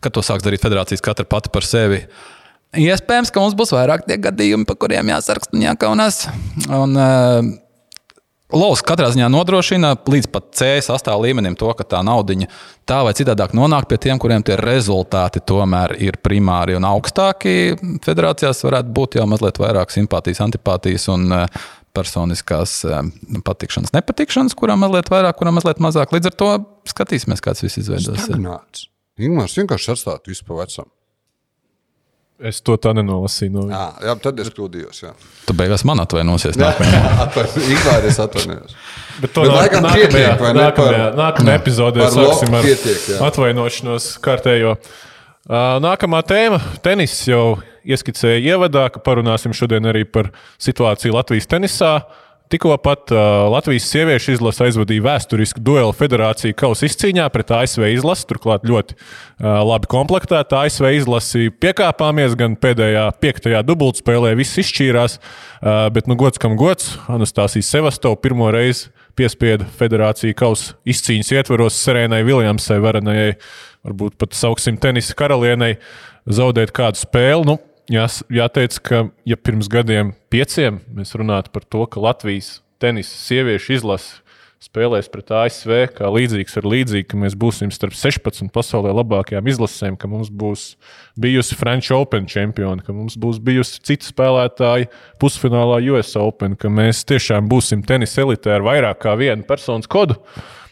Kad 0.05 0.13
to 0.13 0.21
sāks 0.21 0.45
darīt 0.45 0.61
federācijas 0.61 1.01
katra 1.01 1.25
pati 1.25 1.49
par 1.49 1.65
sevi. 1.65 2.05
Iespējams, 2.77 3.33
ka 3.33 3.41
mums 3.41 3.57
būs 3.57 3.73
vairāk 3.73 4.05
tie 4.05 4.21
gadījumi, 4.21 4.69
par 4.69 4.77
kuriem 4.83 5.09
jāsaraksta 5.15 5.57
un 5.57 5.65
jākaunās. 5.71 6.25
Un, 6.69 6.99
uh, 6.99 7.55
Lovs 8.55 8.85
katrā 8.87 9.09
ziņā 9.11 9.27
nodrošina 9.33 9.95
līdz 10.07 10.29
pat 10.31 10.51
C 10.55 10.69
sastāvā 10.85 11.27
līmenim 11.27 11.57
to, 11.59 11.71
ka 11.75 11.87
tā 11.97 12.03
naudiņa 12.07 12.47
tā 12.87 13.01
vai 13.07 13.15
citādāk 13.17 13.55
nonāk 13.57 13.89
pie 13.91 13.99
tiem, 14.07 14.21
kuriem 14.23 14.45
tie 14.47 14.57
rezultāti 14.61 15.43
tomēr 15.43 15.97
ir 15.99 16.21
primāri 16.23 16.77
un 16.79 16.87
augstāki. 16.87 17.75
Federācijās 18.05 18.63
varētu 18.67 18.95
būt 18.95 19.19
jau 19.19 19.27
mazliet 19.31 19.59
vairāk 19.63 19.95
simpātijas, 19.95 20.43
antipātijas 20.47 21.09
un 21.15 21.27
eh, 21.35 21.63
personiskās 21.97 22.77
eh, 22.87 23.13
patikšanas, 23.47 23.95
nepatikšanas, 23.97 24.57
kurām 24.59 24.85
mazliet 24.87 25.11
vairāk, 25.11 25.39
kurām 25.41 25.59
mazliet 25.59 25.83
mazāk. 25.83 26.15
Līdz 26.15 26.31
ar 26.31 26.39
to 26.45 26.51
skatīsimies, 26.95 27.43
kāds 27.43 27.67
viss 27.67 27.83
izveidosies. 27.83 28.87
Ingūns 29.19 29.59
vienkārši 29.59 29.95
atstāja 29.95 30.23
visu 30.31 30.47
pa 30.47 30.63
vecam. 30.63 30.91
Es 32.43 32.59
to 32.67 32.75
tā 32.77 32.91
nenolasīju. 32.99 33.53
No. 33.55 33.65
Jā, 33.71 33.85
jā, 34.09 34.15
tad 34.21 34.41
es 34.43 34.49
kļūdījos. 34.51 35.03
jā. 35.05 35.13
Tu 35.47 35.55
beigās 35.55 35.85
man 35.87 36.01
atvainosies. 36.03 36.57
nākamajā. 36.59 37.03
Atvainojos. 37.29 38.09
Es 38.11 38.19
atvainojos. 38.19 38.75
Bet 39.23 39.33
to 39.37 39.45
Bet 39.47 39.53
laikam 39.55 39.85
nākamajā, 39.87 40.09
pietiek, 40.11 40.41
vai 40.43 40.51
ne, 40.53 40.61
nākamajā, 40.65 41.05
par- 41.05 41.19
nākamajā 41.21 41.61
epizodē 41.61 42.09
sāksim 42.11 42.57
ar 42.59 42.67
pietiek, 42.67 43.05
jā. 43.15 43.21
atvainošanos 43.29 44.09
kārtējo. 44.25 44.75
Uh, 45.45 45.77
Nākamā 45.85 46.23
tēma- 46.27 46.59
tenis 46.87 47.15
jau 47.29 47.61
ieskicēja 47.87 48.41
ievadā, 48.57 48.89
ka 48.91 48.99
parunāsim 49.05 49.53
šodien 49.55 49.85
arī 49.87 50.03
par 50.05 50.33
situāciju 50.59 51.15
Latvijas 51.15 51.47
tenisā. 51.47 51.93
Tikko 52.55 52.77
pat 52.79 53.11
uh, 53.11 53.19
Latvijas 53.51 53.89
sieviešu 53.91 54.37
izlase 54.37 54.69
aizvadīja 54.69 55.03
vēsturisku 55.03 55.59
duelu 55.59 55.91
federāciju 55.91 56.55
kausa 56.55 56.87
izcīņā 56.87 57.25
pret 57.35 57.49
ASV 57.51 57.89
izlasi. 57.97 58.29
Turklāt 58.31 58.63
ļoti 58.71 58.95
uh, 58.95 59.57
labi 59.67 59.91
komplektēta 59.91 60.61
ASV 60.63 60.87
izlasi 61.01 61.51
piekāpāmies 61.51 62.37
gan 62.39 62.55
pēdējā 62.55 63.09
piektajā 63.19 63.65
dubultspēlē, 63.67 64.37
viss 64.39 64.61
izšķīrās. 64.63 65.19
Uh, 65.19 65.89
bet, 65.97 66.07
nu, 66.07 66.15
gods 66.21 66.39
kam 66.39 66.55
gods, 66.61 66.93
Anastasijas 67.11 67.75
Sevastova 67.75 68.23
pirmo 68.23 68.53
reizi 68.55 68.93
piespieda 69.19 69.67
federāciju 69.81 70.39
kausa 70.39 70.79
izcīņas 70.87 71.35
ietvaros 71.35 71.83
Serēnai 71.83 72.23
Viljamsai, 72.23 72.79
varenajai, 72.87 73.33
varbūt 73.83 74.21
pat 74.23 74.39
sauksim 74.39 74.79
tenisa 74.79 75.19
karalienei, 75.19 75.81
zaudēt 76.31 76.71
kādu 76.77 77.03
spēli. 77.03 77.51
Nu, 77.51 77.59
Jās, 77.93 78.23
jāteic, 78.33 78.79
ka 78.81 78.99
ja 79.29 79.37
pirms 79.37 79.69
gadiem, 79.69 80.15
pieciem, 80.33 80.81
mēs 80.97 81.13
runātu 81.21 81.53
par 81.53 81.67
to, 81.69 81.83
ka 81.85 82.01
Latvijas 82.01 82.63
tenisa 82.81 83.13
sieviešu 83.13 83.75
izlase 83.77 84.25
spēlēs 84.65 85.11
pret 85.13 85.29
ASV, 85.37 85.73
kā 85.93 86.09
līdzīgs 86.09 86.57
ar 86.57 86.69
līdzīgu, 86.73 87.07
ka 87.11 87.19
mēs 87.21 87.35
būsim 87.37 87.69
starp 87.75 87.93
16 87.99 88.49
pasaulē 88.55 88.95
labākajām 88.97 89.51
izlasēm, 89.53 89.99
ka 90.01 90.09
mums 90.09 90.31
būs 90.33 90.63
bijusi 91.21 91.59
French 91.61 91.93
Open 91.93 92.25
čempioni, 92.31 92.81
ka 92.87 92.95
mums 92.97 93.19
būs 93.21 93.43
bijusi 93.45 93.83
citi 93.85 94.09
spēlētāji 94.09 94.89
pusfinālā 95.21 95.83
US 95.93 96.15
Open, 96.21 96.57
ka 96.57 96.73
mēs 96.73 97.05
tiešām 97.11 97.51
būsim 97.51 97.85
tenisa 97.85 98.25
elitē 98.25 98.57
ar 98.57 98.65
vairāk 98.65 99.03
kā 99.05 99.13
vienu 99.21 99.45
personas 99.45 99.91
kodu. 99.91 100.17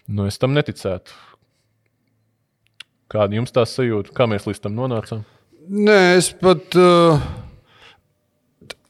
Nu, 0.09 0.25
es 0.33 0.41
tam 0.41 0.57
neticētu. 0.57 1.13
Kāda 3.13 3.37
jums 3.37 3.53
tā 3.53 3.69
sajūta? 3.69 4.17
Kā 4.17 4.25
mēs 4.31 4.49
līdz 4.49 4.65
tam 4.65 4.81
nonācām? 4.81 5.27
Nē, 5.69 6.01
es 6.19 6.33
pat. 6.41 6.75
Uh, 6.75 7.21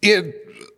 ir, 0.05 0.25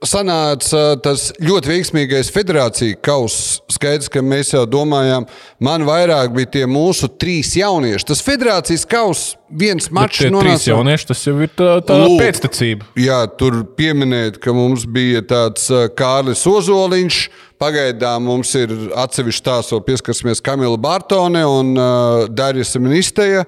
sanāca 0.04 0.82
tas 1.02 1.28
ļoti 1.42 1.70
veiksmīgais 1.70 2.30
federācija 2.32 2.98
kauss. 3.04 3.58
Skaidrs, 3.72 4.10
ka 4.12 4.22
mēs 4.24 4.52
jau 4.54 4.64
domājām, 4.68 5.26
man 5.64 5.84
vairāk 5.86 6.34
bija 6.34 6.50
tie 6.58 6.64
mūsu 6.70 7.08
trīs 7.20 7.54
jaunieši. 7.58 8.08
Tas 8.10 8.22
federācijas 8.24 8.86
kauss, 8.90 9.34
viens 9.48 9.90
mačs 9.94 10.20
tie 10.22 10.28
trīs 10.28 10.36
nonāca. 10.36 10.70
jaunieši, 10.70 11.08
tas 11.10 11.24
jau 11.26 11.36
ir 11.44 11.52
tā, 11.56 11.70
tā 11.86 11.98
Lūk. 12.04 12.18
pēctecība. 12.22 12.88
Jā, 13.00 13.22
tur 13.40 13.62
pieminēt, 13.78 14.38
ka 14.44 14.54
mums 14.56 14.86
bija 14.86 15.24
tāds 15.26 15.68
uh, 15.72 15.86
Kārlis 15.96 16.44
Ozoliņš. 16.48 17.20
Pagaidām 17.62 18.26
mums 18.28 18.50
ir 18.58 18.72
atsevišķi 18.98 19.44
tās, 19.46 19.70
vēl 19.72 19.84
pieskarsimies 19.86 20.42
Kamila 20.44 20.80
Bartone 20.80 21.44
un 21.48 21.76
uh, 21.78 22.26
Darijas 22.28 22.76
Ministēja. 22.76 23.46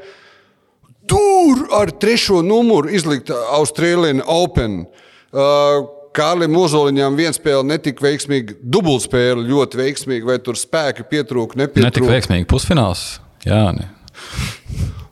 Tur 1.06 1.66
ar 1.76 1.90
trešo 1.90 2.42
numuru 2.42 2.90
izlikta 2.94 3.36
Austrālijas 3.56 4.24
Open. 4.26 4.84
Uh, 5.32 5.84
Kārlim 6.16 6.56
Ozoliņam 6.56 7.16
viena 7.18 7.34
spēle 7.36 7.64
netika 7.68 8.06
veiksmīga, 8.06 8.56
dubultspēle 8.62 9.44
ļoti 9.44 9.80
veiksmīga, 9.82 10.30
vai 10.30 10.38
tur 10.40 10.56
spēki 10.56 11.04
pietrūka, 11.10 11.58
nepietrūka. 11.60 12.08
veiksmīgi 12.14 12.48
pusfināls. 12.48 13.02
Jā, 13.44 13.66
ne. 13.76 13.90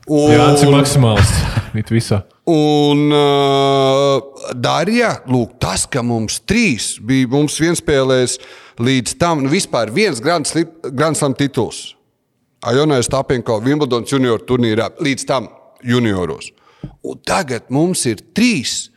Jā, 0.09 0.47
tas 0.53 0.63
ir 0.65 0.69
Un- 0.71 0.79
maksimāls. 0.79 1.35
Un 2.49 3.09
uh, 3.13 4.53
Darija, 4.53 5.15
lūk, 5.33 5.57
tas, 5.61 5.87
ka 5.89 6.03
mums 6.05 6.43
trīs 6.45 6.95
bija, 7.01 7.29
mums 7.33 7.57
viens 7.61 7.81
spēlēs 7.81 8.39
līdz 8.85 9.17
tam, 9.21 9.45
nu, 9.45 9.53
vispār 9.53 9.93
viens 9.93 10.21
Grand 10.21 10.47
Slam 11.17 11.37
tituls. 11.37 11.95
Ajonais 12.65 13.09
Tapenko, 13.13 13.59
Wimbledons 13.65 14.13
junior 14.13 14.41
turnīrā, 14.45 14.91
līdz 15.05 15.27
tam 15.29 15.49
junioros. 15.85 16.51
Un 17.05 17.21
tagad 17.25 17.71
mums 17.73 18.05
ir 18.09 18.21
trīs. 18.37 18.91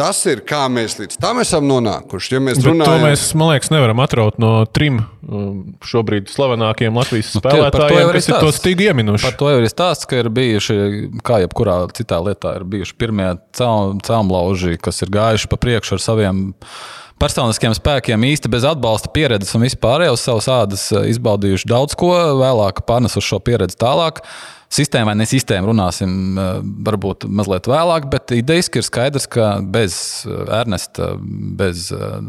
Tas 0.00 0.20
ir 0.30 0.44
kā 0.46 0.62
mēs 0.70 0.94
līdz 1.00 1.16
tam 1.20 1.40
esam 1.42 1.66
nonākuši. 1.68 2.30
Ja 2.36 2.40
mēs 2.40 2.60
Bet 2.60 2.68
runājam, 2.70 3.02
to 3.02 3.08
mēs, 3.08 3.24
man 3.36 3.50
liekas, 3.50 3.72
nevaram 3.74 4.00
atraut 4.00 4.38
no 4.40 4.52
trim 4.70 5.00
um, 5.02 5.74
šobrīd 5.84 6.30
slavenākajiem 6.30 6.96
Latvijas 6.96 7.32
Nu, 7.34 7.42
tie- 7.42 7.50
spēlētājiem, 7.50 8.04
arī 8.06 8.20
kas 8.20 8.30
ir 8.30 8.38
to 8.38 8.52
stīgi 8.54 8.86
ieminuši. 8.86 9.26
Par 9.26 9.36
to 9.42 9.50
jau 9.50 9.58
ir 9.60 9.68
stāsts, 9.68 10.06
ka 10.08 10.22
ir 10.22 10.30
bijuši, 10.32 10.78
kā 11.26 11.42
jebkurā 11.42 11.74
citā 11.98 12.20
lietā, 12.22 12.54
ir 12.60 12.64
bijuši 12.70 12.96
pirmie 13.02 13.32
cēlonlauži, 13.58 14.78
kas 14.80 15.02
ir 15.04 15.12
gājuši 15.18 15.50
pa 15.50 15.58
priekšu 15.60 15.98
ar 15.98 16.04
saviem 16.06 16.46
personiskiem 17.20 17.74
spēkiem, 17.76 18.24
īsti 18.30 18.48
bez 18.52 18.64
atbalsta, 18.64 19.10
pieredzes 19.12 19.52
un 19.58 19.66
vispār 19.66 20.06
uz 20.08 20.22
savas 20.24 20.48
ādas 20.48 20.86
eh, 20.94 21.10
izbaudījuši 21.12 21.68
daudz 21.68 21.98
ko, 21.98 22.14
vēlāk 22.40 22.86
pārnesuši 22.88 23.34
šo 23.34 23.42
pieredzi 23.44 23.76
tālāk. 23.80 24.22
Sistēma 24.70 25.10
vai 25.10 25.18
ne 25.18 25.26
sistēma, 25.26 25.66
runāsim 25.66 26.38
eh, 26.38 26.60
varbūt 26.86 27.26
mazliet 27.26 27.66
vēlāk, 27.70 28.06
bet 28.12 28.30
idejiski 28.36 28.78
ir 28.78 28.86
skaidrs, 28.86 29.26
ka 29.30 29.56
bez 29.66 29.96
eh, 30.28 30.44
Ernesta, 30.60 31.16
bez 31.58 31.88
eh, 31.96 32.20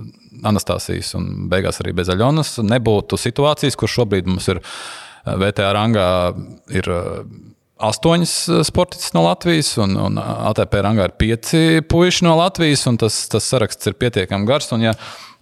Anastasijas 0.49 1.13
un 1.19 1.29
beigās 1.51 1.77
arī 1.83 1.93
bez 1.99 2.09
Aļonas 2.09 2.55
nebūtu 2.65 3.19
situācijas, 3.21 3.77
kur 3.77 3.91
šobrīd 3.93 4.29
mums 4.31 4.49
ir 4.49 4.61
VTA 5.21 5.67
rangā 5.77 6.07
ir 6.73 6.87
astoņas 7.81 8.33
sportistas 8.65 9.13
no 9.13 9.21
Latvijas, 9.27 9.75
un, 9.83 9.93
un 10.01 10.17
ATP 10.17 10.79
rangā 10.81 11.05
ir 11.11 11.13
pieci 11.21 11.83
puiši 11.85 12.25
no 12.25 12.33
Latvijas, 12.39 12.87
tas, 13.03 13.19
tas 13.29 13.51
saraksts 13.53 13.91
ir 13.91 13.99
pietiekami 14.01 14.49
gars. 14.49 14.71
Un, 14.73 14.87
ja, 14.87 14.95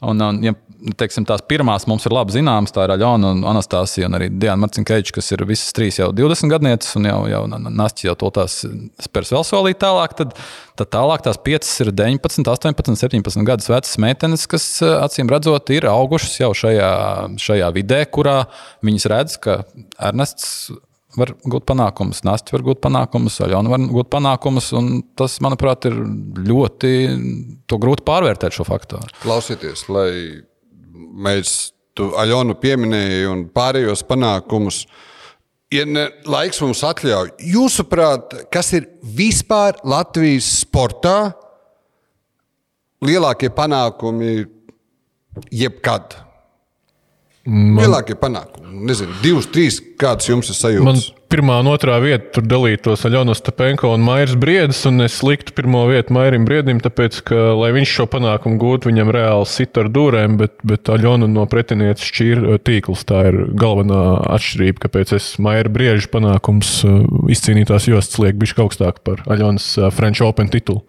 un, 0.06 0.22
un, 0.24 0.42
ja, 0.44 0.54
teiksim, 1.00 1.26
tās 1.28 1.42
pirmās 1.48 1.86
mums 1.90 2.06
ir 2.08 2.14
labi 2.16 2.34
zināmas, 2.34 2.72
tā 2.76 2.86
ir 2.86 2.94
Aļona 2.94 3.34
un 3.36 3.44
Anastasija, 3.52 4.08
un 4.08 4.18
arī 4.18 4.30
Diana 4.32 4.62
Marcinkeviča, 4.64 5.14
kas 5.18 5.32
ir 5.36 5.44
visas 5.50 5.76
trīs 5.76 6.00
jau 6.00 6.10
20 6.16 6.52
gadnieces, 6.54 6.96
un 7.00 7.10
jau, 7.10 7.20
jau 7.32 7.44
Nasti 7.50 8.08
jau 8.08 8.16
to 8.20 8.32
tās 8.40 8.62
spērs 9.04 9.34
vēl 9.36 9.46
solīt 9.48 9.82
tālāk. 9.84 10.16
Tad, 10.20 10.36
tad 10.80 10.92
tālāk 10.96 11.24
tās 11.26 11.40
piecas 11.44 11.72
ir 11.84 11.92
19, 11.92 12.48
18, 12.48 12.96
17 13.04 13.48
gadus 13.48 13.72
vecas 13.72 13.96
meitenes, 14.02 14.48
kas 14.50 14.68
acīm 14.88 15.32
redzot 15.32 15.72
ir 15.76 15.90
augušas 15.92 16.40
jau 16.42 16.54
šajā, 16.64 16.92
šajā 17.42 17.72
vidē, 17.76 18.04
kurā 18.08 18.44
viņas 18.86 19.10
redz, 19.12 19.40
ka 19.44 19.62
Ernests 19.98 20.70
var 21.18 21.32
gūt 21.42 21.66
panākumus, 21.70 22.22
Nācis 22.28 22.54
var 22.54 22.64
gūt 22.68 22.82
panākumus, 22.84 23.40
Aļona 23.46 23.72
var 23.72 23.88
gūt 23.90 24.12
panākumus. 24.14 24.70
Tas, 25.18 25.40
manuprāt, 25.44 25.88
ir 25.90 25.98
ļoti 26.46 26.94
grūti 27.80 28.06
pārvērtēt 28.08 28.56
šo 28.60 28.68
faktoru. 28.68 29.10
klausieties, 29.24 29.88
lai 29.90 30.12
mēs 30.94 31.74
tu 31.98 32.12
Aļonu 32.20 32.56
pieminēji 32.62 33.30
un 33.30 33.46
pārējos 33.54 34.06
panākumus. 34.08 34.84
Ja 35.74 35.84
ne, 35.86 36.08
laiks 36.26 36.62
mums 36.64 36.82
atļauj, 36.86 37.36
jūsuprāt, 37.46 38.34
kas 38.54 38.72
ir 38.78 38.88
vispār 39.02 39.78
Latvijas 39.86 40.48
sportā 40.64 41.32
lielākie 43.06 43.52
panākumi 43.54 44.48
jebkad? 45.54 46.18
Man... 47.50 47.82
Lielākie 47.82 48.16
panākumi. 48.20 48.68
Nezinu, 48.90 49.16
divas, 49.24 49.48
trīs, 49.52 49.80
kādas 50.00 50.30
jums 50.30 50.52
ir 50.52 50.56
Man 50.56 50.96
sajūtas? 50.96 51.08
pirmā 51.30 51.60
un 51.64 51.70
otrā 51.72 51.98
vieta 52.02 52.30
tur 52.36 52.46
dalītos 52.48 53.04
Aļonas 53.08 53.42
Stepenko 53.42 53.92
un 53.96 54.04
Mairis 54.06 54.36
Briedis, 54.40 54.82
un 54.90 55.04
es 55.06 55.18
liktu 55.26 55.54
pirmo 55.58 55.82
vietu 55.90 56.14
Mairim 56.16 56.46
Briedim, 56.48 56.80
tāpēc, 56.84 57.20
ka, 57.28 57.40
lai 57.58 57.72
viņš 57.76 57.96
šo 57.98 58.06
panākumu 58.14 58.60
gūtu, 58.62 58.92
viņam 58.92 59.12
reāli 59.16 59.50
sit 59.50 59.78
ar 59.82 59.90
dūrēm, 59.94 60.38
bet, 60.42 60.56
bet 60.68 60.92
Aļona 60.94 61.30
no 61.32 61.46
pretinieces 61.50 62.10
šķīra 62.12 62.60
tīkls. 62.66 63.06
Tā 63.10 63.26
ir 63.32 63.40
galvenā 63.60 64.04
atšķirība, 64.38 64.86
kāpēc 64.86 65.16
es 65.18 65.32
Maira 65.44 65.74
Brieža 65.74 66.12
panākums 66.14 66.76
uh, 66.88 67.02
izcīnītās 67.34 67.90
jostas 67.90 68.22
lieku 68.22 68.46
bišķi 68.46 68.64
augstāk 68.66 69.02
par 69.06 69.26
Aļonas 69.30 69.72
uh, 69.82 69.90
French 69.96 70.24
Open 70.26 70.54
titulu. 70.54 70.86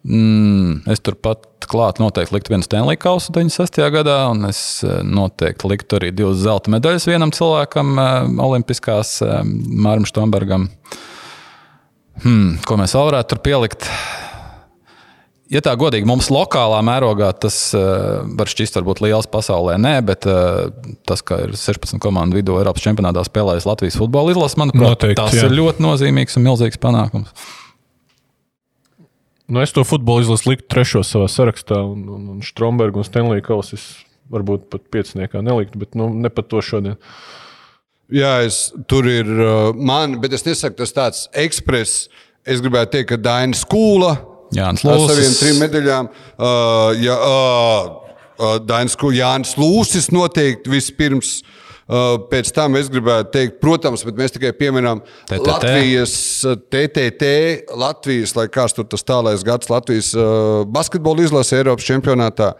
Mm, 0.00 0.80
es 0.88 1.02
turpat 1.04 1.44
klāt 1.68 1.98
noteikti 2.00 2.32
liktu 2.32 2.54
vienu 2.54 2.64
Stanley 2.64 2.96
kausu 3.00 3.34
96. 3.36 3.82
gadā, 3.92 4.16
un 4.32 4.48
es 4.48 4.80
eh, 4.86 5.02
noteikti 5.04 5.68
liktu 5.68 5.98
arī 5.98 6.08
divas 6.16 6.40
zelta 6.40 6.72
medaļas 6.72 7.04
vienam 7.10 7.34
cilvēkam, 7.36 7.92
eh, 8.00 8.30
Olimpiskās, 8.46 9.18
eh, 9.26 9.42
Mārim 9.44 10.08
Štombergam. 10.08 10.70
Hmm, 12.24 12.56
ko 12.64 12.80
mēs 12.80 12.96
vēl 12.96 13.10
varētu 13.10 13.34
tur 13.34 13.44
pielikt? 13.44 13.90
Ja 15.50 15.58
tā 15.66 15.72
godīgi, 15.74 16.06
mums 16.06 16.28
lokālā 16.30 16.78
mērogā 16.86 17.32
tas 17.42 17.56
uh, 17.74 18.20
var 18.38 18.46
šķist 18.46 18.76
varbūt 18.78 19.00
liels 19.02 19.26
pasaulē, 19.26 19.80
nē, 19.82 19.96
bet 20.06 20.28
uh, 20.30 20.68
tas, 21.08 21.24
ka 21.26 21.40
ir 21.48 21.56
16 21.58 21.98
komandu 21.98 22.38
vidū 22.38 22.60
Eiropas 22.60 22.84
čempionātā 22.84 23.24
spēlējis 23.26 23.66
Latvijas 23.66 23.98
futbola 23.98 24.30
izlase, 24.30 24.60
manuprāt, 24.62 24.92
Noteikti, 24.92 25.18
tas 25.18 25.34
jā. 25.34 25.48
ir 25.48 25.56
ļoti 25.56 25.82
nozīmīgs 25.82 26.38
un 26.38 26.46
milzīgs 26.46 26.78
panākums. 26.78 27.34
Nu, 29.50 29.60
es 29.60 29.74
to 29.74 29.82
futbolu 29.84 30.22
izlasu 30.22 30.52
liktu 30.52 30.68
trešo 30.70 31.02
savā 31.06 31.26
sarakstā, 31.30 31.80
un, 31.82 32.04
un, 32.14 32.26
un 32.36 32.42
Strombergu 32.46 33.02
un 33.02 33.06
Stanley 33.06 33.42
Kausu 33.42 33.74
es 33.74 33.86
varbūt 34.30 34.68
pat 34.70 34.84
pieciniekā 34.94 35.42
neliktu, 35.42 35.80
bet 35.82 35.98
nu, 35.98 36.06
ne 36.14 36.30
pat 36.30 36.46
to 36.52 36.62
šodien. 36.62 36.98
Jā, 38.14 38.40
es, 38.46 38.68
tur 38.90 39.06
ir 39.10 39.26
uh, 39.26 39.70
man, 39.74 40.20
bet 40.22 40.34
es 40.38 40.46
nesaku, 40.46 40.78
tas 40.78 40.94
tāds 40.94 41.24
ekspress. 41.34 42.06
Es 42.46 42.62
gribētu 42.62 42.96
teikt, 42.96 43.10
ka 43.12 43.18
Daina 43.20 43.58
Skūla 43.58 44.14
Jānis 44.54 44.86
ar 44.86 44.98
Lūsis. 44.98 45.10
saviem 45.14 45.34
trim 45.38 45.60
medaļām. 45.62 46.10
Uh, 46.34 47.02
ja, 47.02 47.18
uh, 47.18 48.14
uh, 48.38 48.56
Dainis 48.66 48.94
Skūla, 48.98 49.18
Jānis 49.18 49.56
Lūsis 49.58 50.10
noteikti 50.14 50.72
vispirms. 50.72 51.40
Uh, 51.42 51.59
pēc 52.30 52.52
tam 52.54 52.76
es 52.78 52.90
gribētu 52.92 53.32
teikt, 53.34 53.56
protams, 53.62 54.04
bet 54.06 54.18
mēs 54.18 54.34
tikai 54.36 54.52
pieminām. 54.56 55.02
Latvijas 55.30 56.14
uh, 56.46 56.54
TTT, 56.70 57.30
Latvijas, 57.78 58.34
lai 58.38 58.46
kāds 58.52 58.76
tur 58.76 58.86
tas 58.90 59.02
tālais 59.06 59.42
gads, 59.46 59.70
Latvijas 59.72 60.12
uh, 60.14 60.62
basketbola 60.70 61.26
izlase 61.26 61.58
Eiropas 61.58 61.88
čempionātā. 61.88 62.52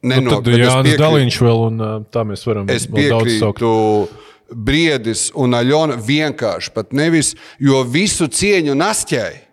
Nu, 0.00 0.14
Neno, 0.14 0.38
tad 0.38 0.48
Jānis 0.54 0.94
piekrītu. 0.94 1.02
Daliņš 1.02 1.38
vēl, 1.44 1.64
un 1.68 2.04
tā 2.14 2.24
mēs 2.24 2.46
varam 2.48 2.70
Es 2.72 2.86
vēl 2.88 3.10
daudz 3.12 3.38
saukt. 3.40 3.60
piekrītu. 3.60 4.26
Briedis 4.50 5.28
un 5.38 5.54
Aļona 5.54 5.94
vienkārši 6.02 6.72
pat 6.74 6.94
nevis, 6.96 7.36
jo 7.62 7.84
visu 7.86 8.26
cieņu 8.26 8.74
Nastjai, 8.74 9.44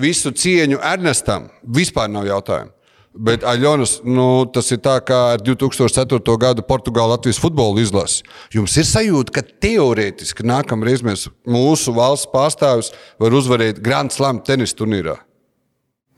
visu 0.00 0.32
cieņu 0.32 0.78
Ernestam 0.80 1.50
vispār 1.76 2.08
nav 2.08 2.24
jautājumu. 2.28 2.72
Bet 3.10 3.42
Aļonas, 3.42 3.96
nu, 4.06 4.44
tas 4.54 4.68
ir 4.70 4.78
tā 4.84 4.94
kā 5.02 5.16
ar 5.34 5.40
2004. 5.42 6.20
gada 6.38 6.62
Portugāla 6.62 7.16
Latvijas 7.16 7.40
futbola 7.42 7.82
izlasi. 7.82 8.22
Jums 8.54 8.76
ir 8.78 8.86
sajūta, 8.86 9.34
ka 9.34 9.42
teorētiski 9.66 10.46
nākamreiz 10.46 11.02
mēs, 11.02 11.26
mūsu 11.42 11.94
valsts 11.96 12.30
pārstāvis 12.30 12.92
var 13.18 13.34
uzvarēt 13.34 13.82
Grand 13.82 14.14
Slam 14.14 14.38
tenisa 14.46 14.78
turnīrā. 14.78 15.16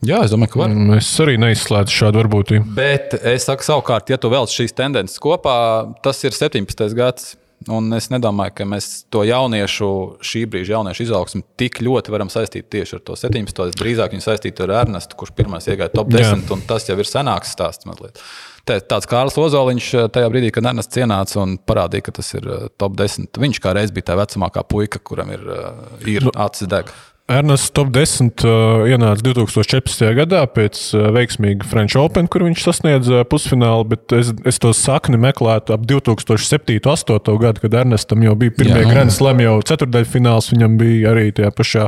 Jā, 0.03 0.19
es 0.27 0.33
domāju, 0.35 0.53
ka 0.53 0.59
var. 0.59 0.73
Un 0.75 0.93
Es 0.97 1.09
arī 1.23 1.37
neizslēdzu 1.41 1.95
šādu 1.95 2.19
varbūtību. 2.21 2.73
Bet 2.77 3.15
es 3.23 3.47
saku, 3.47 3.65
savukārt, 3.65 4.11
ja 4.11 4.19
tu 4.19 4.29
velc 4.29 4.51
šīs 4.51 4.75
tendences 4.75 5.21
kopā, 5.23 5.55
tas 6.03 6.19
ir 6.27 6.35
17. 6.35 6.91
gads. 6.97 7.33
Un 7.71 7.93
es 7.95 8.09
nedomāju, 8.11 8.51
ka 8.57 8.65
mēs 8.67 8.87
to 9.13 9.21
jauniešu, 9.23 9.89
šī 10.25 10.41
brīža 10.51 10.73
jauniešu 10.75 11.03
izaugsmu 11.05 11.43
tik 11.57 11.79
ļoti 11.85 12.11
varam 12.11 12.27
saistīt 12.33 12.67
tieši 12.73 12.97
ar 12.97 13.03
to 13.07 13.15
17. 13.15 13.61
Es 13.69 13.77
drīzāk 13.79 14.11
viņu 14.15 14.25
saistītu 14.25 14.65
ar 14.65 14.73
Ernestu, 14.81 15.15
kurš 15.19 15.31
pirmais 15.37 15.67
iegāja 15.69 15.93
top 15.93 16.09
10, 16.11 16.49
un 16.51 16.61
tas 16.67 16.89
jau 16.89 16.97
ir 16.99 17.07
senāks 17.07 17.53
stāsts 17.55 17.85
mazliet. 17.87 18.19
Te- 18.65 18.79
Tāds 18.79 19.07
Kārlis 19.07 19.37
Ozoliņš 19.39 19.87
eh, 19.99 20.07
tajā 20.15 20.29
brīdī, 20.31 20.51
kad 20.55 20.65
Ernests 20.71 20.97
ienāca 20.99 21.39
un 21.43 21.57
parādīja, 21.57 22.05
ka 22.07 22.11
tas 22.19 22.33
ir 22.35 22.47
eh, 22.47 22.67
top 22.79 22.95
10. 22.99 23.31
Viņš 23.39 23.59
kā 23.63 23.73
reiz 23.75 23.91
bija 23.95 24.11
tā 24.11 24.19
vecākā 24.19 24.63
puika, 24.67 24.99
kuram 25.03 25.31
ir, 25.35 25.43
eh, 25.47 26.07
ir 26.17 26.29
acis 26.35 26.67
deg. 26.71 26.91
Ernests 27.31 27.71
top 27.71 27.87
10 27.95 28.43
uh, 28.43 28.83
ienāca 28.91 29.23
2014. 29.23 30.01
gadā 30.17 30.41
pēc 30.51 30.79
uh, 30.91 31.05
veiksmīga 31.15 31.63
French 31.71 31.95
Open, 31.95 32.27
kur 32.27 32.43
viņš 32.43 32.65
sasniedza 32.65 33.21
uh, 33.21 33.27
pusfinālu, 33.27 33.85
bet 33.93 34.11
es, 34.17 34.33
es 34.43 34.59
to 34.59 34.73
sakni 34.75 35.15
meklētu 35.23 35.71
ap 35.71 35.85
2007. 35.87 36.75
un 36.83 36.83
2008. 36.83 37.37
gadu, 37.39 37.63
kad 37.63 37.79
Ernestam 37.79 38.25
jau 38.27 38.35
bija 38.35 38.57
pirmie 38.57 38.81
nu. 38.83 38.91
Grand 38.91 39.15
Slam, 39.15 39.39
jau 39.39 39.55
ceturdaļfināls, 39.71 40.51
viņam 40.51 40.75
bija 40.81 41.13
arī 41.15 41.29
tajā 41.37 41.53
pašā. 41.55 41.87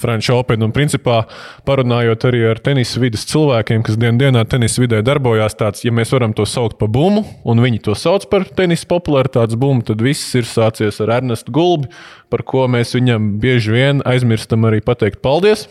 French 0.00 0.30
Open. 0.34 0.64
Un, 0.66 0.72
principā, 0.74 1.22
parunājot 1.68 2.26
arī 2.30 2.42
ar 2.50 2.60
tenisa 2.64 3.02
vidas 3.02 3.26
cilvēkiem, 3.30 3.84
kas 3.86 3.98
dienas 4.00 4.20
dienā 4.22 4.44
tenisa 4.50 4.82
vidē 4.82 5.00
darbojās, 5.06 5.56
tāds, 5.58 5.84
ja 5.86 5.94
mēs 5.94 6.12
varam 6.14 6.34
to 6.36 6.46
saukt 6.48 6.78
par 6.80 6.90
bumbu, 6.94 7.24
un 7.44 7.62
viņi 7.64 7.82
to 7.88 7.96
sauc 7.98 8.26
par 8.32 8.46
tenisa 8.56 8.88
popularitātes 8.90 9.58
bumbu, 9.60 9.86
tad 9.90 10.02
viss 10.04 10.34
ir 10.38 10.48
sācies 10.48 11.00
ar 11.04 11.16
Ernestu 11.20 11.54
Gulbi, 11.54 11.90
par 12.32 12.44
ko 12.46 12.66
mēs 12.70 12.96
viņam 12.96 13.34
bieži 13.42 13.74
vien 13.74 14.04
aizmirstam 14.08 14.66
arī 14.68 14.82
pateikt 14.84 15.22
paldies. 15.24 15.68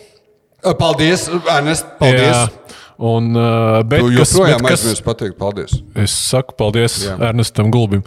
Paldies, 0.64 1.28
Ernest! 1.52 1.90
Paldies! 2.00 2.32
Jā. 2.32 2.80
Un, 3.04 3.34
uh, 3.36 3.82
bet, 3.90 4.04
Tu 4.06 4.14
joprojām 4.14 4.64
aizmirsti 4.70 5.04
pateikt 5.04 5.36
paldies. 5.40 5.74
Es 5.98 6.14
saku 6.14 6.56
paldies. 6.56 7.02
Jā. 7.08 7.18
Ernestam 7.32 7.72
Gulbim. 7.74 8.04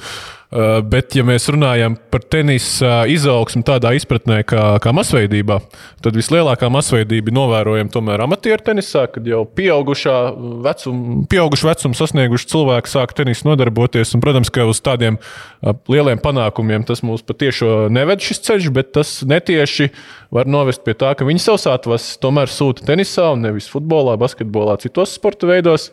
Uh, 0.47 0.78
bet, 0.86 1.11
ja 1.18 1.24
mēs 1.26 1.49
runājam 1.51 1.97
par 2.12 2.22
tenisa 2.22 3.01
izaugsmu 3.11 3.64
tādā 3.66 3.90
izpratnē, 3.99 4.44
kā, 4.47 4.76
kā 4.82 4.92
masveidībā, 4.94 5.57
tad 6.05 6.14
vislielākā 6.14 6.68
masveidība 6.70 7.34
novērojama 7.34 7.90
tomēr 7.90 8.22
amatieru 8.28 8.62
tenisā, 8.68 9.09
kad 9.11 9.26
jau 9.26 9.42
pieaugušā 9.59 10.14
vecuma, 10.62 11.24
pieaugušu 11.32 11.66
vecumu 11.66 11.99
sasnieguši 11.99 12.51
cilvēki 12.53 12.92
sāk 12.92 13.16
tenisu 13.18 13.49
nodarboties. 13.51 14.14
Un, 14.14 14.22
protams, 14.22 14.53
ka 14.55 14.68
uz 14.70 14.78
tādiem 14.86 15.18
uh, 15.18 15.74
lieliem 15.90 16.22
panākumiem 16.22 16.86
tas 16.86 17.03
mūs 17.03 17.26
patiešām 17.26 17.90
neved 17.97 18.22
šis 18.22 18.44
ceļš, 18.47 18.70
bet 18.78 18.94
tas 18.94 19.16
netieši 19.26 19.90
var 20.30 20.49
novest 20.51 20.82
pie 20.86 20.94
tā, 20.99 21.12
ka 21.18 21.26
viņi 21.26 21.42
savus 21.42 21.66
atvases 21.70 22.18
tomēr 22.22 22.51
sūta 22.51 22.86
tenisā 22.86 23.28
un 23.34 23.44
nevis 23.47 23.68
futbolā, 23.70 24.16
basketbolā, 24.20 24.74
citos 24.82 25.14
sporta 25.16 25.49
veidos. 25.49 25.88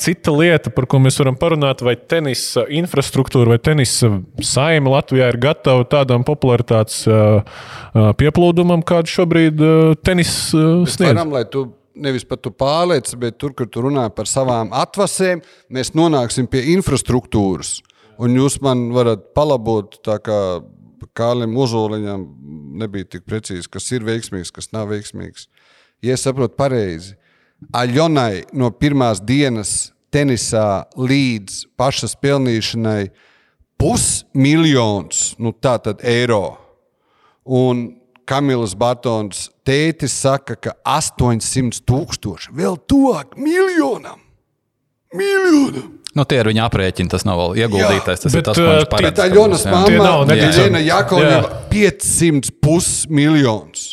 Cita 0.00 0.32
lieta, 0.34 0.72
par 0.74 0.88
ko 0.90 1.00
mēs 1.02 1.20
varam 1.20 1.36
parunāt, 1.38 1.84
vai 1.84 1.96
tenisa 1.96 2.64
infrastruktūra 2.72 3.53
vai 3.54 3.62
tenisa 3.62 4.10
saime 4.42 4.90
Latvijā 4.92 5.30
ir 5.30 5.38
gatava 5.40 5.86
tādam 5.86 6.26
popularitātes 6.26 7.04
pieplūdumam, 8.20 8.82
kādu 8.86 9.12
šobrīd 9.14 9.64
tenis 10.04 10.34
sniedz. 10.50 11.14
Varam, 11.14 11.34
tu 11.50 11.66
nevis 11.94 12.26
pat 12.26 12.42
tu 12.42 12.50
pārliec, 12.50 13.12
bet 13.22 13.38
tur, 13.38 13.54
kur 13.54 13.68
tu 13.70 13.84
runā 13.86 14.08
par 14.14 14.26
savām 14.26 14.72
atvasēm, 14.74 15.42
mēs 15.70 15.94
nonāksim 15.94 16.48
pie 16.50 16.64
infrastruktūras. 16.74 17.78
Un 18.22 18.34
jūs 18.38 18.60
man 18.62 18.88
varat 18.94 19.30
palabot, 19.34 19.98
tā 20.06 20.18
kā 20.22 20.38
Kālim 21.14 21.52
Uzoliņam 21.60 22.22
nebija 22.80 23.06
tik 23.06 23.22
precīzi, 23.28 23.68
kas 23.70 23.86
ir 23.94 24.02
veiksmīgs, 24.06 24.50
kas 24.54 24.72
nav 24.74 24.88
veiksmīgs. 24.90 25.46
Ja 26.02 26.16
es 26.16 26.24
saprotu 26.26 26.56
pareizi, 26.58 27.14
Aļonai 27.70 28.48
no 28.56 28.72
pirmās 28.74 29.20
dienas 29.22 29.92
tenisā 30.12 30.84
līdz 30.98 31.60
pašas 31.78 32.16
pelnīšanai 32.18 33.12
pusmiljons 33.80 35.34
nu, 35.38 35.54
eiro. 36.02 36.56
Un 37.44 37.86
Kamilas 38.24 38.72
Batons 38.74 39.50
tētis 39.66 40.14
saka, 40.24 40.56
ka 40.56 40.72
800 40.88 41.82
tūkstoši 41.84 42.54
vēl 42.56 42.78
tuvāk 42.88 43.36
miljonam. 43.36 44.22
Miljonam! 45.14 46.00
Nu, 46.14 46.22
tie 46.30 46.38
ir 46.38 46.46
viņa 46.46 46.68
aprēķini, 46.68 47.10
tas 47.10 47.24
nav 47.26 47.40
vēl 47.40 47.64
ieguldītais. 47.64 48.22
Tas 48.22 48.30
Bet, 48.30 48.38
ir 48.38 48.46
tas, 48.46 48.58
uh, 48.62 48.84
paredz. 48.90 49.16
Tā 49.18 49.26
Jonas 49.34 49.64
jā. 49.66 49.72
Mamma, 49.74 50.06
Jakovleva, 50.86 51.40
Jā. 51.42 51.62
500 51.72 52.54
pusmiljons. 52.62 53.88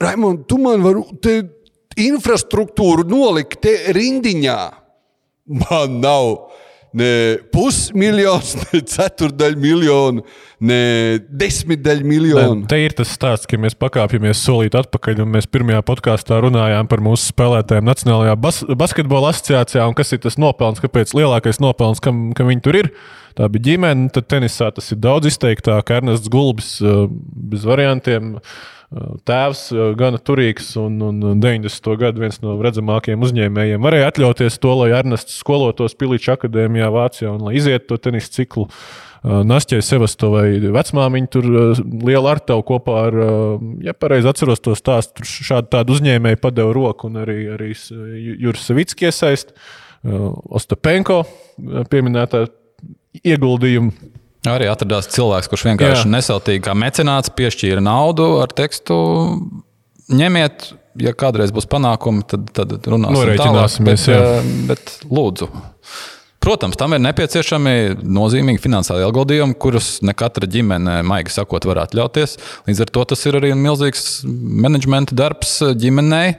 Raimond, 0.00 0.46
tu 0.48 0.56
man 0.62 0.80
vari 0.80 1.02
te 1.20 1.34
infrastruktūru 2.00 3.04
nolikt 3.10 3.60
te 3.66 3.74
rindiņā. 3.92 4.58
Man 5.68 6.00
nav 6.00 6.32
ne 6.96 7.10
pusmiljons, 7.52 8.54
ne 8.72 8.80
ceturdaļ 8.92 9.56
miljonu, 9.60 10.24
ne 10.64 10.80
desmitdaļ 11.28 12.02
miljonu. 12.06 12.66
Te 12.70 12.80
ir 12.82 12.96
tas 12.98 13.12
stāsts, 13.14 13.48
ka 13.50 13.60
mēs 13.60 13.76
pakāpjamies 13.78 14.40
solīt 14.44 14.78
atpakaļ, 14.78 15.22
un 15.24 15.34
mēs 15.36 15.50
pirmajā 15.50 15.82
podkāstā 15.88 16.40
runājām 16.44 16.88
par 16.90 17.04
mūsu 17.04 17.32
spēlētājiem 17.32 17.88
Nacionālajā 17.88 18.38
bas 18.40 18.62
basketbola 18.68 19.34
asociācijā, 19.34 19.86
un 19.88 19.96
kas 19.98 20.14
ir 20.16 20.22
tas 20.24 20.40
nopelns, 20.40 20.82
kāpēc 20.84 21.14
lielākais 21.18 21.62
nopelns, 21.64 22.02
kam, 22.04 22.28
kam 22.38 22.50
viņi 22.52 22.64
tur 22.64 22.82
ir. 22.84 22.90
Tā 23.38 23.46
bija 23.54 23.72
ģimene, 23.72 24.08
tad 24.10 24.26
tenisā 24.26 24.72
tas 24.74 24.88
ir 24.90 24.98
daudz 24.98 25.28
izteiktāk. 25.30 25.92
Ernests 25.94 26.30
Gulbis 26.32 26.72
uh, 26.82 27.04
bez 27.52 27.62
variantiem. 27.68 28.32
Uh, 28.34 28.56
Tēvs 28.88 29.66
uh, 29.74 29.90
gana 30.00 30.16
turīgs 30.16 30.70
un, 30.80 30.94
un 31.04 31.40
90. 31.42 31.90
gadu 32.00 32.22
viens 32.22 32.38
no 32.40 32.54
redzamākajiem 32.64 33.26
uzņēmējiem 33.26 33.84
varēja 33.84 34.06
atļauties 34.08 34.56
to, 34.62 34.70
lai 34.80 34.94
Ernests 34.96 35.36
skolotos 35.42 35.96
Piliča 35.98 36.38
akadēmijā 36.38 36.88
Vācijā 36.94 37.34
un 37.34 37.44
lai 37.44 37.58
izietu 37.60 37.90
to 37.90 37.98
tenisa 38.08 38.32
ciklu. 38.38 38.64
Uh, 39.18 39.42
Nastja 39.44 39.82
Sevastovai 39.84 40.56
vecmāmiņa 40.72 41.30
tur 41.34 41.48
uh, 41.50 41.82
liela 42.08 42.32
ar 42.32 42.40
tevi 42.40 42.64
kopā 42.70 42.94
ar, 43.10 43.18
ja 43.84 43.92
pareizi 43.92 44.30
atceros 44.32 44.64
to 44.64 44.72
stāstu, 44.78 45.18
tur 45.20 45.28
šādu 45.50 45.72
tādu 45.76 45.98
uzņēmēju 45.98 46.40
padeva 46.40 46.72
roku 46.72 47.10
un 47.10 47.20
arī, 47.26 47.42
arī 47.58 47.74
Juris 48.40 48.64
Savicki 48.70 49.10
iesaist. 49.10 49.52
Ostapenko 50.08 51.24
pieminētā 51.90 52.46
ieguldījumu. 53.26 54.17
Arī 54.46 54.68
atradās 54.70 55.08
cilvēks, 55.10 55.48
kurš 55.50 55.64
vienkārši 55.72 56.04
Jā. 56.04 56.12
nesautīgi 56.12 56.62
kā 56.68 56.74
mecenāts 56.78 57.32
piešķīra 57.34 57.82
naudu 57.82 58.36
ar 58.44 58.52
tekstu. 58.54 58.94
Ņemiet, 60.14 60.70
ja 61.02 61.12
kādreiz 61.18 61.50
būs 61.54 61.66
panākumi, 61.68 62.22
tad, 62.28 62.46
tad 62.54 62.86
runāsim 62.86 63.18
Norēķināsimies, 63.18 64.06
tālāk, 64.06 64.14
jā. 64.14 64.46
bet, 64.70 64.94
eh, 64.94 65.02
bet 65.02 65.10
lūdzu. 65.10 65.50
Protams, 66.38 66.78
tam 66.78 66.94
ir 66.94 67.02
nepieciešami 67.02 67.98
nozīmīgi 67.98 68.62
finansiāli 68.62 69.02
ieguldījumi, 69.04 69.56
kurus 69.58 69.98
ne 70.06 70.14
katra 70.16 70.46
ģimene, 70.48 71.00
maigi 71.04 71.34
sakot, 71.34 71.66
var 71.66 71.82
atļauties. 71.82 72.38
Līdz 72.68 72.84
ar 72.84 72.92
to 72.94 73.04
tas 73.10 73.26
ir 73.26 73.40
arī 73.40 73.50
milzīgs 73.58 74.06
menedžmenta 74.24 75.18
darbs 75.18 75.58
ģimenei. 75.82 76.36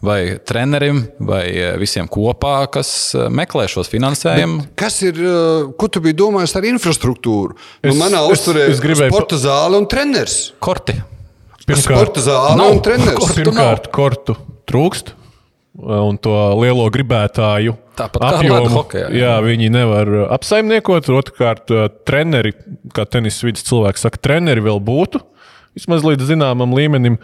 Vai 0.00 0.38
trenerim, 0.48 1.02
vai 1.20 1.42
eh, 1.52 1.74
visiem 1.76 2.06
kopā, 2.08 2.62
kas 2.72 2.88
eh, 3.14 3.26
meklē 3.28 3.66
šos 3.68 3.90
finansējumus. 3.92 4.70
Kas 4.80 4.94
ir, 5.04 5.18
uh, 5.20 5.66
ko 5.76 5.90
tu 5.92 6.00
biji 6.00 6.16
domājis 6.22 6.54
ar 6.56 6.64
infrastruktūru? 6.70 7.52
Nu, 7.84 7.90
Es- 7.92 7.98
manā 8.00 8.22
es- 8.24 8.38
uzturē 8.40 8.70
ir 8.70 8.80
gribēju 8.80 9.12
sporta 9.12 9.36
zāle 9.36 9.76
un 9.76 9.84
treneris. 9.92 10.38
Korti. 10.58 10.96
Sporta 11.70 12.22
zāle 12.24 12.56
Nav. 12.56 12.70
un 12.72 12.80
treneris. 12.82 13.18
Kortu 13.20 13.36
Pirmkārt, 13.44 13.90
kortu 13.92 14.36
trūkst. 14.66 15.12
Un 15.80 16.16
to 16.18 16.32
lielo 16.58 16.88
gribētāju 16.90 17.76
Tāpat 17.96 18.40
ledu 18.42 18.72
hokejā, 18.74 19.06
jā. 19.12 19.20
jā, 19.20 19.34
viņi 19.44 19.68
nevar 19.70 20.08
apsaimniekot. 20.34 21.06
Otrkārt, 21.14 21.70
treneri, 22.08 22.52
kā 22.96 23.04
tenisa 23.08 23.46
vidas 23.46 23.62
cilvēks 23.68 24.02
saka, 24.02 24.18
treneri 24.18 24.64
vēl 24.64 24.80
būtu 24.82 25.20
vismaz 25.78 26.02
līdz 26.02 26.26
zināmam 26.32 26.74
līmenim. 26.74 27.20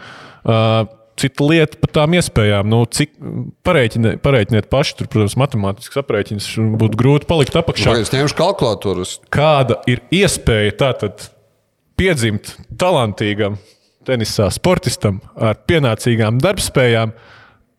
Uh, 0.47 0.85
Cita 1.17 1.45
lieta 1.49 1.79
par 1.81 1.89
tām 1.95 2.13
iespējām, 2.13 2.67
nu, 2.69 2.83
cik 2.93 3.15
pareiķiniet, 3.65 4.19
pareiķiniet 4.21 4.67
paši, 4.69 4.99
tur, 4.99 5.07
protams, 5.09 5.37
matemātisks 5.41 5.97
aprēķins 5.97 6.49
būtu 6.77 6.99
grūti 6.99 7.29
palikt 7.29 7.57
apakšā. 7.57 7.95
Es 8.03 8.13
ņemšu 8.13 8.37
kalkulātoru? 8.37 9.07
Kāda 9.33 9.79
ir 9.89 10.03
iespēja 10.13 10.75
tātad 10.83 11.31
piedzimt 11.97 12.53
talantīgam 12.77 13.57
tenisā 14.05 14.51
sportistam 14.53 15.17
ar 15.33 15.57
pienācīgām 15.65 16.37
darbspējām? 16.43 17.17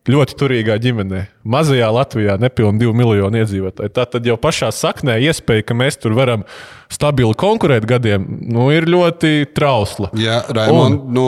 Ļoti 0.09 0.35
turīgā 0.39 0.77
ģimenē, 0.81 1.19
mazajā 1.45 1.87
Latvijā, 1.93 2.37
nepilnīgi 2.41 2.81
divu 2.81 2.93
miljonu 2.97 3.43
iedzīvotāju. 3.43 3.91
Tā 3.93 4.07
tad 4.09 4.25
jau 4.25 4.39
pašā 4.41 4.71
saknē 4.73 5.19
iespēja, 5.27 5.67
ka 5.69 5.75
mēs 5.77 5.99
tur 6.01 6.15
varam 6.17 6.47
stabili 6.89 7.35
konkurēt 7.37 7.85
gadiem, 7.85 8.25
nu, 8.49 8.71
ir 8.73 8.87
ļoti 8.89 9.51
trausla. 9.53 10.09
Jā, 10.17 10.39
Raimond, 10.55 11.03
un... 11.03 11.13
no 11.13 11.27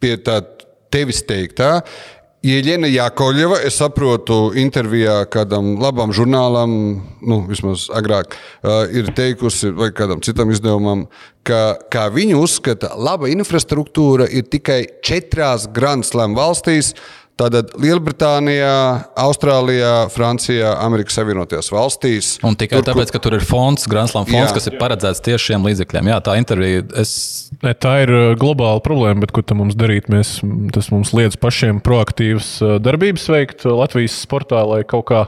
pie 0.00 0.16
tā 0.22 0.40
tevis 0.92 1.22
teiktā. 1.26 1.80
Ieļena 2.42 2.88
Jakovļeva, 2.90 3.60
es 3.62 3.76
saprotu, 3.78 4.48
intervijā 4.58 5.20
kādam 5.30 5.76
labam 5.78 6.10
žurnālam, 6.10 6.72
nu, 7.22 7.36
vismaz 7.46 7.84
agrāk, 7.94 8.34
uh, 8.34 8.82
ir 8.90 9.12
teikusi, 9.14 9.70
vai 9.70 9.92
kādam 9.94 10.18
citam 10.26 10.50
izdevumam, 10.50 11.04
ka, 11.46 11.76
kā 11.86 12.08
viņa 12.10 12.40
uzskata, 12.42 12.90
laba 12.98 13.30
infrastruktūra 13.30 14.26
ir 14.26 14.50
tikai 14.50 14.80
četrās 15.06 15.68
Grand 15.70 16.02
Slam 16.08 16.34
valstīs. 16.34 16.96
Tātad 17.40 17.72
Lielbritānijā, 17.80 18.76
Austrālijā, 19.18 19.92
Francijā, 20.12 20.74
Amerikas 20.84 21.16
Savienotajās 21.16 21.70
valstīs. 21.72 22.34
Un 22.44 22.58
tikai 22.60 22.82
Tur, 22.82 22.90
tāpēc, 22.92 23.14
ka 23.14 23.22
tur 23.24 23.38
ir 23.38 23.46
fonds, 23.46 23.88
Grānslam 23.90 24.28
fonds, 24.28 24.50
Jā. 24.50 24.56
kas 24.58 24.68
ir 24.68 24.76
paredzēts 24.80 25.24
tieši 25.24 25.52
šiem 25.52 25.64
līdzekļiem. 25.70 26.12
Jā, 26.12 26.20
tā 26.28 26.36
intervija. 26.40 26.84
Es 27.00 27.42
Ne, 27.62 27.76
tā 27.78 27.92
ir 28.02 28.10
uh, 28.10 28.22
globāla 28.38 28.82
problēma, 28.82 29.22
bet 29.22 29.32
ko 29.34 29.42
tam 29.46 29.60
mums 29.62 29.76
darīt? 29.78 30.08
Mēs, 30.10 30.40
tas 30.74 30.88
mums 30.90 31.12
liedz 31.14 31.36
pašiem 31.38 31.78
proaktīvas 31.84 32.48
uh, 32.64 32.76
darbības 32.82 33.28
veikt 33.30 33.66
uh, 33.66 33.76
Latvijas 33.78 34.16
sportā, 34.24 34.64
lai 34.66 34.80
kaut 34.88 35.06
kā 35.12 35.22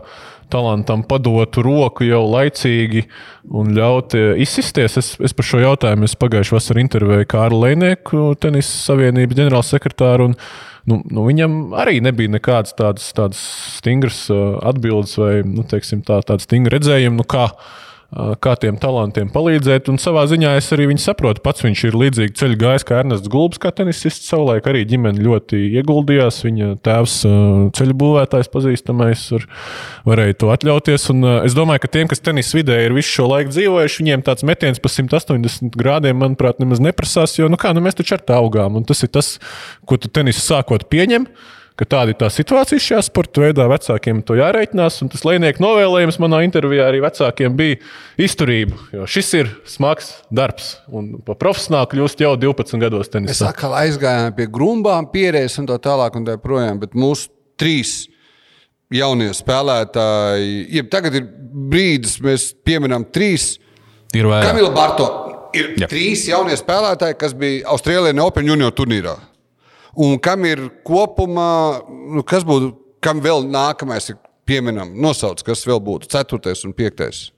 talantam 0.51 1.03
padotu 1.07 1.63
roku 1.65 2.07
jau 2.07 2.23
laicīgi 2.27 3.05
un 3.55 3.73
ļaut 3.75 4.15
izsisties. 4.43 4.99
Es, 5.01 5.09
es 5.23 5.35
par 5.35 5.47
šo 5.47 5.63
jautājumu 5.63 6.07
es 6.07 6.15
pagājušajā 6.21 6.59
vasarā 6.59 6.83
intervēju 6.85 7.31
Kārlu 7.33 7.63
Leinieku, 7.65 8.27
Tenisa 8.43 8.77
Savienības 8.91 9.41
ģenerālsekretāru. 9.41 10.29
Nu, 10.91 10.99
nu, 11.09 11.25
viņam 11.25 11.73
arī 11.81 11.97
nebija 12.05 12.33
nekādas 12.35 12.77
tādas, 12.77 13.07
tādas 13.17 13.41
stingras 13.79 14.19
uh, 14.33 14.59
atbildes 14.69 15.17
vai 15.21 15.39
nu, 15.49 15.65
teiksim, 15.69 16.03
tā, 16.05 16.19
tāda 16.27 16.45
stingra 16.45 16.77
redzējuma. 16.77 17.17
Nu, 17.23 17.25
kā, 17.25 17.47
kā 18.15 18.55
tiem 18.61 18.77
talantiem 18.81 19.31
palīdzēt. 19.35 19.89
Un 19.91 19.99
savā 20.03 20.25
ziņā 20.31 20.55
es 20.59 20.69
arī 20.75 20.87
viņu 20.91 21.03
saprotu. 21.03 21.43
Pats 21.45 21.65
viņš 21.65 21.85
ir 21.89 21.97
līdzīgi 21.99 22.37
ceļu 22.39 22.59
gājis 22.61 22.87
kā 22.87 23.01
Ernests 23.03 23.31
Gulbs, 23.31 23.59
kā 23.63 23.73
tenisists. 23.75 24.29
Savulaik 24.31 24.69
arī 24.71 24.85
ģimene 24.89 25.23
ļoti 25.25 25.59
ieguldījās. 25.81 26.43
Viņa 26.47 26.71
tēvs, 26.87 27.17
ceļu 27.79 27.97
būvētājs, 28.05 28.51
pazīstamais, 28.53 29.25
var, 29.35 29.49
varēja 30.07 30.39
to 30.45 30.53
atļauties. 30.55 31.09
Un, 31.15 31.27
es 31.49 31.57
domāju, 31.59 31.85
ka 31.85 31.91
tiem, 31.97 32.11
kas 32.11 32.23
tenis 32.23 32.55
vidē 32.55 32.79
ir 32.85 32.95
visu 32.97 33.17
šo 33.19 33.29
laiku 33.33 33.55
dzīvojuši, 33.55 34.01
viņiem 34.05 34.25
tāds 34.27 34.47
metiens 34.47 34.83
pa 34.83 34.93
180 34.93 35.75
grādiem, 35.81 36.21
manuprāt, 36.23 36.63
nemaz 36.63 36.83
neprasās. 36.85 37.35
Jo 37.41 37.51
nu 37.51 37.59
kā, 37.61 37.75
nu 37.75 37.83
mēs 37.85 37.99
taču 37.99 38.19
ar 38.19 38.23
tā 38.23 38.39
augām. 38.39 38.79
Un 38.79 38.87
tas 38.87 39.03
ir 39.03 39.11
tas, 39.15 39.37
ko 39.89 39.99
tu 39.99 40.13
tenisu 40.13 40.45
sākot 40.45 40.87
pieņem. 40.93 41.27
Ka 41.75 41.87
tāda 41.91 42.13
ir 42.13 42.19
tā 42.21 42.29
situācija 42.31 42.83
šajā 42.83 43.01
sporta 43.07 43.43
veidā. 43.43 43.67
Vecākiem 43.71 44.21
to 44.27 44.37
jārēķinās. 44.39 45.01
Un 45.03 45.11
tas 45.13 45.25
Lēnieku 45.27 45.63
novēlējums 45.65 46.21
manā 46.23 46.43
intervijā 46.47 46.87
arī 46.91 47.01
vecākiem 47.03 47.57
bija 47.59 47.81
izturība. 48.21 48.79
Jo 48.95 49.09
šis 49.11 49.33
ir 49.41 49.51
smags 49.69 50.13
darbs. 50.31 50.77
Un 50.89 51.17
pa 51.27 51.35
profesionāli 51.39 51.91
kļūst 51.97 52.23
jau 52.23 52.35
12 52.39 52.79
gados 52.85 53.09
Mēs 53.09 53.15
tenisā. 53.17 53.51
atkal 53.51 53.75
aizgājām 53.83 54.37
pie 54.39 54.47
grumbām, 54.47 55.11
pierēs 55.11 55.59
un 55.63 55.67
tā 55.71 55.81
tālāk. 55.83 56.15
Un 56.19 56.27
tā 56.29 56.39
projām, 56.39 56.79
bet 56.85 56.95
mūsu 56.95 57.31
trīs 57.59 58.05
jaunie 58.95 59.33
spēlētāji, 59.35 60.67
ja 60.77 60.85
tagad 60.91 61.19
ir 61.19 61.27
brīdis, 61.71 62.21
mēs 62.23 62.53
pieminam 62.65 63.07
trīs. 63.11 63.57
Ir. 64.15 64.29
Kamila 64.31 64.71
Barto 64.71 65.07
ir. 65.57 65.73
Jā. 65.81 65.89
trīs 65.91 66.29
jaunie 66.31 66.55
spēlētāji, 66.59 67.17
kas 67.19 67.35
bija 67.35 67.65
Austrālijā 67.75 68.15
Open 68.23 68.47
junior 68.47 68.71
turnīrā. 68.71 69.17
Un 70.01 70.19
kam 70.23 70.45
ir 70.49 70.67
kopumā, 70.87 71.51
nu, 71.89 72.25
kas 72.27 72.47
būtu, 72.47 72.73
kam 73.05 73.21
vēl 73.23 73.47
nākamais 73.47 74.11
ir 74.11 74.19
pieminam, 74.49 74.91
nosauc, 75.01 75.43
kas 75.47 75.63
vēl 75.69 75.81
būtu 75.85 76.11
ceturtais 76.13 76.65
un 76.67 76.75
piektais. 76.77 77.29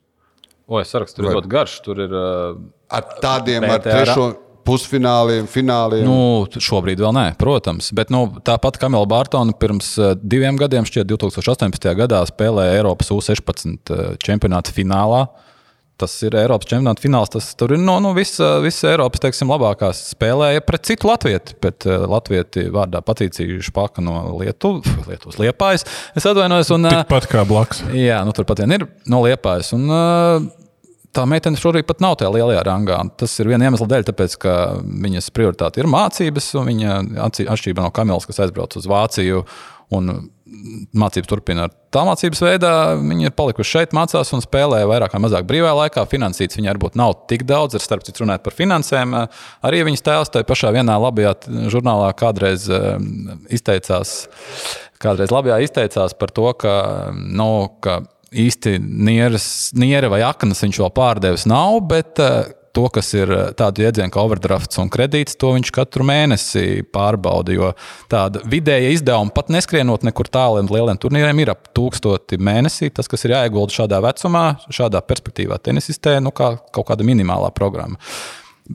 O, 0.66 0.80
es 0.80 0.90
sarakstu, 0.90 1.20
tur 1.20 1.30
ir 1.30 1.36
ļoti 1.38 1.50
garš. 1.52 1.76
Tur 1.84 2.00
ir, 2.02 2.16
uh, 2.16 2.58
Ar 2.90 3.06
tādiem, 3.22 3.62
ar 3.66 3.78
PTR. 3.78 4.02
trešo 4.02 4.26
pusfināliem, 4.66 5.46
fināliem. 5.46 6.02
nu, 6.06 6.46
šobrīd 6.50 6.98
vēl 6.98 7.12
nē, 7.14 7.26
protams. 7.38 7.92
Bet 7.94 8.10
nu, 8.10 8.24
tāpat 8.42 8.80
Kamila 8.82 9.06
Bārtona 9.06 9.54
pirms 9.54 9.92
uh, 10.02 10.14
diviem 10.18 10.58
gadiem, 10.58 10.86
šķiet, 10.88 11.06
2018. 11.12 11.86
gadā 12.00 12.24
spēlēja 12.26 12.80
Eiropas 12.80 13.12
U-16 13.14 13.94
uh, 13.94 14.16
čempionāta 14.22 14.74
finālā. 14.74 15.28
Tas 15.96 16.12
ir 16.26 16.34
Eiropas 16.36 16.68
čempionāta 16.68 17.00
fināls. 17.00 17.30
Tas 17.32 17.48
tur 17.56 17.72
ir 17.72 17.80
no 17.80 17.96
nu, 18.04 18.10
visas 18.16 18.60
visa 18.64 18.90
Eiropas 18.90 19.22
teiksim, 19.22 19.48
labākās 19.48 20.02
spēlēja 20.10 20.64
pret 20.66 20.84
citu 20.88 21.08
latvieti. 21.08 21.56
Bet 21.64 21.86
uh, 21.88 22.04
latvieti 22.10 22.66
vārdā 22.72 23.00
Patīcija 23.04 23.62
Špaka 23.64 24.04
no 24.04 24.18
Lietu, 24.36 24.76
Lietuvas 25.08 25.40
Liepājas. 25.40 25.86
Es 26.12 26.28
atvainojos. 26.28 26.74
Un, 26.76 26.90
uh, 26.90 27.00
Tikpat 27.00 27.30
kā 27.32 27.46
blakus. 27.48 27.80
Jā, 27.96 28.20
nu, 28.28 28.36
turpat 28.36 28.60
vien 28.64 28.76
ir 28.76 28.86
no 29.08 29.22
Liepājas. 29.24 29.72
Un, 29.78 29.88
uh, 29.88 30.66
tā 31.16 31.24
meitene 31.28 31.56
šobrīd 31.56 31.86
pat 31.88 32.02
nav 32.04 32.18
tajā 32.20 32.32
lielajā 32.34 32.64
rangā. 32.66 32.98
Tas 33.16 33.32
ir 33.40 33.48
viena 33.50 33.68
iemesla 33.70 33.88
dēļ, 33.92 34.06
tāpēc, 34.10 34.36
ka 34.42 34.56
viņas 35.06 35.30
prioritāte 35.32 35.80
ir 35.80 35.88
mācības, 35.90 36.50
un 36.60 36.68
viņa 36.72 36.98
atšķirībā 37.24 37.86
no 37.86 37.92
Kamilas, 37.94 38.28
kas 38.28 38.42
aizbrauc 38.44 38.76
uz 38.76 38.88
Vāciju. 38.90 39.46
Un 39.94 40.10
mācības 40.96 41.28
turpina 41.30 41.66
ar 41.66 41.74
tā 41.94 42.02
mācības 42.06 42.42
veidā. 42.44 42.72
Viņi 43.00 43.28
ir 43.28 43.34
palikuši 43.36 43.72
šeit, 43.72 43.94
mācās 43.96 44.32
un 44.36 44.42
spēlē 44.44 44.82
vairāk 44.88 45.14
vai 45.16 45.22
mazāk 45.26 45.46
brīvā 45.48 45.72
laikā. 45.76 46.06
Finansīts 46.10 46.58
viņai 46.58 46.72
varbūt 46.74 46.98
nav 46.98 47.14
tik 47.30 47.46
daudz, 47.48 47.76
ar 47.76 47.84
starp 47.84 48.06
citu 48.06 48.24
runājot 48.24 48.44
par 48.46 48.56
finansēm. 48.56 49.14
Arī 49.66 49.84
viņas 49.88 50.04
tēvs 50.06 50.34
tajā 50.34 50.48
pašā 50.48 50.72
vienā 50.76 50.98
labajā 51.02 51.34
žurnālā 51.72 52.10
kādreiz 52.18 52.68
eh, 52.72 52.88
izteicās, 53.58 54.18
kādreiz 55.02 55.34
labajā 55.34 55.60
izteicās 55.66 56.16
par 56.18 56.34
to, 56.34 56.50
ka, 56.60 56.76
nu, 57.14 57.50
ka 57.84 58.00
īsti 58.36 58.76
nieres, 58.82 59.48
niere 59.78 60.10
vai 60.12 60.22
aknas 60.26 60.64
viņš 60.64 60.82
vēl 60.82 60.94
pārdevis 60.96 61.46
nav, 61.50 61.80
bet 61.90 62.22
eh, 62.22 62.55
to, 62.76 62.86
kas 62.92 63.10
ir 63.16 63.32
eh, 63.32 63.44
tādu 63.56 63.84
jēdzienu 63.84 64.12
kā 64.12 64.22
overdrafts 64.26 64.80
un 64.82 64.90
kredīts, 64.92 65.38
to 65.40 65.52
viņš 65.56 65.72
katru 65.74 66.06
mēnesi 66.08 66.84
pārbauda. 66.92 67.54
Jo 67.56 67.72
tāda 68.12 68.42
vidēja 68.44 68.92
izdevuma 68.94 69.34
pat 69.36 69.52
neskrienot 69.54 70.06
nekur 70.06 70.30
tāliem 70.32 70.68
lieliem 70.72 71.00
turnīriem 71.00 71.44
ir 71.44 71.54
ap 71.54 71.70
tūkstoti 71.76 72.40
mēnesī. 72.42 72.90
Tas, 72.94 73.08
kas 73.10 73.26
ir 73.26 73.36
jāiegulda 73.36 73.80
šādā 73.80 74.00
vecumā, 74.04 74.46
šādā 74.68 75.02
perspektīvā 75.06 75.60
tenisistē, 75.64 76.18
nu, 76.24 76.34
kā 76.36 76.54
kaut 76.74 76.90
kāda 76.90 77.06
minimālā 77.06 77.52
programma. 77.56 78.00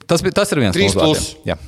Tas, 0.07 0.23
tas 0.23 0.53
ir 0.53 0.63
viens 0.63 0.77
no 0.77 0.87
uzvārdiem. 0.87 1.67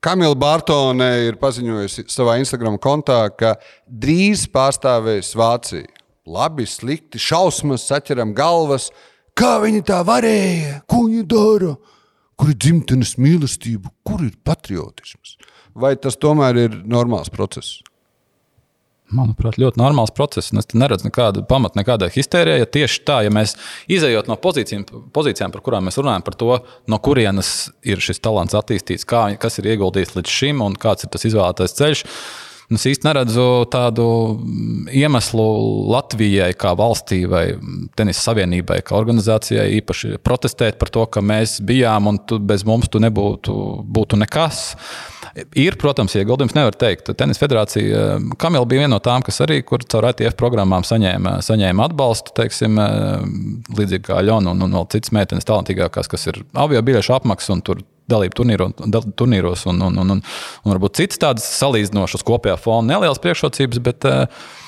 Kamila 0.00 0.36
Bārtone 0.40 1.06
ir 1.26 1.36
paziņojusi 1.40 2.06
savā 2.08 2.38
Instagram 2.40 2.78
kontā, 2.80 3.26
ka 3.36 3.58
drīz 3.84 4.46
pārstāvēs 4.52 5.34
Vāciju. 5.36 5.88
Labi, 6.30 6.64
slikti, 6.68 7.20
šausmas, 7.20 7.84
saķeram 7.88 8.32
galvas. 8.36 8.88
Kā 9.40 9.54
viņi 9.62 9.80
tā 9.88 10.02
varēja? 10.04 10.82
Ko 10.90 11.06
viņi 11.06 11.22
dara? 11.28 11.76
Kur 12.36 12.50
ir 12.52 12.56
dzimtenes 12.60 13.14
mīlestība, 13.20 13.88
kur 14.04 14.20
ir 14.26 14.34
patriotisms? 14.44 15.38
Vai 15.80 15.94
tas 15.96 16.18
tomēr 16.20 16.58
ir 16.66 16.74
normāls 16.84 17.32
process? 17.32 17.78
Manuprāt, 19.16 19.56
ļoti 19.58 19.80
normāls 19.80 20.12
process. 20.14 20.52
Es 20.52 20.68
neredzu 20.76 21.08
nekādu 21.08 21.42
pamatu, 21.48 21.80
nekādai 21.80 22.10
histērijai. 22.14 22.60
Ja 22.60 22.68
tieši 22.68 23.00
tā, 23.08 23.16
ja 23.24 23.32
mēs 23.32 23.56
izējot 23.90 24.28
no 24.28 24.36
pozīcijām, 24.38 24.84
pozīcijām, 25.16 25.54
par 25.56 25.64
kurām 25.64 25.88
mēs 25.88 25.98
runājam, 25.98 26.26
par 26.26 26.36
to, 26.38 26.52
no 26.86 27.00
kurienes 27.02 27.70
ir 27.80 28.04
šis 28.04 28.20
talants 28.22 28.54
attīstīts, 28.60 29.08
kā, 29.08 29.24
kas 29.40 29.58
ir 29.58 29.72
ieguldīts 29.72 30.14
līdz 30.18 30.36
šim 30.36 30.62
un 30.68 30.76
kāds 30.78 31.08
ir 31.08 31.14
tas 31.16 31.26
izvēlētais 31.26 31.76
ceļš. 31.80 32.06
un 32.06 32.49
Es 32.70 32.84
īsti 32.86 33.02
neredzu 33.02 33.44
tādu 33.66 34.04
mm, 34.36 34.90
iemeslu 34.94 35.46
Latvijai, 35.90 36.52
kā 36.54 36.70
valstī, 36.78 37.24
vai 37.26 37.48
tenisa 37.98 38.28
savienībai, 38.28 38.78
kā 38.86 38.94
organizācijai, 38.94 39.64
īpaši 39.80 40.20
protestēt 40.22 40.78
par 40.78 40.92
to, 40.94 41.02
ka 41.10 41.22
mēs 41.24 41.58
bijām 41.66 42.06
un 42.12 42.20
tu, 42.22 42.38
bez 42.38 42.62
mums 42.68 42.86
tu 42.92 43.02
nebūtu 43.02 43.56
būtu 43.90 44.20
nekas. 44.22 44.62
Ir, 45.58 45.74
protams, 45.82 46.14
ieguldījums, 46.18 46.54
nevar 46.54 46.78
teikt. 46.78 47.10
Tenisa 47.18 47.42
federācija, 47.42 48.06
Kamila 48.38 48.66
bija 48.70 48.84
viena 48.84 48.94
no 48.96 49.02
tām, 49.02 49.22
kas 49.26 49.42
arī 49.42 49.60
caur 49.66 50.06
ITF 50.12 50.38
programmām 50.38 50.86
saņēma, 50.86 51.36
saņēma 51.46 51.90
atbalstu, 51.90 52.34
teiksim, 52.38 52.78
līdzīgi 53.78 54.06
kā 54.12 54.22
Ļona 54.26 54.54
un, 54.54 54.66
un 54.66 54.78
vēl 54.78 54.90
citas 54.94 55.14
meitenes 55.14 55.46
talantīgākās, 55.50 56.10
kas 56.10 56.30
ir 56.30 56.44
avio 56.54 56.82
biļešu 56.86 57.18
apmaksas 57.18 57.54
un 57.56 57.66
tur 57.66 57.82
dalību 58.10 58.40
turnīro, 58.40 58.70
dal, 58.86 59.06
turnīros 59.16 59.66
un, 59.70 59.82
un, 59.88 60.00
un, 60.02 60.16
un, 60.16 60.24
un 60.64 60.74
varbūt 60.74 61.02
citas 61.02 61.22
tādas 61.22 61.46
salīdzinošas 61.58 62.26
kopējā 62.26 62.58
fona 62.60 62.94
nelielas 62.94 63.22
priekšrocības. 63.22 63.82
Bet, 63.86 64.08
uh, 64.08 64.58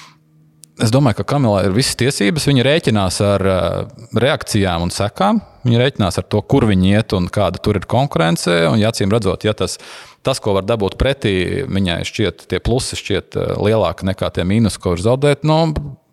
Es 0.80 0.90
domāju, 0.90 1.20
ka 1.20 1.34
Kamilā 1.34 1.66
ir 1.66 1.74
visas 1.76 1.98
tiesības. 2.00 2.46
Viņa 2.48 2.62
rēķinās 2.64 3.18
ar 3.26 3.42
uh, 3.44 4.06
reakcijām 4.16 4.86
un 4.86 4.92
sekām. 4.94 5.42
Viņa 5.66 5.82
rēķinās 5.82 6.18
ar 6.18 6.26
to, 6.32 6.40
kur 6.48 6.64
viņi 6.66 6.94
iet 6.96 7.12
un 7.14 7.28
kāda 7.30 7.60
tur 7.62 7.76
ir 7.78 7.84
konkurence. 7.90 8.50
Un, 8.70 8.80
ja 8.80 8.90
acīm 8.90 9.12
redzot, 9.12 9.44
ja 9.44 9.52
tas, 9.54 9.76
tas, 10.24 10.40
ko 10.42 10.56
var 10.56 10.64
dabūt 10.66 10.96
pretī, 10.98 11.34
viņai 11.68 12.00
šķiet, 12.08 12.46
tie 12.50 12.62
plusi 12.64 12.96
šķiet 12.98 13.36
uh, 13.36 13.52
lielāki 13.60 14.08
nekā 14.08 14.32
tie 14.32 14.48
mīnus, 14.48 14.80
ko 14.80 14.96
var 14.96 15.04
zaudēt. 15.04 15.44
Nu, 15.46 15.60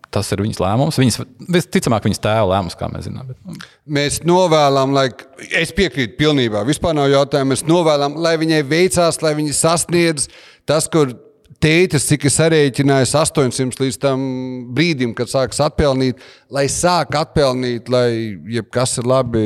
Tas 0.10 0.32
ir 0.34 0.42
viņas 0.42 0.58
lēmums. 0.64 0.98
Viņas, 0.98 1.20
visticamāk, 1.54 2.08
viņas 2.08 2.24
tēva 2.24 2.48
lēmums, 2.50 2.78
kā 2.80 2.90
mēs 2.90 3.06
zinām. 3.06 3.30
Bet, 3.30 3.38
nu, 3.46 3.58
Mēs 4.00 4.22
novēlam, 4.26 4.96
lai 4.98 5.08
es 5.60 5.74
piekrītu 5.78 6.18
pilnībā. 6.18 6.64
Vispār 6.66 6.98
nav 6.98 7.12
jautājumu. 7.12 7.54
Mēs 7.54 7.66
novēlam, 7.70 8.18
lai 8.18 8.34
viņai 8.42 8.64
veicās, 8.66 9.22
lai 9.22 9.36
viņa 9.38 9.58
sasniedz 9.60 10.26
tas, 10.70 10.90
kur 10.90 11.14
tētis, 11.64 12.08
cik 12.10 12.28
es 12.30 12.38
sarēķināju, 12.40 13.10
800 13.20 13.84
līdz 13.84 14.00
tam 14.02 14.24
brīdim, 14.76 15.14
kad 15.18 15.32
sāks 15.32 15.62
atpelnīt, 15.64 16.22
lai 16.54 16.66
sāk 16.72 17.18
atpelnīt, 17.20 17.92
lai 17.92 18.40
jebkas 18.50 18.98
ir 19.02 19.10
labi. 19.10 19.46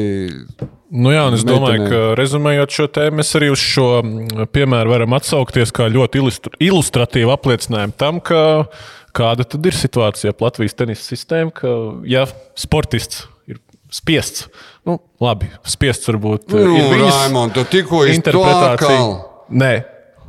Nu 0.94 1.10
jā, 1.10 1.26
es 1.34 1.46
domāju, 1.48 1.88
ka 1.90 2.02
rezumējot 2.20 2.76
šo 2.76 2.86
tēmu, 2.94 3.18
mēs 3.20 3.34
arī 3.40 3.50
uz 3.50 3.62
šo 3.62 3.88
mm, 4.04 4.50
piemēru 4.54 4.94
varam 4.94 5.16
atsaukties 5.18 5.74
kā 5.74 5.88
ļoti 5.90 6.22
ilustr 6.22 6.60
ilustratīvu 6.62 7.34
apliecinājumu 7.34 7.98
tam, 7.98 8.20
ka 8.22 8.44
kāda 9.16 9.46
tad 9.48 9.70
ir 9.70 9.78
situācija 9.78 10.34
Latvijas 10.42 10.78
tenisa 10.78 11.06
sistēmu, 11.06 11.54
ka 11.56 11.72
ja 12.10 12.26
sportists 12.60 13.28
ir 13.50 13.62
spiests, 13.94 14.48
nu 14.88 14.98
labi, 15.24 15.52
spiests 15.70 16.10
varbūt 16.10 16.54
Nu, 16.54 16.76
ir 16.80 17.06
Raimond, 17.06 17.56
tu 17.56 17.66
tikko 17.70 18.04
interpretācija. 18.10 19.02
Nē, 19.54 19.74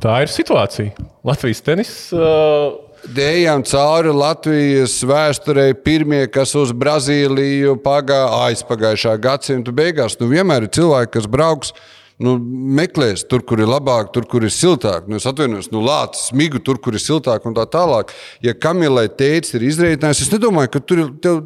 tā 0.03 0.19
ir 0.25 0.33
situācija. 0.33 1.07
Latvijas 1.25 1.63
tenis. 1.65 1.93
Uh, 2.13 2.81
Dējām 3.05 3.61
cauri 3.69 4.09
Latvijas 4.15 4.95
vēsturei, 5.05 5.75
pirmie, 5.77 6.23
kas 6.31 6.55
uz 6.57 6.71
Brazīliju 6.73 7.75
pagāja 7.83 8.47
aizpagājušā 8.47 9.13
gadsimta 9.21 9.73
beigās. 9.75 10.15
Nu, 10.17 10.25
vienmēr 10.31 10.65
ir 10.65 10.71
cilvēki, 10.73 11.11
kas 11.19 11.27
brauks. 11.29 11.75
Nu, 12.21 12.37
meklēs 12.39 13.25
tur, 13.27 13.41
kur 13.43 13.59
ir 13.59 13.67
labāk, 13.67 14.13
tur, 14.15 14.23
kur 14.31 14.45
ir 14.47 14.53
siltāk. 14.53 15.09
Nu, 15.11 15.19
es 15.19 15.27
atvainojos, 15.27 15.67
nu, 15.73 15.81
lācis, 15.83 16.29
smigu 16.29 16.61
tur, 16.63 16.79
kur 16.79 16.95
ir 16.95 17.03
siltāk 17.03 17.43
un 17.47 17.57
tā 17.57 17.65
tālāk. 17.67 18.13
Ja 18.45 18.55
Kamilai 18.55 19.09
teicis, 19.11 19.57
ir 19.57 19.65
izreikināts, 19.67 20.23
es 20.23 20.31
nedomāju, 20.31 20.71
ka 20.77 20.83
tur 20.87 21.09
tev 21.19 21.41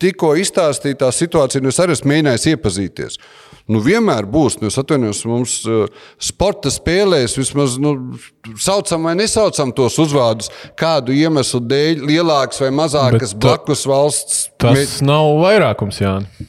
tikko 0.00 0.34
izstāstīta 0.40 1.06
tā 1.06 1.14
situācija, 1.14 1.62
un 1.62 1.72
es 1.72 1.80
arī 1.80 1.96
esmu 1.96 2.12
mēģinājis 2.12 2.46
iepazīties. 2.52 3.16
Nu, 3.70 3.80
vienmēr 3.84 4.26
būs, 4.28 4.58
nu, 4.60 4.68
atvainojos, 4.82 5.22
mums 5.30 5.56
uh, 5.68 6.04
sporta 6.20 6.72
spēlēs 6.74 7.36
vismaz 7.38 7.76
nu, 7.80 7.94
saucam 8.60 9.06
vai 9.06 9.14
nesaucam 9.20 9.72
tos 9.76 9.96
uzvārdus, 10.02 10.50
kādu 10.80 11.14
iemeslu 11.16 11.62
dēļ, 11.70 12.04
lielākas 12.12 12.60
vai 12.64 12.72
mazākas 12.74 13.32
Bet 13.36 13.44
blakus 13.44 13.84
valsts. 13.88 14.48
tas 14.60 14.76
mē... 14.76 14.86
nav 15.06 15.36
vairākums, 15.44 16.00
Jānis. 16.02 16.48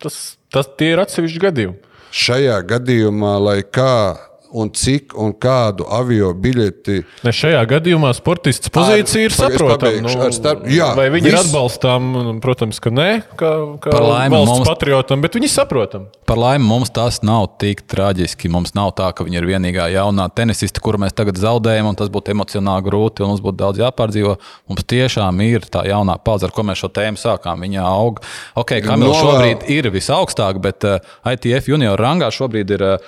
Tas, 0.00 0.18
tas 0.52 0.68
tie 0.78 0.94
ir 0.94 1.02
atsevišķi 1.02 1.46
gadījumi. 1.48 1.89
Šajā 2.10 2.56
gadījumā, 2.66 3.36
lai 3.38 3.60
kā 3.62 4.29
un 4.52 4.70
cik 4.74 5.12
un 5.18 5.32
kādu 5.38 5.86
avio 5.90 6.32
biļeti. 6.34 7.04
Ne 7.24 7.30
šajā 7.30 7.60
gadījumā 7.70 8.10
sportists 8.16 8.70
pozīcija 8.74 9.24
ir 9.28 9.30
Ar- 9.30 9.32
es 9.32 9.38
saprotama. 9.58 10.14
ar 10.26 10.30
starp- 10.34 10.66
jā, 10.66 10.94
vai 10.96 11.08
viņi 11.10 11.26
ir 11.26 11.34
viss- 11.36 11.46
atbalstām? 11.48 12.40
Protams, 12.40 12.80
ka 12.80 12.90
nē, 12.90 13.22
kā, 13.36 13.50
kā 13.78 13.90
Par 13.90 14.02
laimi 14.02 14.34
valsts 14.36 14.58
mums- 14.58 14.68
patriotam, 14.68 15.20
bet 15.22 15.32
viņi 15.34 15.48
saprotam. 15.48 16.06
Par 16.26 16.36
laimi 16.36 16.64
mums 16.64 16.90
tas 16.90 17.22
nav 17.22 17.46
tik 17.58 17.86
traģiski. 17.86 18.48
Mums 18.50 18.74
nav 18.74 18.92
tā, 18.94 19.12
ka 19.14 19.24
viņa 19.24 19.36
ir 19.42 19.46
vienīgā 19.46 19.86
jaunā 19.94 20.28
tenisiste, 20.34 20.80
kuru 20.80 20.98
mēs 20.98 21.12
tagad 21.14 21.34
zaudējam, 21.36 21.86
un 21.88 21.94
tas 21.96 22.08
būtu 22.08 22.34
emocionāli 22.34 22.82
grūti, 22.82 23.20
un 23.22 23.28
mums 23.28 23.40
būtu 23.40 23.56
daudz 23.56 23.78
jāpārdzīvo. 23.78 24.36
Mums 24.68 24.84
tiešām 24.84 25.40
ir 25.42 25.60
tā 25.60 25.84
jaunā 25.86 26.18
paudze, 26.22 26.44
ar 26.44 26.50
ko 26.50 26.62
mēs 26.62 26.76
šo 26.82 26.88
tēmu 26.88 27.18
sākām. 27.18 27.60
Viņa 27.60 27.82
aug. 27.86 28.20
Ok, 28.56 28.80
Kamila 28.82 29.14
Novēl- 29.14 29.22
šobrīd 29.22 29.68
ir 29.70 29.90
visaugstāk, 29.90 30.60
bet 30.60 30.84
uh, 30.84 30.98
ITF 31.24 31.66
junior 31.68 31.96
rangā 31.98 32.30
šobrīd 32.30 32.70
ir 32.70 32.82
uh, 32.82 32.98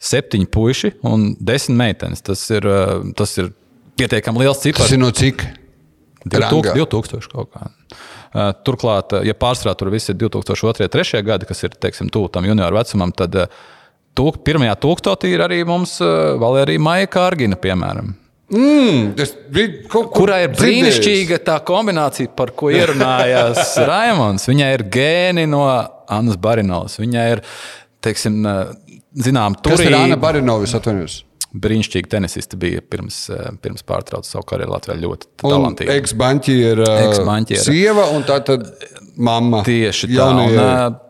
septiņi 0.00 0.48
puiši 0.52 0.92
un 1.08 1.30
desmit 1.40 1.78
meitenes. 1.80 2.22
Tas 2.24 2.42
ir, 2.52 2.66
uh, 2.68 3.02
tas 3.16 3.34
ir 3.40 3.50
pietiekami 4.00 4.44
liels 4.44 4.60
Tas 4.60 4.68
cipars. 4.70 4.94
ir 4.96 5.02
no 5.02 5.10
cik? 5.12 5.44
2000, 6.24 6.40
Rangā. 6.44 6.72
2000 6.76 7.28
kaut 7.32 7.52
kā. 7.54 7.68
Uh, 8.30 8.50
Turklāt, 8.66 9.12
uh, 9.16 9.24
ja 9.26 9.34
pārsvarā 9.34 9.74
tur 9.78 9.90
viss 9.92 10.12
ir 10.12 10.18
2002, 10.20 10.74
2003 10.88 11.22
gadi, 11.26 11.48
kas 11.48 11.64
ir 11.66 11.76
tuvu 12.12 12.28
tam 12.32 12.48
junioru 12.48 12.76
vecumam, 12.78 13.12
tad 13.16 13.36
tūk, 14.16 14.42
pirmajā 14.46 14.76
tūkstotī 14.82 15.34
ir 15.34 15.44
arī 15.46 15.62
mums 15.68 15.96
Valērija 16.00 16.82
Maija 16.82 17.08
Kārgina, 17.10 17.56
piemēram. 17.60 18.14
Mm, 18.50 19.12
kaut 19.86 20.08
kur 20.10 20.24
Kurā 20.24 20.40
ir 20.42 20.54
brīnišķīga 20.58 21.38
tā 21.46 21.60
kombinācija, 21.66 22.32
par 22.34 22.50
ko 22.58 22.72
ierunājās 22.74 23.76
Raimons. 23.90 24.48
Viņai 24.50 24.70
ir 24.74 24.84
gēni 24.90 25.44
no 25.50 25.62
Annas 26.10 26.38
Barinovas. 26.40 26.98
Viņai 26.98 27.26
ir, 27.36 27.42
teiksim, 28.02 28.40
zinām, 29.14 29.58
Kas 29.62 29.82
ir 29.82 29.92
Anna 29.92 30.14
turība. 30.14 30.20
Barinovis? 30.26 30.74
Atvainojos. 30.78 31.20
Brīnišķīga 31.50 32.12
tenisiste 32.12 32.58
bija 32.60 32.82
pirms, 32.86 33.24
uh, 33.34 33.50
pirms 33.62 33.82
pārtrauca 33.86 34.28
savu 34.28 34.46
karjeru 34.46 34.70
Latvijā. 34.76 34.94
Ļoti 35.02 35.30
talantīga. 35.42 35.96
Eksbanķiera. 35.98 36.90
Eksbanķiera. 37.08 37.64
Sieva 37.66 38.06
un 38.14 38.26
tā 38.28 38.38
tad 38.46 38.68
mamma. 39.18 39.64
Tieši 39.66 40.12
tā. 40.12 40.18
Jaunajai. 40.20 40.58
Un, 40.58 40.66
uh, 40.94 41.06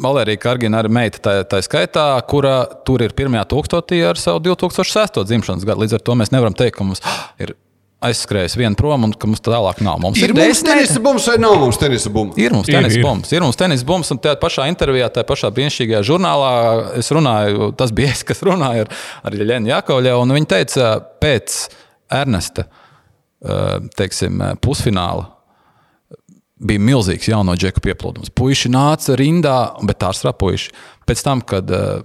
Valērija 0.00 0.40
Kargina 0.40 0.78
arī 0.80 0.92
meita 0.96 1.20
tā, 1.20 1.32
tā 1.48 1.58
skaitā, 1.64 2.04
kura 2.30 2.62
tur 2.86 3.02
ir 3.04 3.12
pirmajā 3.16 3.42
tūkstotī 3.50 3.98
ar 4.06 4.20
savu 4.20 4.40
2006. 4.46 5.20
dzimšanas 5.28 5.66
gadu. 5.66 5.84
Līdz 5.84 5.98
ar 5.98 6.06
to 6.06 6.16
mēs 6.16 6.32
nevaram 6.32 6.56
teikt, 6.56 6.78
ka 6.78 6.86
mums 6.86 7.02
ir 7.42 7.56
aizskrējis 8.00 8.54
viena 8.56 8.76
prom 8.78 9.04
un 9.08 9.12
ka 9.12 9.28
mums 9.28 9.42
tālāk 9.44 9.80
nav. 9.84 9.98
Mums 10.00 10.18
Ir 10.22 10.32
mums 10.32 10.40
desmit- 10.62 10.70
tenisa 10.70 11.00
bums 11.04 11.26
vai 11.28 11.36
nav 11.42 11.56
mums 11.60 11.76
tenisa 11.80 12.10
bums? 12.12 12.38
Ir 12.40 12.54
mums 12.56 12.68
Ir, 12.68 12.78
tenis 12.78 12.96
ir. 12.96 13.02
bums, 13.04 13.32
ir 13.32 13.40
mums 13.44 13.56
tenis 13.60 13.84
bums, 13.84 14.10
un 14.14 14.18
tajā 14.18 14.38
pašā 14.40 14.68
intervijā, 14.72 15.10
tajā 15.12 15.26
pašā 15.28 15.50
brīnišķīgajā 15.56 16.00
žurnālā 16.08 16.52
es 17.00 17.10
runāju, 17.12 17.72
tas 17.76 17.92
bija 17.92 18.14
es, 18.14 18.22
kas 18.24 18.40
runāja 18.46 18.86
ar, 18.86 18.94
ar 19.24 19.32
Jēlēnu 19.36 19.68
Jakovļevu, 19.74 20.22
un 20.24 20.32
viņa 20.38 20.50
teica, 20.54 20.88
pēc 21.20 21.58
Ernesta 22.10 22.64
eh, 22.66 23.76
teiksim, 23.96 24.40
eh, 24.42 24.54
pusfināla 24.64 25.28
bija 26.60 26.80
milzīgs 26.84 27.28
jauno 27.30 27.54
džeku 27.56 27.80
pieplūdums. 27.80 28.28
Puisi 28.36 28.68
nāca 28.68 29.14
rindā, 29.16 29.58
bet 29.88 29.96
tā 30.02 30.10
strāpuši. 30.12 30.72
Pēc 31.08 31.22
tam, 31.24 31.40
kad 31.40 31.70
uh, 31.72 32.02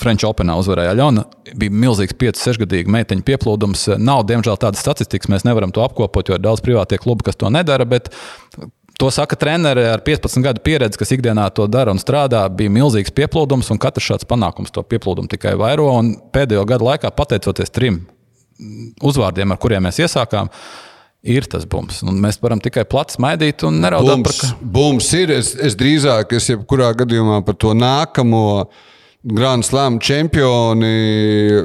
French 0.00 0.26
Openā 0.26 0.56
uzvarēja 0.58 0.94
Aļona, 0.94 1.24
bija 1.58 1.74
milzīgs 1.84 2.16
5-6 2.18 2.62
gadīgu 2.64 2.92
meiteņu 2.94 3.26
pieplūdums. 3.26 3.86
Nav, 4.02 4.24
diemžēl, 4.28 4.58
tādas 4.60 4.82
statistikas, 4.84 5.30
mēs 5.32 5.46
nevaram 5.46 5.74
to 5.74 5.84
apkopot, 5.84 6.28
jo 6.28 6.38
ir 6.38 6.42
daudz 6.42 6.64
privātie 6.64 6.98
klubi, 7.02 7.26
kas 7.28 7.38
to 7.40 7.50
nedara. 7.52 7.86
To 8.98 9.10
saka 9.10 9.36
treneri 9.38 9.88
ar 9.90 10.02
15 10.06 10.42
gadu 10.44 10.62
pieredzi, 10.62 10.98
kas 11.00 11.10
ikdienā 11.16 11.48
to 11.54 11.66
dara 11.70 11.94
un 11.94 11.98
strādā. 12.02 12.44
Bija 12.54 12.72
milzīgs 12.74 13.14
pieplūdums, 13.14 13.70
un 13.74 13.80
katrs 13.82 14.06
šāds 14.12 14.28
panākums 14.30 14.74
to 14.74 14.84
pieplūdumu 14.86 15.30
tikai 15.30 15.56
vairo. 15.58 15.90
Pēdējo 16.34 16.62
gadu 16.70 16.90
laikā, 16.90 17.10
pateicoties 17.14 17.74
trim 17.74 18.04
uzvārdiem, 19.02 19.50
ar 19.50 19.58
kuriem 19.58 19.86
mēs 19.88 19.98
iesākām, 20.04 20.50
ir 21.26 21.46
tas 21.50 21.66
bums. 21.66 22.02
Un 22.06 22.20
mēs 22.22 22.38
varam 22.42 22.62
tikai 22.62 22.84
plati 22.86 23.16
smaidīt 23.18 23.64
un 23.66 23.80
neraudāt 23.82 24.22
par 24.22 24.34
Bums, 24.34 24.40
ka... 24.42 24.70
bums 24.78 25.12
ir. 25.18 25.32
Es, 25.40 25.54
es 25.58 25.76
drīzāk, 25.80 26.36
es 26.38 26.50
jebkurā 26.52 26.92
gadījumā 27.02 27.40
par 27.46 27.58
to 27.58 27.74
nākamo 27.74 28.44
Grand 29.24 29.64
Slam 29.64 29.98
čempioni. 30.04 30.94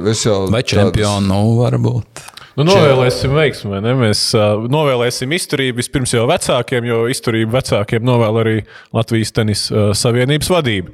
Vai 0.00 0.14
tādas- 0.14 0.64
čempionu, 0.72 1.26
nu, 1.28 1.40
varbūt. 1.60 2.22
Nu, 2.56 2.64
novēlēsim 2.66 3.32
veiksmi, 3.36 3.70
vai 3.70 3.80
ne? 3.84 3.92
Mēs 3.94 4.22
uh, 4.34 4.64
novēlēsim 4.68 5.30
izturību 5.36 5.80
vispirms 5.80 6.12
jau 6.16 6.26
vecākiem, 6.28 6.88
jo 6.88 7.02
izturību 7.12 7.52
vecākiem 7.54 8.04
novēl 8.04 8.40
arī 8.42 8.56
Latvijas 8.96 9.32
tenisa 9.36 9.70
uh, 9.74 9.90
savienības 9.96 10.50
vadība. 10.50 10.92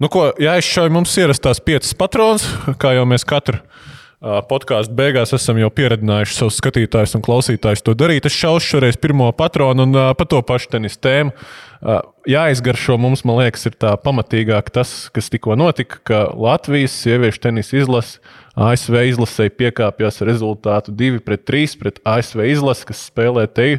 Nu, 0.00 0.08
ko, 0.12 0.28
jāizšauj 0.40 0.92
mums 0.94 1.16
ierastās 1.20 1.60
piecas 1.64 1.92
patronas, 1.98 2.46
kā 2.80 2.94
jau 2.96 3.04
mēs 3.08 3.26
katru 3.28 3.58
uh, 3.58 3.82
podkāstu 4.22 4.94
beigās 4.94 5.32
esam 5.34 5.58
jau 5.58 5.68
pieredzinājuši 5.74 6.36
savus 6.36 6.58
skatītājus 6.60 7.16
un 7.18 7.24
klausītājus 7.26 7.82
to 7.82 7.94
darīt. 7.98 8.28
Es 8.28 8.36
šaušu 8.38 8.76
šoreiz 8.76 8.98
pirmo 9.02 9.26
patronu 9.34 9.86
un 9.86 9.96
uh, 9.98 10.12
par 10.18 10.28
to 10.30 10.38
pašu 10.46 10.70
tenisa 10.76 11.00
tēmu. 11.02 11.34
Uh, 11.82 11.98
jāizgaršo 12.30 12.94
mums, 13.02 13.24
man 13.26 13.40
liekas, 13.40 13.66
ir 13.66 13.74
tā 13.82 13.96
pamatīgāk 13.98 14.70
tas, 14.74 14.92
kas 15.14 15.32
tikko 15.32 15.56
notika, 15.58 15.98
ka 16.06 16.22
Latvijas 16.38 16.94
sieviešu 17.02 17.42
tenisa 17.48 17.80
izlase 17.80 18.22
ASV 18.54 19.00
izlasēji 19.10 19.56
piekāpjas 19.58 20.22
rezultātu 20.28 20.94
2 20.94 21.22
pret 21.26 21.42
3 21.48 21.78
pret 21.80 22.02
ASV 22.06 22.46
izlasi, 22.52 22.86
kas 22.92 23.06
spēlē 23.10 23.48
te. 23.50 23.72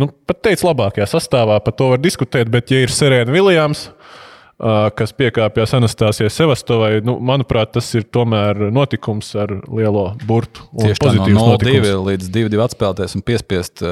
Nu, 0.00 0.08
pat 0.26 0.40
teicu, 0.48 0.70
labākajā 0.70 1.06
sastāvā 1.12 1.60
par 1.62 1.76
to 1.76 1.92
var 1.92 2.00
diskutēt, 2.02 2.48
bet, 2.50 2.72
ja 2.72 2.86
ir 2.86 2.94
Serēna 2.94 3.34
Viljams, 3.34 3.90
ā, 3.90 4.23
kas 4.98 5.12
piekāpjas 5.16 5.74
Anastasijai 5.76 6.30
Sevastovai, 6.32 6.90
nu, 7.04 7.16
manuprāt, 7.20 7.74
tas 7.76 7.90
ir 7.98 8.06
tomēr 8.14 8.66
notikums 8.74 9.30
ar 9.40 9.52
lielo 9.68 10.06
burtu. 10.24 10.64
Tieši 10.72 11.02
tā, 11.02 11.10
no 11.10 11.24
pozitīvs 11.24 11.38
0-2 11.38 11.50
notikums. 11.50 12.04
līdz 12.08 12.30
2-2 12.38 12.62
atspēlēties 12.64 13.16
un 13.18 13.24
piespiest 13.28 13.84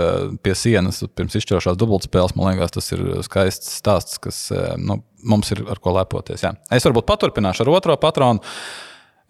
pie 0.44 0.54
sienas 0.58 1.02
pirms 1.12 1.36
izšķirošās 1.40 1.80
dubultspēles. 1.80 2.36
Man 2.38 2.52
liekas, 2.52 2.72
tas 2.78 2.88
ir 2.96 3.04
skaists 3.26 3.76
stāsts, 3.82 4.20
kas 4.22 4.46
nu, 4.80 5.02
mums 5.28 5.52
ir 5.54 5.64
ar 5.70 5.82
ko 5.82 5.94
lepoties. 5.98 6.46
Jā. 6.46 6.54
Es 6.72 6.88
varbūt 6.88 7.08
paturpināšu 7.10 7.66
ar 7.66 7.74
otro 7.76 7.98
patronu. 8.00 8.42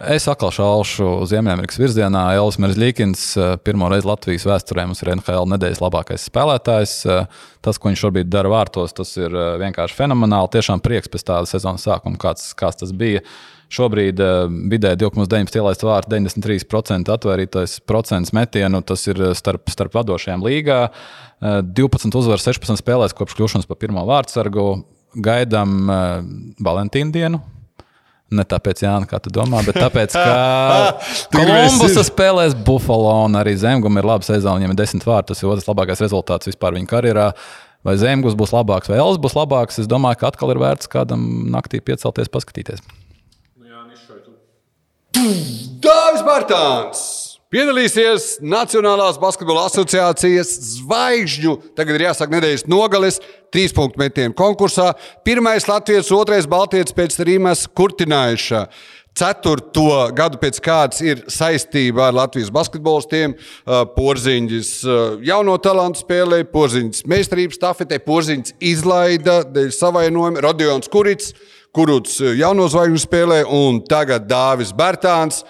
Es 0.01 0.25
atkal 0.31 0.51
šaušu 0.55 1.27
Ziemeļamerikas 1.29 1.79
virzienā. 1.79 2.23
Elvis 2.39 2.59
Merzlīkins 2.63 3.25
pirmo 3.63 3.91
reizi 3.93 4.09
Latvijas 4.09 4.47
vēsturē 4.49 4.87
mums 4.89 5.03
ir 5.05 5.13
NHL 5.15 5.51
nedēļas 5.53 5.83
labākais 5.85 6.25
spēlētājs. 6.31 6.95
Tas, 7.63 7.79
ko 7.79 7.91
viņš 7.91 8.05
šobrīd 8.07 8.31
dara 8.33 8.51
vārtos, 8.51 8.97
tas 8.97 9.13
ir 9.21 9.37
vienkārši 9.63 9.99
fenomenāli. 9.99 10.51
Tiešām 10.57 10.83
prieks 10.83 11.13
pēc 11.13 11.27
tāda 11.29 11.51
sezonas 11.51 11.85
sākuma, 11.87 12.19
kāds, 12.19 12.51
kāds 12.59 12.81
tas 12.83 12.95
bija. 12.97 13.23
Šobrīd 13.73 14.19
vidēji 14.73 15.01
2,19 15.05 15.61
ielaist 15.61 15.85
vārtu, 15.87 16.17
93% 16.17 17.13
atvērtītais 17.13 17.79
procents 17.89 18.35
metienu. 18.37 18.83
Tas 18.85 19.07
ir 19.09 19.21
starp, 19.39 19.71
starp 19.73 19.97
vadošajām 20.01 20.45
līgā. 20.45 20.83
Uh, 20.89 21.23
12 21.43 22.15
uzvaras 22.15 22.47
16 22.47 22.79
spēlēs 22.79 23.15
kopš 23.19 23.35
kļūšanas 23.39 23.69
par 23.71 23.81
pirmo 23.81 24.05
vārdsargu. 24.07 24.67
Gaidām 25.13 25.91
Valentīnu 26.63 27.13
dienu. 27.13 27.43
Ne 28.33 28.45
tāpēc, 28.49 28.85
Jānis, 28.87 29.09
kā 29.11 29.19
tu 29.21 29.33
domā, 29.35 29.61
bet 29.67 29.77
tāpēc, 29.77 30.15
ka 30.17 30.95
Kolumbusa 31.35 32.05
spēlēs 32.07 32.57
Buffalo 32.67 33.13
un 33.27 33.37
arī 33.41 33.53
Zemgum 33.61 34.01
ir 34.01 34.09
laba 34.09 34.25
sezona. 34.27 34.57
Viņam 34.61 34.73
ir 34.73 34.79
desmit 34.79 35.07
vārti, 35.09 35.33
tas 35.33 35.43
ir 35.43 35.51
otrs 35.53 35.69
labākais 35.69 36.01
rezultāts 36.05 36.49
vispār 36.49 36.79
viņa 36.79 36.91
karjerā. 36.91 37.29
Vai 37.83 37.97
Zemgus 37.99 38.37
būs 38.39 38.55
labāks, 38.55 38.89
vai 38.89 39.01
Elvis 39.03 39.19
būs 39.21 39.35
labāks, 39.35 39.81
es 39.83 39.91
domāju, 39.91 40.21
ka 40.21 40.31
atkal 40.31 40.55
ir 40.55 40.61
vērts 40.63 40.91
kādam 40.91 41.25
naktī 41.51 41.83
piecelties, 41.83 42.31
paskatīties. 42.31 42.85
Dāvis 45.83 46.23
Bartāns! 46.25 47.32
Piedalīsies 47.53 48.39
Nacionālās 48.41 49.19
basketbola 49.21 49.67
asociācijas 49.69 50.55
zvaigžņu, 50.71 51.53
tagad 51.77 51.99
ir 51.99 52.07
jāsaka, 52.07 52.33
nedēļas 52.33 52.65
nogales, 52.73 53.19
trīs 53.53 53.75
punktu 53.77 54.01
metienu 54.01 54.33
konkursā. 54.33 54.95
Pirmais 55.21 55.69
Latvijas, 55.69 56.09
otrais 56.17 56.49
Baltijas 56.49 56.97
pēc 56.97 57.19
Rīmas 57.29 57.67
kurtinājuša. 57.77 58.63
Ceturto 59.13 59.85
gadu 60.17 60.41
pēc 60.41 60.63
kādas 60.65 61.05
ir 61.05 61.27
saistība 61.29 62.07
ar 62.07 62.17
Latvijas 62.23 62.49
basketbolistiem. 62.57 63.37
Porziņš 63.99 64.71
jauno 65.29 65.61
talantu 65.61 66.01
spēlē, 66.07 66.47
Porziņš 66.49 67.05
meistarības 67.05 67.61
stafetē, 67.61 68.01
Porziņš 68.07 68.55
izlaida 68.65 69.43
dēļ 69.45 69.75
savainojuma, 69.77 70.41
Rodions 70.41 70.89
Kurits, 70.89 71.35
Kuruts 71.77 72.17
jauno 72.37 72.65
zvaigžņu 72.73 73.05
spēlē 73.05 73.43
un 73.45 73.85
tagad 73.85 74.25
Dāvis 74.29 74.73
Bērtāns. 74.77 75.45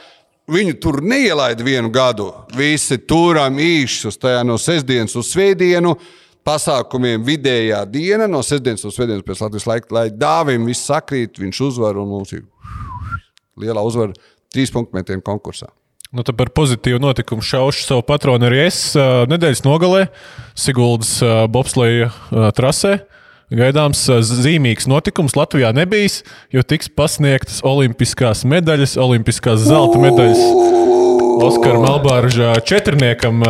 Viņu 0.50 0.74
tur 0.82 0.98
neielaida 1.06 1.62
vienu 1.62 1.90
gadu. 1.94 2.32
Visi 2.58 2.98
turam 2.98 3.60
īšus 3.62 4.18
tajā 4.18 4.42
no 4.46 4.56
sestdienas 4.58 5.14
uz 5.18 5.30
svētdienu. 5.30 5.94
Pasākumiem 6.42 7.22
vidējā 7.22 7.84
diena, 7.86 8.26
no 8.26 8.40
sestdienas 8.42 8.82
uz 8.88 8.96
svētdienas 8.96 9.22
pēc 9.22 9.44
Latvijas 9.44 9.68
laika, 9.70 9.94
lai 9.94 10.08
dāvim 10.10 10.64
viss 10.66 10.88
sakrīt, 10.88 11.38
viņš 11.38 11.60
uzvar 11.68 12.00
un 12.02 12.10
mums 12.10 12.32
ir 12.34 12.42
liela 13.62 13.84
uzvara 13.86 14.16
trīs 14.50 14.74
punktu 14.74 14.98
metienu 14.98 15.22
konkursā. 15.22 15.70
Nu, 16.12 16.24
tad 16.26 16.34
par 16.36 16.50
pozitīvu 16.52 16.98
notikumu 17.00 17.46
šaušu 17.46 17.86
savu 17.86 18.02
patronu 18.04 18.50
arī 18.50 18.66
es. 18.66 18.80
Nedēļas 19.30 19.62
nogalē 19.64 20.08
Siguldas 20.58 21.14
bobsleja 21.54 22.10
trasē 22.58 22.98
Gaidāms 23.52 24.06
zīmīgs 24.24 24.86
notikums 24.88 25.34
Latvijā 25.36 25.74
nebijis, 25.76 26.22
jo 26.54 26.62
tiks 26.64 26.88
pasniegtas 26.88 27.60
olimpiskās 27.68 28.46
medaļas, 28.48 28.96
olimpiskās 29.00 29.66
zelta 29.66 30.00
medaļas. 30.00 30.70
Oskara 31.42 31.80
Melbārža 31.80 32.52
četrniekam, 32.64 33.42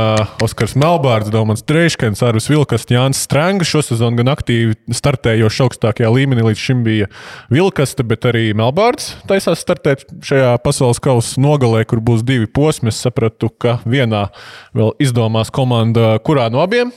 Oskars 0.42 0.74
Melbārds, 0.78 1.30
Domans 1.34 1.62
Dreiškens, 1.66 2.22
Arvis 2.24 2.46
Vilkas, 2.50 2.86
Jānis 2.90 3.20
Strānga 3.26 3.66
šosezon 3.68 4.16
gan 4.18 4.32
aktīvi 4.32 4.78
startējoši 4.96 5.64
augstākajā 5.66 6.10
līmenī 6.14 6.46
līdz 6.46 6.62
šim 6.62 6.82
bija 6.86 7.10
Vilkaste, 7.52 8.06
bet 8.06 8.26
arī 8.30 8.48
Melbārds 8.58 9.12
taisās 9.30 9.62
startēt 9.62 10.06
šajā 10.24 10.54
pasaules 10.64 11.02
kausa 11.02 11.42
nogalē, 11.42 11.84
kur 11.86 12.02
būs 12.02 12.24
divi 12.26 12.50
posmi. 12.50 12.90
Es 12.94 13.02
sapratu, 13.04 13.50
ka 13.50 13.78
vienā 13.84 14.28
vēl 14.74 14.94
izdomās 15.02 15.52
komanda, 15.54 16.16
kurā 16.24 16.48
no 16.54 16.62
abiem 16.64 16.94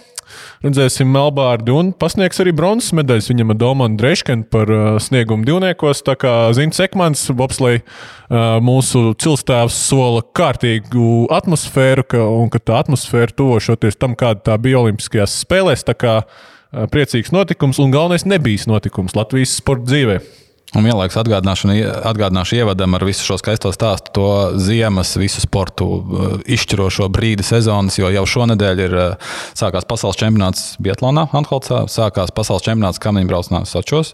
redzēsim 0.65 1.09
Melbārdu 1.11 1.75
un 1.79 1.91
pasniegs 1.95 2.41
arī 2.43 2.53
bronzas 2.55 2.93
medaļas 2.97 3.29
viņam 3.31 3.53
ar 3.53 3.59
Domanu 3.61 3.99
Dreškenu 3.99 4.47
par 4.53 4.71
uh, 4.71 4.85
sniegumu 5.01 5.47
divniekos. 5.47 6.03
Tā 6.05 6.17
kā 6.19 6.33
Zins 6.57 6.81
Ekmans, 6.83 7.27
Bobsley, 7.37 7.81
uh, 7.81 8.57
mūsu 8.63 9.13
cilstāvs 9.21 9.77
sola 9.89 10.23
kārtīgu 10.37 11.27
atmosfēru, 11.35 12.07
ka, 12.15 12.23
un 12.43 12.51
ka 12.53 12.61
tā 12.63 12.81
atmosfēra 12.85 13.35
tuvošoties 13.35 13.99
tam, 14.01 14.17
kāda 14.19 14.51
tā 14.51 14.57
bija 14.61 14.83
Olimpiskajās 14.83 15.39
spēlēs. 15.43 15.85
Tā 15.87 15.97
kā 15.99 16.17
uh, 16.23 16.87
priecīgs 16.91 17.33
notikums 17.35 17.81
un 17.83 17.93
galvenais 17.95 18.27
nebijis 18.27 18.69
notikums 18.71 19.17
Latvijas 19.17 19.57
sporta 19.59 19.89
dzīvēm. 19.91 20.44
Un 20.75 20.83
vienlaikus 20.83 21.15
atgādināšu 21.21 22.57
ievadam 22.57 22.97
ar 22.97 23.05
visu 23.07 23.23
šo 23.23 23.37
skaisto 23.39 23.71
stāstu, 23.71 24.11
to 24.17 24.27
ziemas, 24.59 25.13
visu 25.15 25.39
sportu 25.43 25.87
uh, 25.87 26.25
izšķirošo 26.51 27.07
brīdi 27.15 27.45
sezonas, 27.47 27.95
jo 27.99 28.09
jau 28.11 28.25
šonadēļ 28.27 28.81
ir 28.83 28.95
uh, 28.99 29.31
sākās 29.55 29.87
pasaules 29.87 30.19
čempionāts 30.19 30.65
Bietlānā, 30.83 31.29
Antholcā, 31.37 31.85
sākās 31.91 32.35
pasaules 32.35 32.65
čempionāts 32.67 32.99
Kamiņbraucnā 33.03 33.63
Sočos. 33.69 34.11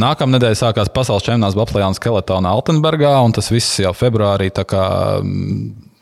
Nākamā 0.00 0.36
nedēļa 0.36 0.60
sākās 0.60 0.92
pasaules 0.92 1.24
čempionāts 1.24 1.56
Baplējā 1.56 1.88
un 1.94 1.96
Skeletonā 1.96 2.52
Altenbergā, 2.52 3.16
un 3.24 3.32
tas 3.36 3.48
viss 3.54 3.80
jau 3.80 3.94
februārī 3.96 4.52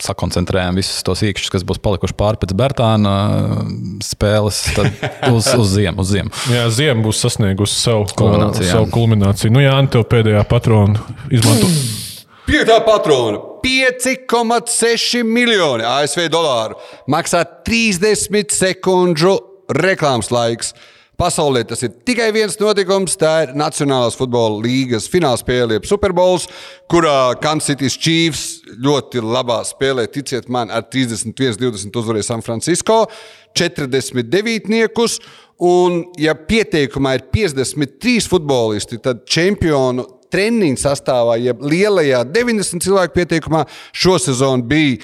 sakoncentrējam 0.02 0.78
visus 0.78 1.02
tos 1.06 1.22
īkšķus, 1.26 1.52
kas 1.54 1.66
būs 1.66 1.80
palikuši 1.82 2.16
pāri 2.18 2.40
pēc 2.42 2.54
Bertāna 2.58 3.14
uh, 3.22 3.58
spēles, 4.04 4.60
uz, 5.30 5.50
uz 5.54 5.72
ziemu. 5.76 6.02
Uz 6.02 6.12
ziemu. 6.12 6.32
Jā, 6.52 6.66
ziema 6.74 7.06
būs 7.06 7.22
sasniegusi 7.22 7.78
savu 7.78 8.08
kulmināciju. 8.18 8.70
Savu 8.70 8.90
kulmināciju. 8.94 9.52
Nu, 9.54 9.62
jā, 9.64 9.76
tev 9.92 10.06
pēdējā 10.10 10.42
patrona 10.50 11.02
izmanto. 11.30 11.70
Piektā 12.48 12.80
patrona- 12.82 13.38
5,6 13.62 15.22
miljoni 15.22 15.86
ASV 15.86 16.26
dolāru. 16.32 16.74
Maksā 17.06 17.44
30 17.66 18.50
sekundžu 18.50 19.36
reklāmas 19.70 20.32
laiks. 20.34 20.74
Pasaulē 21.20 21.60
tas 21.68 21.82
ir 21.84 21.92
tikai 22.06 22.30
viens 22.34 22.56
notikums. 22.58 23.14
Tā 23.20 23.32
ir 23.44 23.52
Nacionālās 23.58 24.16
futbola 24.18 24.62
līnijas 24.64 25.10
finālspēle, 25.12 25.76
jeb 25.76 25.86
Superbowls, 25.86 26.48
kurā 26.90 27.34
Kansas 27.42 27.72
City 27.72 27.90
Chiefs 27.92 28.46
ļoti 28.82 29.22
labā 29.22 29.60
spēlē, 29.68 30.08
ticiet 30.10 30.48
man, 30.52 30.72
ar 30.72 30.86
31-20 30.88 32.00
uzvarēja 32.00 32.30
San 32.30 32.42
Francisco, 32.42 33.04
49 33.58 34.72
niekus. 34.72 35.20
Un, 35.62 36.00
ja 36.18 36.34
pieteikumā 36.34 37.18
ir 37.20 37.28
53 37.30 38.26
futbolisti, 38.32 38.98
tad 39.04 39.22
čempionu 39.30 40.08
treniņu 40.32 40.80
sastāvā, 40.80 41.36
jeb 41.38 41.60
lielajā 41.62 42.24
90 42.32 42.82
cilvēku 42.82 43.20
pieteikumā, 43.20 43.66
šosezon 43.94 44.64
bija 44.66 44.98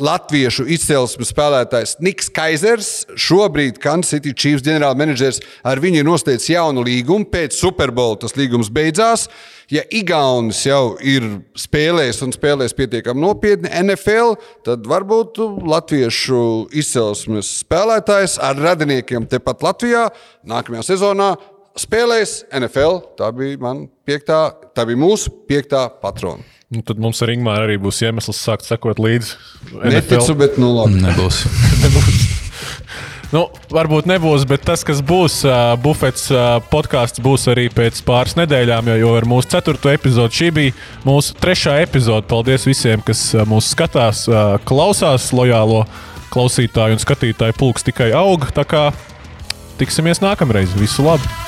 latviešu 0.00 0.64
izcelsmes 0.72 1.30
spēlētājs 1.32 1.98
Niks 2.02 2.30
Kaisers, 2.32 2.90
šobrīd 3.18 3.78
Kansas 3.82 4.14
City 4.14 4.32
Chiefs 4.32 4.64
ģenerālmenedžers, 4.64 5.42
ar 5.68 5.82
viņu 5.82 6.00
ir 6.00 6.08
noslēdzis 6.08 6.52
jaunu 6.54 6.84
līgumu. 6.86 7.28
Pēc 7.32 7.56
Superbola 7.58 8.18
tas 8.22 8.36
līgums 8.38 8.72
beidzās. 8.72 9.28
Ja 9.72 9.84
Igaunis 9.94 10.62
jau 10.66 10.96
ir 10.98 11.24
spēlējis 11.56 12.22
un 12.26 12.34
spēlējis 12.34 12.76
pietiekami 12.76 13.24
nopietni 13.24 13.70
NFL, 13.82 14.34
tad 14.66 14.88
varbūt 14.88 15.40
latviešu 15.68 16.42
izcelsmes 16.76 17.50
spēlētājs 17.62 18.38
ar 18.42 18.60
radiniekiem 18.60 19.28
tepat 19.30 19.64
Latvijā 19.64 20.08
nākamajā 20.48 20.88
sezonā 20.92 21.34
spēlēs 21.78 22.42
NFL. 22.52 23.00
Tā 23.20 23.32
bija, 23.36 23.76
piektā, 24.08 24.42
tā 24.76 24.88
bija 24.88 25.00
mūsu 25.00 25.32
piektā 25.48 25.86
patrona. 26.02 26.44
Nu, 26.72 26.80
tad 26.80 27.00
mums 27.02 27.20
ar 27.20 27.28
Ingūru 27.34 27.66
arī 27.66 27.74
būs 27.80 27.98
iemesls 28.00 28.38
sākt 28.40 28.64
sekot 28.64 29.00
līdzi. 29.02 29.34
Neticu, 29.92 30.36
bet 30.40 30.56
nu 30.60 30.70
labi. 30.72 31.02
Nebūs. 31.02 31.42
nebūs. 31.82 32.22
Nu, 33.32 33.46
varbūt 33.72 34.08
nebūs, 34.08 34.44
bet 34.48 34.64
tas, 34.68 34.82
kas 34.84 35.00
būs, 35.04 35.38
uh, 35.48 35.72
bufets 35.80 36.26
uh, 36.32 36.58
podkāsts, 36.72 37.20
būs 37.24 37.46
arī 37.48 37.66
pēc 37.72 38.02
pāris 38.04 38.36
nedēļām, 38.36 38.90
jo, 38.92 38.96
jo 39.00 39.12
ar 39.16 39.28
mūsu 39.28 39.54
ceturto 39.54 39.92
epizodi 39.92 40.40
šī 40.40 40.50
bija 40.52 40.74
mūsu 41.08 41.36
trešā 41.40 41.78
epizode. 41.84 42.28
Paldies 42.28 42.68
visiem, 42.68 43.04
kas 43.04 43.24
uh, 43.36 43.46
mūs 43.48 43.70
skatās, 43.72 44.26
uh, 44.28 44.58
klausās, 44.68 45.30
lojālo 45.36 45.86
klausītāju 46.32 46.96
un 46.96 47.04
skatītāju 47.04 47.56
pulks 47.60 47.88
tikai 47.88 48.12
aug. 48.16 48.48
Tā 48.52 48.68
kā 48.68 48.90
tiksimies 49.80 50.20
nākamreiz. 50.24 50.76
Visu 50.80 51.08
labu! 51.08 51.42